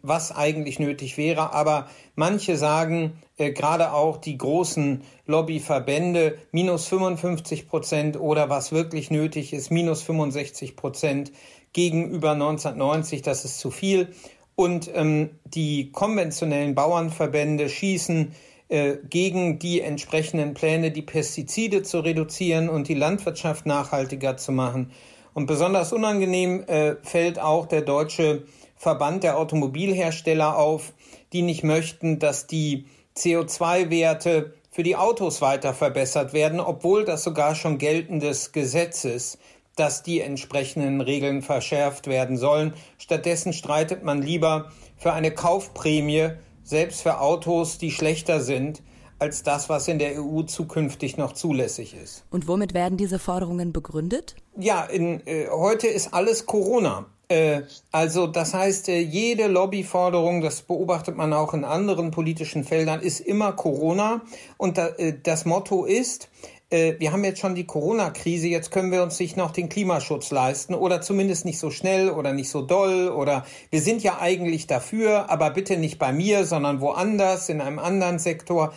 was 0.01 0.35
eigentlich 0.35 0.79
nötig 0.79 1.17
wäre. 1.17 1.53
Aber 1.53 1.87
manche 2.15 2.57
sagen, 2.57 3.13
äh, 3.37 3.51
gerade 3.51 3.93
auch 3.93 4.17
die 4.17 4.37
großen 4.37 5.01
Lobbyverbände, 5.25 6.37
minus 6.51 6.87
55 6.87 7.67
Prozent 7.67 8.19
oder 8.19 8.49
was 8.49 8.71
wirklich 8.71 9.11
nötig 9.11 9.53
ist, 9.53 9.71
minus 9.71 10.01
65 10.01 10.75
Prozent 10.75 11.31
gegenüber 11.73 12.31
1990, 12.31 13.21
das 13.21 13.45
ist 13.45 13.59
zu 13.59 13.71
viel. 13.71 14.09
Und 14.55 14.89
ähm, 14.93 15.31
die 15.45 15.91
konventionellen 15.91 16.75
Bauernverbände 16.75 17.69
schießen 17.69 18.33
äh, 18.67 18.97
gegen 19.09 19.59
die 19.59 19.81
entsprechenden 19.81 20.53
Pläne, 20.53 20.91
die 20.91 21.01
Pestizide 21.01 21.83
zu 21.83 21.99
reduzieren 21.99 22.69
und 22.69 22.87
die 22.87 22.93
Landwirtschaft 22.93 23.65
nachhaltiger 23.65 24.37
zu 24.37 24.51
machen. 24.51 24.91
Und 25.33 25.45
besonders 25.45 25.93
unangenehm 25.93 26.63
äh, 26.67 26.95
fällt 27.03 27.39
auch 27.39 27.65
der 27.65 27.81
deutsche 27.81 28.43
Verband 28.81 29.23
der 29.23 29.37
Automobilhersteller 29.37 30.57
auf, 30.57 30.93
die 31.33 31.43
nicht 31.43 31.63
möchten, 31.63 32.17
dass 32.17 32.47
die 32.47 32.85
CO2-Werte 33.15 34.55
für 34.71 34.81
die 34.81 34.95
Autos 34.95 35.39
weiter 35.39 35.75
verbessert 35.75 36.33
werden, 36.33 36.59
obwohl 36.59 37.05
das 37.05 37.23
sogar 37.23 37.53
schon 37.53 37.77
geltendes 37.77 38.53
Gesetz 38.53 39.05
ist 39.05 39.37
dass 39.77 40.03
die 40.03 40.19
entsprechenden 40.19 40.99
Regeln 40.99 41.41
verschärft 41.41 42.07
werden 42.07 42.35
sollen. 42.37 42.73
Stattdessen 42.97 43.53
streitet 43.53 44.03
man 44.03 44.21
lieber 44.21 44.69
für 44.97 45.13
eine 45.13 45.31
Kaufprämie, 45.31 46.31
selbst 46.63 47.01
für 47.01 47.21
Autos, 47.21 47.77
die 47.77 47.89
schlechter 47.89 48.41
sind, 48.41 48.83
als 49.17 49.43
das, 49.43 49.69
was 49.69 49.87
in 49.87 49.97
der 49.97 50.21
EU 50.21 50.41
zukünftig 50.41 51.15
noch 51.15 51.31
zulässig 51.31 51.95
ist. 51.95 52.25
Und 52.31 52.49
womit 52.49 52.73
werden 52.73 52.97
diese 52.97 53.17
Forderungen 53.17 53.71
begründet? 53.71 54.35
Ja, 54.57 54.83
in, 54.83 55.25
äh, 55.25 55.47
heute 55.49 55.87
ist 55.87 56.13
alles 56.13 56.45
Corona. 56.45 57.05
Äh, 57.31 57.61
also 57.93 58.27
das 58.27 58.53
heißt, 58.53 58.89
äh, 58.89 58.99
jede 58.99 59.47
Lobbyforderung, 59.47 60.41
das 60.41 60.63
beobachtet 60.63 61.15
man 61.15 61.31
auch 61.31 61.53
in 61.53 61.63
anderen 61.63 62.11
politischen 62.11 62.65
Feldern, 62.65 62.99
ist 62.99 63.21
immer 63.21 63.53
Corona. 63.53 64.21
Und 64.57 64.77
äh, 64.77 65.17
das 65.23 65.45
Motto 65.45 65.85
ist, 65.85 66.29
wir 66.73 67.11
haben 67.11 67.25
jetzt 67.25 67.41
schon 67.41 67.53
die 67.53 67.65
Corona-Krise, 67.65 68.47
jetzt 68.47 68.71
können 68.71 68.93
wir 68.93 69.03
uns 69.03 69.19
nicht 69.19 69.35
noch 69.35 69.51
den 69.51 69.67
Klimaschutz 69.67 70.31
leisten 70.31 70.73
oder 70.73 71.01
zumindest 71.01 71.43
nicht 71.43 71.59
so 71.59 71.69
schnell 71.69 72.09
oder 72.09 72.31
nicht 72.31 72.49
so 72.49 72.61
doll 72.61 73.09
oder 73.09 73.45
wir 73.71 73.81
sind 73.81 74.03
ja 74.03 74.19
eigentlich 74.21 74.67
dafür, 74.67 75.29
aber 75.29 75.49
bitte 75.49 75.75
nicht 75.75 75.99
bei 75.99 76.13
mir, 76.13 76.45
sondern 76.45 76.79
woanders, 76.79 77.49
in 77.49 77.59
einem 77.59 77.77
anderen 77.77 78.19
Sektor. 78.19 78.73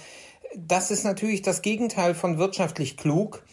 Das 0.56 0.90
ist 0.90 1.04
natürlich 1.04 1.42
das 1.42 1.62
Gegenteil 1.62 2.16
von 2.16 2.36
wirtschaftlich 2.36 2.96
klug. 2.96 3.44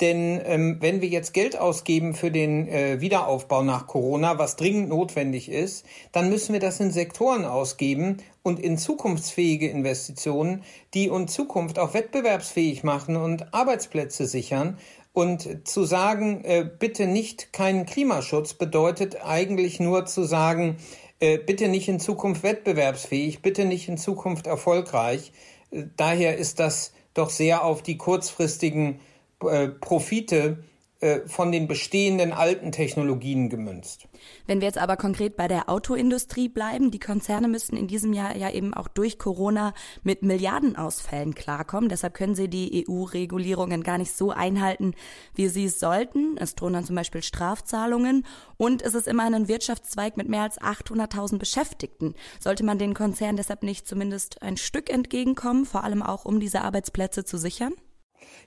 Denn 0.00 0.40
ähm, 0.44 0.78
wenn 0.80 1.02
wir 1.02 1.08
jetzt 1.08 1.34
Geld 1.34 1.58
ausgeben 1.58 2.14
für 2.14 2.30
den 2.30 2.66
äh, 2.68 3.00
Wiederaufbau 3.00 3.62
nach 3.62 3.86
Corona, 3.86 4.38
was 4.38 4.56
dringend 4.56 4.88
notwendig 4.88 5.50
ist, 5.50 5.84
dann 6.12 6.30
müssen 6.30 6.54
wir 6.54 6.60
das 6.60 6.80
in 6.80 6.90
Sektoren 6.90 7.44
ausgeben 7.44 8.16
und 8.42 8.58
in 8.58 8.78
zukunftsfähige 8.78 9.68
Investitionen, 9.68 10.64
die 10.94 11.10
uns 11.10 11.34
Zukunft 11.34 11.78
auch 11.78 11.92
wettbewerbsfähig 11.92 12.82
machen 12.82 13.16
und 13.16 13.52
Arbeitsplätze 13.52 14.26
sichern. 14.26 14.78
Und 15.12 15.66
zu 15.66 15.84
sagen, 15.84 16.44
äh, 16.44 16.64
bitte 16.64 17.06
nicht 17.06 17.52
keinen 17.52 17.84
Klimaschutz, 17.84 18.54
bedeutet 18.54 19.24
eigentlich 19.24 19.80
nur 19.80 20.06
zu 20.06 20.22
sagen, 20.22 20.76
äh, 21.18 21.36
bitte 21.36 21.68
nicht 21.68 21.88
in 21.88 22.00
Zukunft 22.00 22.42
wettbewerbsfähig, 22.42 23.42
bitte 23.42 23.66
nicht 23.66 23.88
in 23.88 23.98
Zukunft 23.98 24.46
erfolgreich. 24.46 25.32
Äh, 25.70 25.84
daher 25.96 26.38
ist 26.38 26.60
das 26.60 26.92
doch 27.12 27.28
sehr 27.28 27.64
auf 27.64 27.82
die 27.82 27.98
kurzfristigen 27.98 29.00
äh, 29.48 29.68
Profite 29.68 30.64
äh, 31.02 31.26
von 31.26 31.50
den 31.50 31.66
bestehenden 31.66 32.30
alten 32.30 32.72
Technologien 32.72 33.48
gemünzt. 33.48 34.06
Wenn 34.46 34.60
wir 34.60 34.66
jetzt 34.66 34.76
aber 34.76 34.98
konkret 34.98 35.34
bei 35.34 35.48
der 35.48 35.70
Autoindustrie 35.70 36.50
bleiben, 36.50 36.90
die 36.90 36.98
Konzerne 36.98 37.48
müssen 37.48 37.74
in 37.74 37.86
diesem 37.86 38.12
Jahr 38.12 38.36
ja 38.36 38.50
eben 38.50 38.74
auch 38.74 38.86
durch 38.86 39.18
Corona 39.18 39.72
mit 40.02 40.20
Milliardenausfällen 40.20 41.34
klarkommen. 41.34 41.88
Deshalb 41.88 42.12
können 42.12 42.34
sie 42.34 42.48
die 42.48 42.84
EU-Regulierungen 42.86 43.82
gar 43.82 43.96
nicht 43.96 44.12
so 44.12 44.30
einhalten, 44.30 44.92
wie 45.34 45.48
sie 45.48 45.64
es 45.64 45.80
sollten. 45.80 46.36
Es 46.36 46.54
drohen 46.54 46.74
dann 46.74 46.84
zum 46.84 46.96
Beispiel 46.96 47.22
Strafzahlungen 47.22 48.26
und 48.58 48.82
es 48.82 48.92
ist 48.92 49.08
immerhin 49.08 49.32
ein 49.32 49.48
Wirtschaftszweig 49.48 50.18
mit 50.18 50.28
mehr 50.28 50.42
als 50.42 50.60
800.000 50.60 51.38
Beschäftigten. 51.38 52.14
Sollte 52.40 52.62
man 52.62 52.76
den 52.76 52.92
Konzernen 52.92 53.38
deshalb 53.38 53.62
nicht 53.62 53.88
zumindest 53.88 54.42
ein 54.42 54.58
Stück 54.58 54.90
entgegenkommen, 54.90 55.64
vor 55.64 55.82
allem 55.82 56.02
auch 56.02 56.26
um 56.26 56.40
diese 56.40 56.60
Arbeitsplätze 56.60 57.24
zu 57.24 57.38
sichern? 57.38 57.72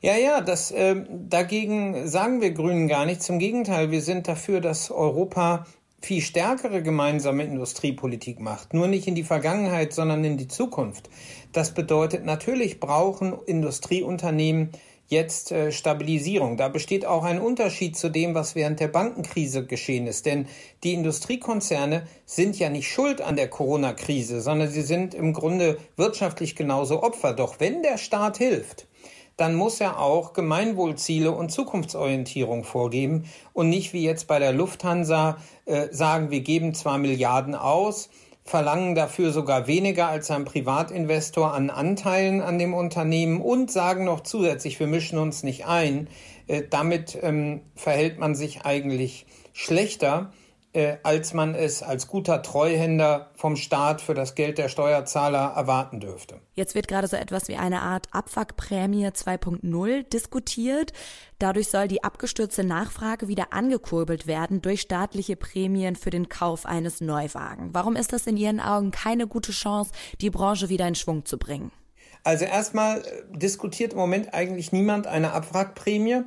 Ja, 0.02 0.18
ja, 0.18 0.42
das, 0.42 0.72
äh, 0.72 0.96
dagegen 1.10 2.08
sagen 2.08 2.42
wir 2.42 2.52
Grünen 2.52 2.88
gar 2.88 3.06
nichts. 3.06 3.30
Im 3.30 3.40
Gegenteil, 3.40 3.92
wir 3.92 4.02
sind 4.02 4.28
dafür, 4.28 4.60
dass 4.60 4.92
Europa 4.92 5.66
viel 6.02 6.22
stärkere 6.22 6.84
gemeinsame 6.84 7.44
Industriepolitik 7.44 8.42
macht. 8.42 8.74
Nur 8.74 8.88
nicht 8.88 9.08
in 9.08 9.16
die 9.16 9.24
Vergangenheit, 9.24 9.94
sondern 9.94 10.26
in 10.26 10.38
die 10.38 10.50
Zukunft. 10.50 11.10
Das 11.54 11.74
bedeutet, 11.74 12.26
natürlich 12.26 12.82
brauchen 12.82 13.38
Industrieunternehmen 13.46 14.72
jetzt 15.08 15.52
äh, 15.52 15.72
Stabilisierung. 15.72 16.58
Da 16.58 16.68
besteht 16.68 17.06
auch 17.06 17.24
ein 17.24 17.40
Unterschied 17.40 17.96
zu 17.96 18.10
dem, 18.10 18.36
was 18.36 18.56
während 18.56 18.82
der 18.82 18.90
Bankenkrise 18.90 19.66
geschehen 19.66 20.08
ist. 20.08 20.26
Denn 20.26 20.48
die 20.84 20.94
Industriekonzerne 20.94 22.06
sind 22.26 22.60
ja 22.60 22.70
nicht 22.70 22.90
schuld 22.90 23.22
an 23.22 23.38
der 23.38 23.48
Corona-Krise, 23.48 24.42
sondern 24.42 24.70
sie 24.70 24.82
sind 24.82 25.14
im 25.14 25.32
Grunde 25.32 25.78
wirtschaftlich 25.96 26.56
genauso 26.56 27.02
Opfer. 27.02 27.34
Doch 27.34 27.60
wenn 27.60 27.82
der 27.82 27.98
Staat 27.98 28.38
hilft, 28.38 28.88
dann 29.38 29.56
muss 29.56 29.80
er 29.82 30.00
auch 30.00 30.34
Gemeinwohlziele 30.34 31.32
und 31.32 31.52
Zukunftsorientierung 31.52 32.64
vorgeben 32.64 33.26
und 33.54 33.70
nicht 33.70 33.94
wie 33.94 34.04
jetzt 34.04 34.28
bei 34.28 34.40
der 34.40 34.54
Lufthansa 34.54 35.38
äh, 35.66 35.88
sagen, 35.92 36.32
wir 36.32 36.42
geben 36.42 36.74
zwar 36.74 36.98
Milliarden 36.98 37.56
aus, 37.56 38.10
verlangen 38.44 38.94
dafür 38.94 39.32
sogar 39.32 39.68
weniger 39.68 40.08
als 40.08 40.30
ein 40.30 40.46
Privatinvestor 40.46 41.54
an 41.54 41.70
Anteilen 41.70 42.42
an 42.42 42.60
dem 42.60 42.74
Unternehmen 42.74 43.42
und 43.42 43.72
sagen 43.72 44.06
noch 44.06 44.22
zusätzlich, 44.22 44.80
wir 44.80 44.88
mischen 44.88 45.18
uns 45.18 45.44
nicht 45.44 45.66
ein. 45.66 46.08
Äh, 46.48 46.64
damit 46.70 47.18
ähm, 47.22 47.62
verhält 47.76 48.20
man 48.20 48.36
sich 48.36 48.66
eigentlich 48.66 49.26
schlechter 49.54 50.32
äh, 50.74 50.98
als 51.04 51.34
man 51.34 51.56
es 51.56 51.84
als 51.84 52.08
guter 52.08 52.42
Treuhänder 52.42 53.32
vom 53.36 53.56
Staat 53.56 54.02
für 54.02 54.14
das 54.14 54.36
Geld 54.36 54.58
der 54.58 54.70
Steuerzahler 54.70 55.54
erwarten 55.56 56.00
dürfte. 56.00 56.40
Jetzt 56.56 56.76
wird 56.76 56.88
gerade 56.88 57.08
so 57.08 57.16
etwas 57.16 57.48
wie 57.48 57.56
eine 57.56 57.82
Art 57.82 58.08
Abwrackprämie 58.12 59.08
2.0 59.08 60.04
diskutiert. 60.10 60.92
Dadurch 61.40 61.70
soll 61.70 61.88
die 61.88 62.04
abgestürzte 62.04 62.64
Nachfrage 62.64 63.28
wieder 63.28 63.54
angekurbelt 63.54 64.28
werden 64.28 64.62
durch 64.62 64.82
staatliche 64.82 65.36
Prämien 65.36 65.96
für 65.96 66.10
den 66.10 66.28
Kauf 66.30 66.66
eines 66.66 67.02
Neuwagen. 67.02 67.70
Warum 67.74 67.96
ist 67.96 68.14
das 68.14 68.28
in 68.28 68.38
Ihren 68.38 68.60
Augen 68.60 68.92
keine 68.92 69.28
gute 69.28 69.52
Chance, 69.52 69.92
die 70.22 70.30
Branche 70.30 70.70
wieder 70.70 70.88
in 70.88 70.96
Schwung 70.96 71.26
zu 71.26 71.38
bringen? 71.38 71.72
Also 72.24 72.46
erstmal 72.46 73.00
äh, 73.00 73.38
diskutiert 73.38 73.94
im 73.94 74.00
Moment 74.00 74.34
eigentlich 74.34 74.72
niemand 74.72 75.08
eine 75.08 75.34
Abwrackprämie 75.34 76.24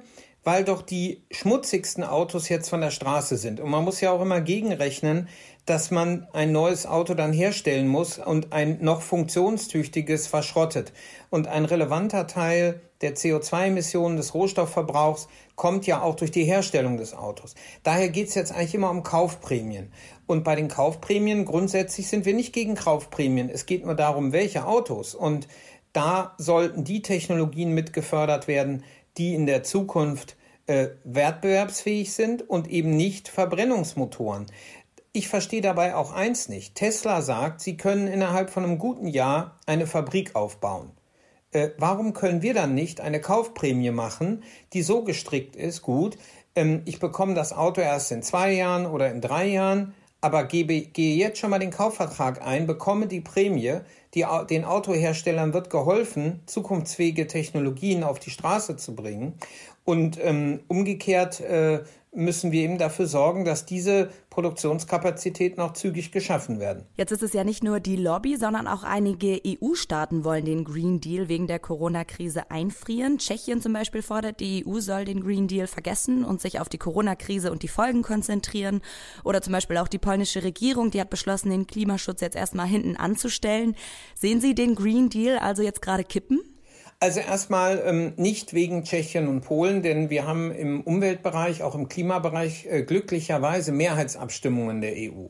weil 0.46 0.62
doch 0.62 0.80
die 0.80 1.24
schmutzigsten 1.32 2.04
Autos 2.04 2.48
jetzt 2.48 2.68
von 2.68 2.80
der 2.80 2.92
Straße 2.92 3.36
sind. 3.36 3.58
Und 3.58 3.68
man 3.68 3.82
muss 3.82 4.00
ja 4.00 4.12
auch 4.12 4.22
immer 4.22 4.40
gegenrechnen, 4.40 5.28
dass 5.64 5.90
man 5.90 6.28
ein 6.32 6.52
neues 6.52 6.86
Auto 6.86 7.14
dann 7.14 7.32
herstellen 7.32 7.88
muss 7.88 8.18
und 8.18 8.52
ein 8.52 8.78
noch 8.80 9.02
funktionstüchtiges 9.02 10.28
verschrottet. 10.28 10.92
Und 11.30 11.48
ein 11.48 11.64
relevanter 11.64 12.28
Teil 12.28 12.80
der 13.00 13.16
CO2-Emissionen 13.16 14.16
des 14.16 14.34
Rohstoffverbrauchs 14.34 15.26
kommt 15.56 15.84
ja 15.88 16.00
auch 16.00 16.14
durch 16.14 16.30
die 16.30 16.44
Herstellung 16.44 16.96
des 16.96 17.12
Autos. 17.12 17.56
Daher 17.82 18.08
geht 18.08 18.28
es 18.28 18.36
jetzt 18.36 18.52
eigentlich 18.52 18.76
immer 18.76 18.90
um 18.90 19.02
Kaufprämien. 19.02 19.90
Und 20.28 20.44
bei 20.44 20.54
den 20.54 20.68
Kaufprämien 20.68 21.44
grundsätzlich 21.44 22.06
sind 22.06 22.24
wir 22.24 22.34
nicht 22.34 22.52
gegen 22.52 22.76
Kaufprämien. 22.76 23.50
Es 23.50 23.66
geht 23.66 23.84
nur 23.84 23.96
darum, 23.96 24.30
welche 24.30 24.64
Autos. 24.64 25.16
Und 25.16 25.48
da 25.92 26.36
sollten 26.38 26.84
die 26.84 27.02
Technologien 27.02 27.72
mit 27.72 27.92
gefördert 27.92 28.46
werden, 28.46 28.84
die 29.16 29.34
in 29.34 29.46
der 29.46 29.62
Zukunft 29.62 30.36
äh, 30.66 30.88
wettbewerbsfähig 31.04 32.12
sind 32.12 32.48
und 32.48 32.68
eben 32.68 32.96
nicht 32.96 33.28
Verbrennungsmotoren. 33.28 34.46
Ich 35.12 35.28
verstehe 35.28 35.62
dabei 35.62 35.94
auch 35.94 36.12
eins 36.12 36.48
nicht. 36.48 36.74
Tesla 36.74 37.22
sagt, 37.22 37.60
sie 37.60 37.76
können 37.76 38.06
innerhalb 38.06 38.50
von 38.50 38.64
einem 38.64 38.78
guten 38.78 39.06
Jahr 39.06 39.58
eine 39.64 39.86
Fabrik 39.86 40.34
aufbauen. 40.34 40.90
Äh, 41.52 41.70
warum 41.78 42.12
können 42.12 42.42
wir 42.42 42.52
dann 42.52 42.74
nicht 42.74 43.00
eine 43.00 43.20
Kaufprämie 43.20 43.92
machen, 43.92 44.42
die 44.72 44.82
so 44.82 45.04
gestrickt 45.04 45.56
ist, 45.56 45.82
gut, 45.82 46.18
ähm, 46.54 46.82
ich 46.84 46.98
bekomme 46.98 47.34
das 47.34 47.52
Auto 47.52 47.80
erst 47.80 48.12
in 48.12 48.22
zwei 48.22 48.52
Jahren 48.52 48.86
oder 48.86 49.10
in 49.10 49.20
drei 49.20 49.46
Jahren, 49.46 49.94
aber 50.20 50.44
gebe, 50.44 50.80
gehe 50.80 51.16
jetzt 51.16 51.38
schon 51.38 51.50
mal 51.50 51.58
den 51.58 51.70
Kaufvertrag 51.70 52.44
ein, 52.44 52.66
bekomme 52.66 53.06
die 53.06 53.20
Prämie, 53.20 53.80
die, 54.14 54.24
den 54.48 54.64
Autoherstellern 54.64 55.52
wird 55.52 55.70
geholfen, 55.70 56.40
zukunftsfähige 56.46 57.26
Technologien 57.26 58.02
auf 58.02 58.18
die 58.18 58.30
Straße 58.30 58.76
zu 58.76 58.94
bringen. 58.94 59.34
Und 59.84 60.18
ähm, 60.20 60.60
umgekehrt 60.68 61.40
äh, 61.40 61.84
müssen 62.16 62.50
wir 62.50 62.62
eben 62.62 62.78
dafür 62.78 63.06
sorgen, 63.06 63.44
dass 63.44 63.66
diese 63.66 64.10
Produktionskapazitäten 64.30 65.62
auch 65.62 65.74
zügig 65.74 66.12
geschaffen 66.12 66.58
werden. 66.58 66.84
Jetzt 66.96 67.12
ist 67.12 67.22
es 67.22 67.32
ja 67.32 67.44
nicht 67.44 67.62
nur 67.62 67.80
die 67.80 67.96
Lobby, 67.96 68.36
sondern 68.36 68.66
auch 68.66 68.82
einige 68.82 69.40
EU-Staaten 69.46 70.24
wollen 70.24 70.44
den 70.44 70.64
Green 70.64 71.00
Deal 71.00 71.28
wegen 71.28 71.46
der 71.46 71.58
Corona-Krise 71.58 72.50
einfrieren. 72.50 73.18
Tschechien 73.18 73.60
zum 73.60 73.72
Beispiel 73.72 74.02
fordert, 74.02 74.40
die 74.40 74.64
EU 74.66 74.80
soll 74.80 75.04
den 75.04 75.22
Green 75.22 75.46
Deal 75.46 75.66
vergessen 75.66 76.24
und 76.24 76.40
sich 76.40 76.58
auf 76.60 76.68
die 76.68 76.78
Corona-Krise 76.78 77.52
und 77.52 77.62
die 77.62 77.68
Folgen 77.68 78.02
konzentrieren. 78.02 78.80
Oder 79.22 79.42
zum 79.42 79.52
Beispiel 79.52 79.76
auch 79.76 79.88
die 79.88 79.98
polnische 79.98 80.42
Regierung, 80.42 80.90
die 80.90 81.00
hat 81.00 81.10
beschlossen, 81.10 81.50
den 81.50 81.66
Klimaschutz 81.66 82.20
jetzt 82.20 82.36
erstmal 82.36 82.66
hinten 82.66 82.96
anzustellen. 82.96 83.76
Sehen 84.14 84.40
Sie 84.40 84.54
den 84.54 84.74
Green 84.74 85.10
Deal 85.10 85.38
also 85.38 85.62
jetzt 85.62 85.82
gerade 85.82 86.04
kippen? 86.04 86.40
Also 86.98 87.20
erstmal 87.20 87.82
ähm, 87.84 88.14
nicht 88.16 88.54
wegen 88.54 88.84
Tschechien 88.84 89.28
und 89.28 89.42
Polen, 89.42 89.82
denn 89.82 90.08
wir 90.08 90.26
haben 90.26 90.50
im 90.50 90.80
Umweltbereich, 90.80 91.62
auch 91.62 91.74
im 91.74 91.88
Klimabereich 91.88 92.66
äh, 92.66 92.82
glücklicherweise 92.82 93.72
Mehrheitsabstimmungen 93.72 94.80
der 94.80 94.94
EU. 94.94 95.26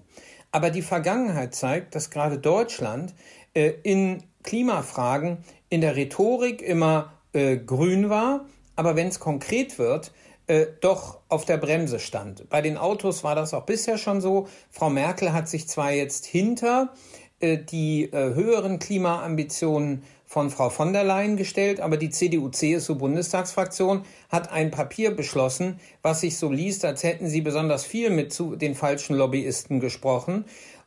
Aber 0.53 0.71
die 0.71 0.83
Vergangenheit 0.83 1.55
zeigt, 1.55 1.97
dass 1.97 2.11
gerade 2.11 2.39
Deutschland 2.39 3.15
äh, 3.55 3.73
in 3.83 4.23
Klimafragen 4.45 5.39
in 5.69 5.81
der 5.81 5.97
Rhetorik 5.97 6.63
immer 6.63 7.13
äh, 7.33 7.57
grün 7.57 8.11
war, 8.11 8.47
aber 8.77 8.95
wenn 8.95 9.09
es 9.09 9.19
konkret 9.19 9.79
wird, 9.79 10.13
äh, 10.47 10.67
doch 10.81 11.19
auf 11.29 11.45
der 11.45 11.57
Bremse 11.57 11.99
stand. 11.99 12.49
Bei 12.49 12.63
den 12.63 12.77
Autos 12.77 13.25
war 13.25 13.35
das 13.35 13.53
auch 13.53 13.67
bisher 13.67 13.99
schon 13.99 14.21
so. 14.21 14.47
Frau 14.71 14.89
Merkel 14.89 15.33
hat 15.33 15.49
sich 15.49 15.69
zwar 15.69 15.91
jetzt 15.91 16.27
hinter 16.27 16.95
die 17.41 18.05
äh, 18.05 18.35
höheren 18.35 18.79
Klimaambitionen 18.79 20.03
von 20.25 20.51
Frau 20.51 20.71
von 20.71 20.93
der 20.93 21.05
Leyen 21.05 21.37
gestellt, 21.37 21.81
aber 21.81 21.97
die 21.97 22.11
CDU-CSU-Bundestagsfraktion 22.11 24.03
hat 24.29 24.51
ein 24.51 24.71
Papier 24.71 25.15
beschlossen, 25.15 25.79
was 26.03 26.23
sich 26.23 26.37
so 26.37 26.51
liest, 26.51 26.85
als 26.85 27.05
hätten 27.05 27.29
sie 27.29 27.43
besonders 27.43 27.85
viel 27.85 28.11
mit 28.11 28.33
zu 28.33 28.57
den 28.57 28.75
falschen 28.75 29.17
Lobbyisten 29.17 29.81
gesprochen 29.81 30.45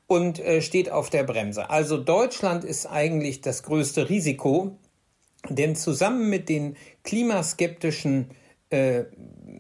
und 0.08 0.40
äh, 0.40 0.62
steht 0.62 0.92
auf 0.92 1.10
der 1.10 1.24
Bremse. 1.24 1.70
Also 1.70 1.98
Deutschland 1.98 2.64
ist 2.64 2.88
eigentlich 2.88 3.42
das 3.42 3.64
größte 3.64 4.10
Risiko, 4.10 4.78
denn 5.48 5.76
zusammen 5.76 6.30
mit 6.30 6.50
den 6.50 6.76
klimaskeptischen 7.04 8.32
äh, 8.70 9.04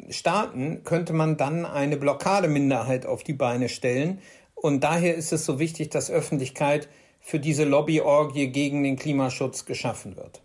Staaten 0.09 0.83
könnte 0.83 1.13
man 1.13 1.37
dann 1.37 1.65
eine 1.65 1.97
Blockademinderheit 1.97 3.05
auf 3.05 3.23
die 3.23 3.33
Beine 3.33 3.69
stellen. 3.69 4.19
Und 4.61 4.83
daher 4.83 5.15
ist 5.15 5.31
es 5.31 5.45
so 5.45 5.59
wichtig, 5.59 5.89
dass 5.89 6.11
Öffentlichkeit 6.11 6.89
für 7.19 7.39
diese 7.39 7.63
Lobbyorgie 7.63 8.47
gegen 8.47 8.83
den 8.83 8.97
Klimaschutz 8.97 9.65
geschaffen 9.65 10.17
wird. 10.17 10.41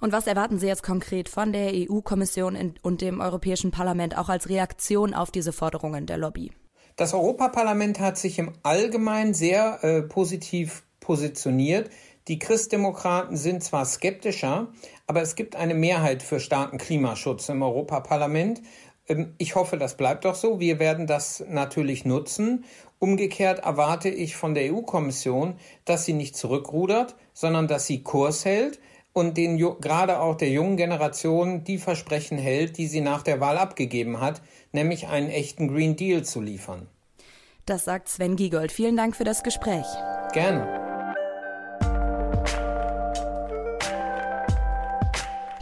Und 0.00 0.12
was 0.12 0.26
erwarten 0.26 0.58
Sie 0.58 0.66
jetzt 0.66 0.82
konkret 0.82 1.28
von 1.28 1.52
der 1.52 1.72
EU-Kommission 1.74 2.74
und 2.82 3.00
dem 3.00 3.20
Europäischen 3.20 3.70
Parlament 3.70 4.18
auch 4.18 4.28
als 4.28 4.48
Reaktion 4.48 5.14
auf 5.14 5.30
diese 5.30 5.52
Forderungen 5.52 6.06
der 6.06 6.18
Lobby? 6.18 6.52
Das 6.96 7.14
Europaparlament 7.14 8.00
hat 8.00 8.18
sich 8.18 8.38
im 8.38 8.52
Allgemeinen 8.62 9.34
sehr 9.34 9.82
äh, 9.82 10.02
positiv 10.02 10.82
positioniert. 11.00 11.90
Die 12.28 12.38
Christdemokraten 12.38 13.36
sind 13.36 13.62
zwar 13.62 13.84
skeptischer, 13.84 14.68
aber 15.06 15.22
es 15.22 15.34
gibt 15.34 15.56
eine 15.56 15.74
Mehrheit 15.74 16.22
für 16.22 16.40
starken 16.40 16.78
Klimaschutz 16.78 17.48
im 17.48 17.62
Europaparlament. 17.62 18.62
Ähm, 19.08 19.34
ich 19.38 19.54
hoffe, 19.54 19.76
das 19.76 19.96
bleibt 19.96 20.24
doch 20.24 20.34
so. 20.34 20.58
Wir 20.58 20.78
werden 20.78 21.06
das 21.06 21.44
natürlich 21.48 22.04
nutzen 22.04 22.64
Umgekehrt 22.98 23.60
erwarte 23.60 24.08
ich 24.08 24.36
von 24.36 24.54
der 24.54 24.72
EU-Kommission, 24.72 25.54
dass 25.84 26.04
sie 26.04 26.14
nicht 26.14 26.36
zurückrudert, 26.36 27.14
sondern 27.34 27.68
dass 27.68 27.86
sie 27.86 28.02
Kurs 28.02 28.44
hält 28.44 28.80
und 29.12 29.36
den 29.36 29.58
gerade 29.80 30.20
auch 30.20 30.36
der 30.36 30.50
jungen 30.50 30.76
Generation 30.76 31.64
die 31.64 31.78
Versprechen 31.78 32.38
hält, 32.38 32.78
die 32.78 32.86
sie 32.86 33.00
nach 33.00 33.22
der 33.22 33.40
Wahl 33.40 33.58
abgegeben 33.58 34.20
hat, 34.20 34.42
nämlich 34.72 35.08
einen 35.08 35.30
echten 35.30 35.68
Green 35.68 35.96
Deal 35.96 36.22
zu 36.22 36.40
liefern. 36.40 36.88
Das 37.66 37.84
sagt 37.84 38.08
Sven 38.08 38.36
Giegold. 38.36 38.72
Vielen 38.72 38.96
Dank 38.96 39.16
für 39.16 39.24
das 39.24 39.42
Gespräch. 39.42 39.86
Gerne. 40.32 40.85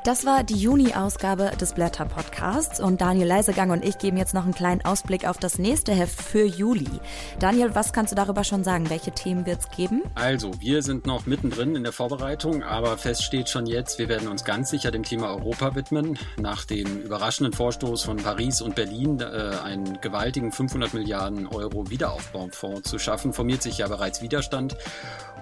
Das 0.05 0.27
war 0.27 0.45
die 0.45 0.57
Juni-Ausgabe 0.57 1.53
des 1.59 1.73
Blätter-Podcasts 1.73 2.79
und 2.79 3.01
Daniel 3.01 3.27
Leisegang 3.27 3.71
und 3.71 3.83
ich 3.83 3.97
geben 3.97 4.19
jetzt 4.19 4.35
noch 4.35 4.45
einen 4.45 4.53
kleinen 4.53 4.85
Ausblick 4.85 5.27
auf 5.27 5.39
das 5.39 5.59
nächste 5.59 5.93
Heft 5.93 6.21
für 6.21 6.45
Juli. 6.45 7.01
Daniel, 7.39 7.75
was 7.75 7.95
kannst 7.95 8.13
du 8.13 8.15
darüber 8.15 8.45
schon 8.45 8.65
sagen? 8.65 8.91
Welche 8.91 9.13
Themen 9.13 9.47
wird 9.47 9.61
es 9.61 9.71
geben? 9.71 10.03
Also, 10.15 10.51
wir 10.61 10.83
sind 10.83 11.07
noch 11.07 11.25
mittendrin 11.25 11.75
in 11.75 11.85
der 11.85 11.95
Vorbereitung, 11.95 12.63
aber 12.63 12.99
fest 12.99 13.23
steht 13.23 13.49
schon 13.49 13.65
jetzt, 13.65 13.99
wir 13.99 14.11
werden 14.11 14.29
uns 14.29 14.45
ganz 14.45 14.69
sicher 14.69 14.91
dem 14.91 15.05
Thema 15.05 15.29
Europa 15.29 15.75
widmen. 15.75 16.19
Nach 16.39 16.67
dem 16.67 16.99
überraschenden 16.99 17.55
Vorstoß 17.55 18.03
von 18.03 18.19
Paris 18.19 18.61
und 18.61 18.75
Berlin, 18.75 19.21
äh, 19.21 19.57
einen 19.65 20.03
gewaltigen 20.03 20.53
500 20.53 20.93
Milliarden 20.93 21.47
Euro 21.47 21.89
Wiederaufbaufonds 21.89 22.91
zu 22.91 22.99
schaffen, 22.99 23.33
formiert 23.33 23.63
sich 23.63 23.79
ja 23.79 23.89
bereits 23.89 24.21
Widerstand. 24.21 24.77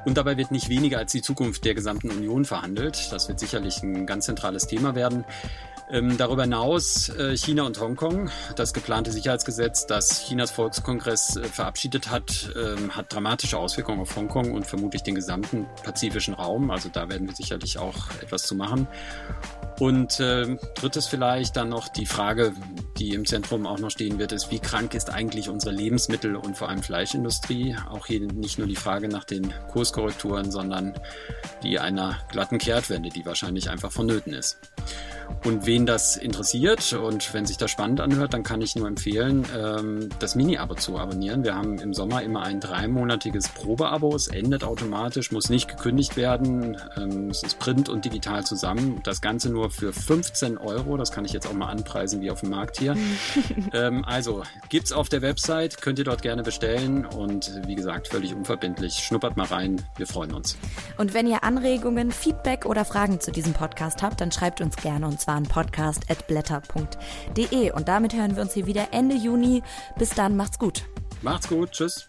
Und 0.04 0.16
dabei 0.16 0.36
wird 0.36 0.50
nicht 0.50 0.68
weniger 0.68 0.98
als 0.98 1.12
die 1.12 1.22
Zukunft 1.22 1.64
der 1.64 1.74
gesamten 1.74 2.10
Union 2.10 2.44
verhandelt. 2.44 3.12
Das 3.12 3.28
wird 3.28 3.38
sicherlich 3.38 3.82
ein 3.82 4.06
ganz 4.06 4.26
zentrales 4.26 4.66
Thema 4.66 4.94
werden. 4.94 5.24
Ähm, 5.92 6.16
darüber 6.16 6.44
hinaus 6.44 7.10
äh, 7.10 7.36
China 7.36 7.64
und 7.64 7.78
Hongkong. 7.78 8.30
Das 8.56 8.72
geplante 8.72 9.12
Sicherheitsgesetz, 9.12 9.86
das 9.86 10.24
Chinas 10.26 10.50
Volkskongress 10.50 11.36
äh, 11.36 11.44
verabschiedet 11.44 12.10
hat, 12.10 12.50
ähm, 12.56 12.96
hat 12.96 13.12
dramatische 13.12 13.58
Auswirkungen 13.58 14.00
auf 14.00 14.16
Hongkong 14.16 14.52
und 14.52 14.66
vermutlich 14.66 15.02
den 15.02 15.14
gesamten 15.14 15.66
pazifischen 15.84 16.32
Raum. 16.32 16.70
Also 16.70 16.88
da 16.88 17.10
werden 17.10 17.28
wir 17.28 17.36
sicherlich 17.36 17.78
auch 17.78 18.08
etwas 18.22 18.44
zu 18.44 18.54
machen. 18.54 18.88
Und 19.80 20.18
äh, 20.20 20.56
drittes 20.76 21.08
vielleicht 21.08 21.56
dann 21.56 21.68
noch 21.68 21.88
die 21.88 22.06
Frage, 22.06 22.54
die 22.98 23.12
im 23.12 23.26
Zentrum 23.26 23.66
auch 23.66 23.78
noch 23.78 23.90
stehen 23.90 24.18
wird, 24.18 24.32
ist, 24.32 24.50
wie 24.50 24.60
krank 24.60 24.94
ist 24.94 25.10
eigentlich 25.10 25.50
unsere 25.50 25.74
Lebensmittel- 25.74 26.36
und 26.36 26.56
vor 26.56 26.70
allem 26.70 26.82
Fleischindustrie? 26.82 27.76
Auch 27.90 28.06
hier 28.06 28.20
nicht 28.20 28.58
nur 28.58 28.66
die 28.66 28.76
Frage 28.76 29.08
nach 29.08 29.24
den 29.24 29.52
Kurskorrekturen, 29.72 30.50
sondern 30.50 30.94
die 31.62 31.78
einer 31.78 32.18
glatten 32.30 32.56
Kehrtwende, 32.56 33.10
die 33.10 33.26
wahrscheinlich 33.26 33.68
einfach 33.68 33.92
vonnöten 33.92 34.32
ist. 34.32 34.58
Und 35.44 35.66
wen 35.66 35.86
das 35.86 36.16
interessiert 36.16 36.92
und 36.92 37.34
wenn 37.34 37.46
sich 37.46 37.56
das 37.56 37.70
spannend 37.70 38.00
anhört, 38.00 38.32
dann 38.34 38.42
kann 38.42 38.60
ich 38.60 38.76
nur 38.76 38.86
empfehlen, 38.86 39.44
ähm, 39.56 40.08
das 40.18 40.34
Mini-Abo 40.34 40.74
zu 40.74 40.98
abonnieren. 40.98 41.44
Wir 41.44 41.54
haben 41.54 41.78
im 41.78 41.94
Sommer 41.94 42.22
immer 42.22 42.42
ein 42.42 42.60
dreimonatiges 42.60 43.48
Probeabo. 43.48 44.14
Es 44.14 44.28
endet 44.28 44.64
automatisch, 44.64 45.32
muss 45.32 45.50
nicht 45.50 45.68
gekündigt 45.68 46.16
werden. 46.16 46.76
Ähm, 46.96 47.30
es 47.30 47.42
ist 47.42 47.58
print 47.58 47.88
und 47.88 48.04
digital 48.04 48.44
zusammen. 48.44 49.00
Das 49.04 49.20
Ganze 49.20 49.50
nur 49.50 49.70
für 49.70 49.92
15 49.92 50.58
Euro. 50.58 50.96
Das 50.96 51.10
kann 51.10 51.24
ich 51.24 51.32
jetzt 51.32 51.46
auch 51.46 51.54
mal 51.54 51.68
anpreisen 51.68 52.20
wie 52.20 52.30
auf 52.30 52.40
dem 52.40 52.50
Markt 52.50 52.78
hier. 52.78 52.96
ähm, 53.72 54.04
also 54.04 54.42
gibt's 54.68 54.92
auf 54.92 55.08
der 55.08 55.22
Website, 55.22 55.80
könnt 55.80 55.98
ihr 55.98 56.04
dort 56.04 56.22
gerne 56.22 56.42
bestellen 56.42 57.04
und 57.04 57.52
wie 57.66 57.74
gesagt, 57.74 58.08
völlig 58.08 58.34
unverbindlich. 58.34 58.94
Schnuppert 58.94 59.36
mal 59.36 59.46
rein. 59.46 59.82
Wir 59.96 60.06
freuen 60.06 60.32
uns. 60.32 60.56
Und 60.98 61.14
wenn 61.14 61.26
ihr 61.26 61.42
Anregungen, 61.42 62.12
Feedback 62.12 62.66
oder 62.66 62.84
Fragen 62.84 63.20
zu 63.20 63.32
diesem 63.32 63.54
Podcast 63.54 64.02
habt, 64.02 64.20
dann 64.20 64.30
schreibt 64.30 64.60
uns 64.60 64.76
gerne 64.76 65.06
und 65.06 65.20
zwar 65.22 65.36
an 65.36 65.44
podcast.blätter.de. 65.44 67.70
Und 67.72 67.88
damit 67.88 68.12
hören 68.14 68.36
wir 68.36 68.42
uns 68.42 68.52
hier 68.54 68.66
wieder 68.66 68.88
Ende 68.92 69.16
Juni. 69.16 69.62
Bis 69.98 70.10
dann, 70.10 70.36
macht's 70.36 70.58
gut. 70.58 70.84
Macht's 71.22 71.48
gut, 71.48 71.72
tschüss. 71.72 72.08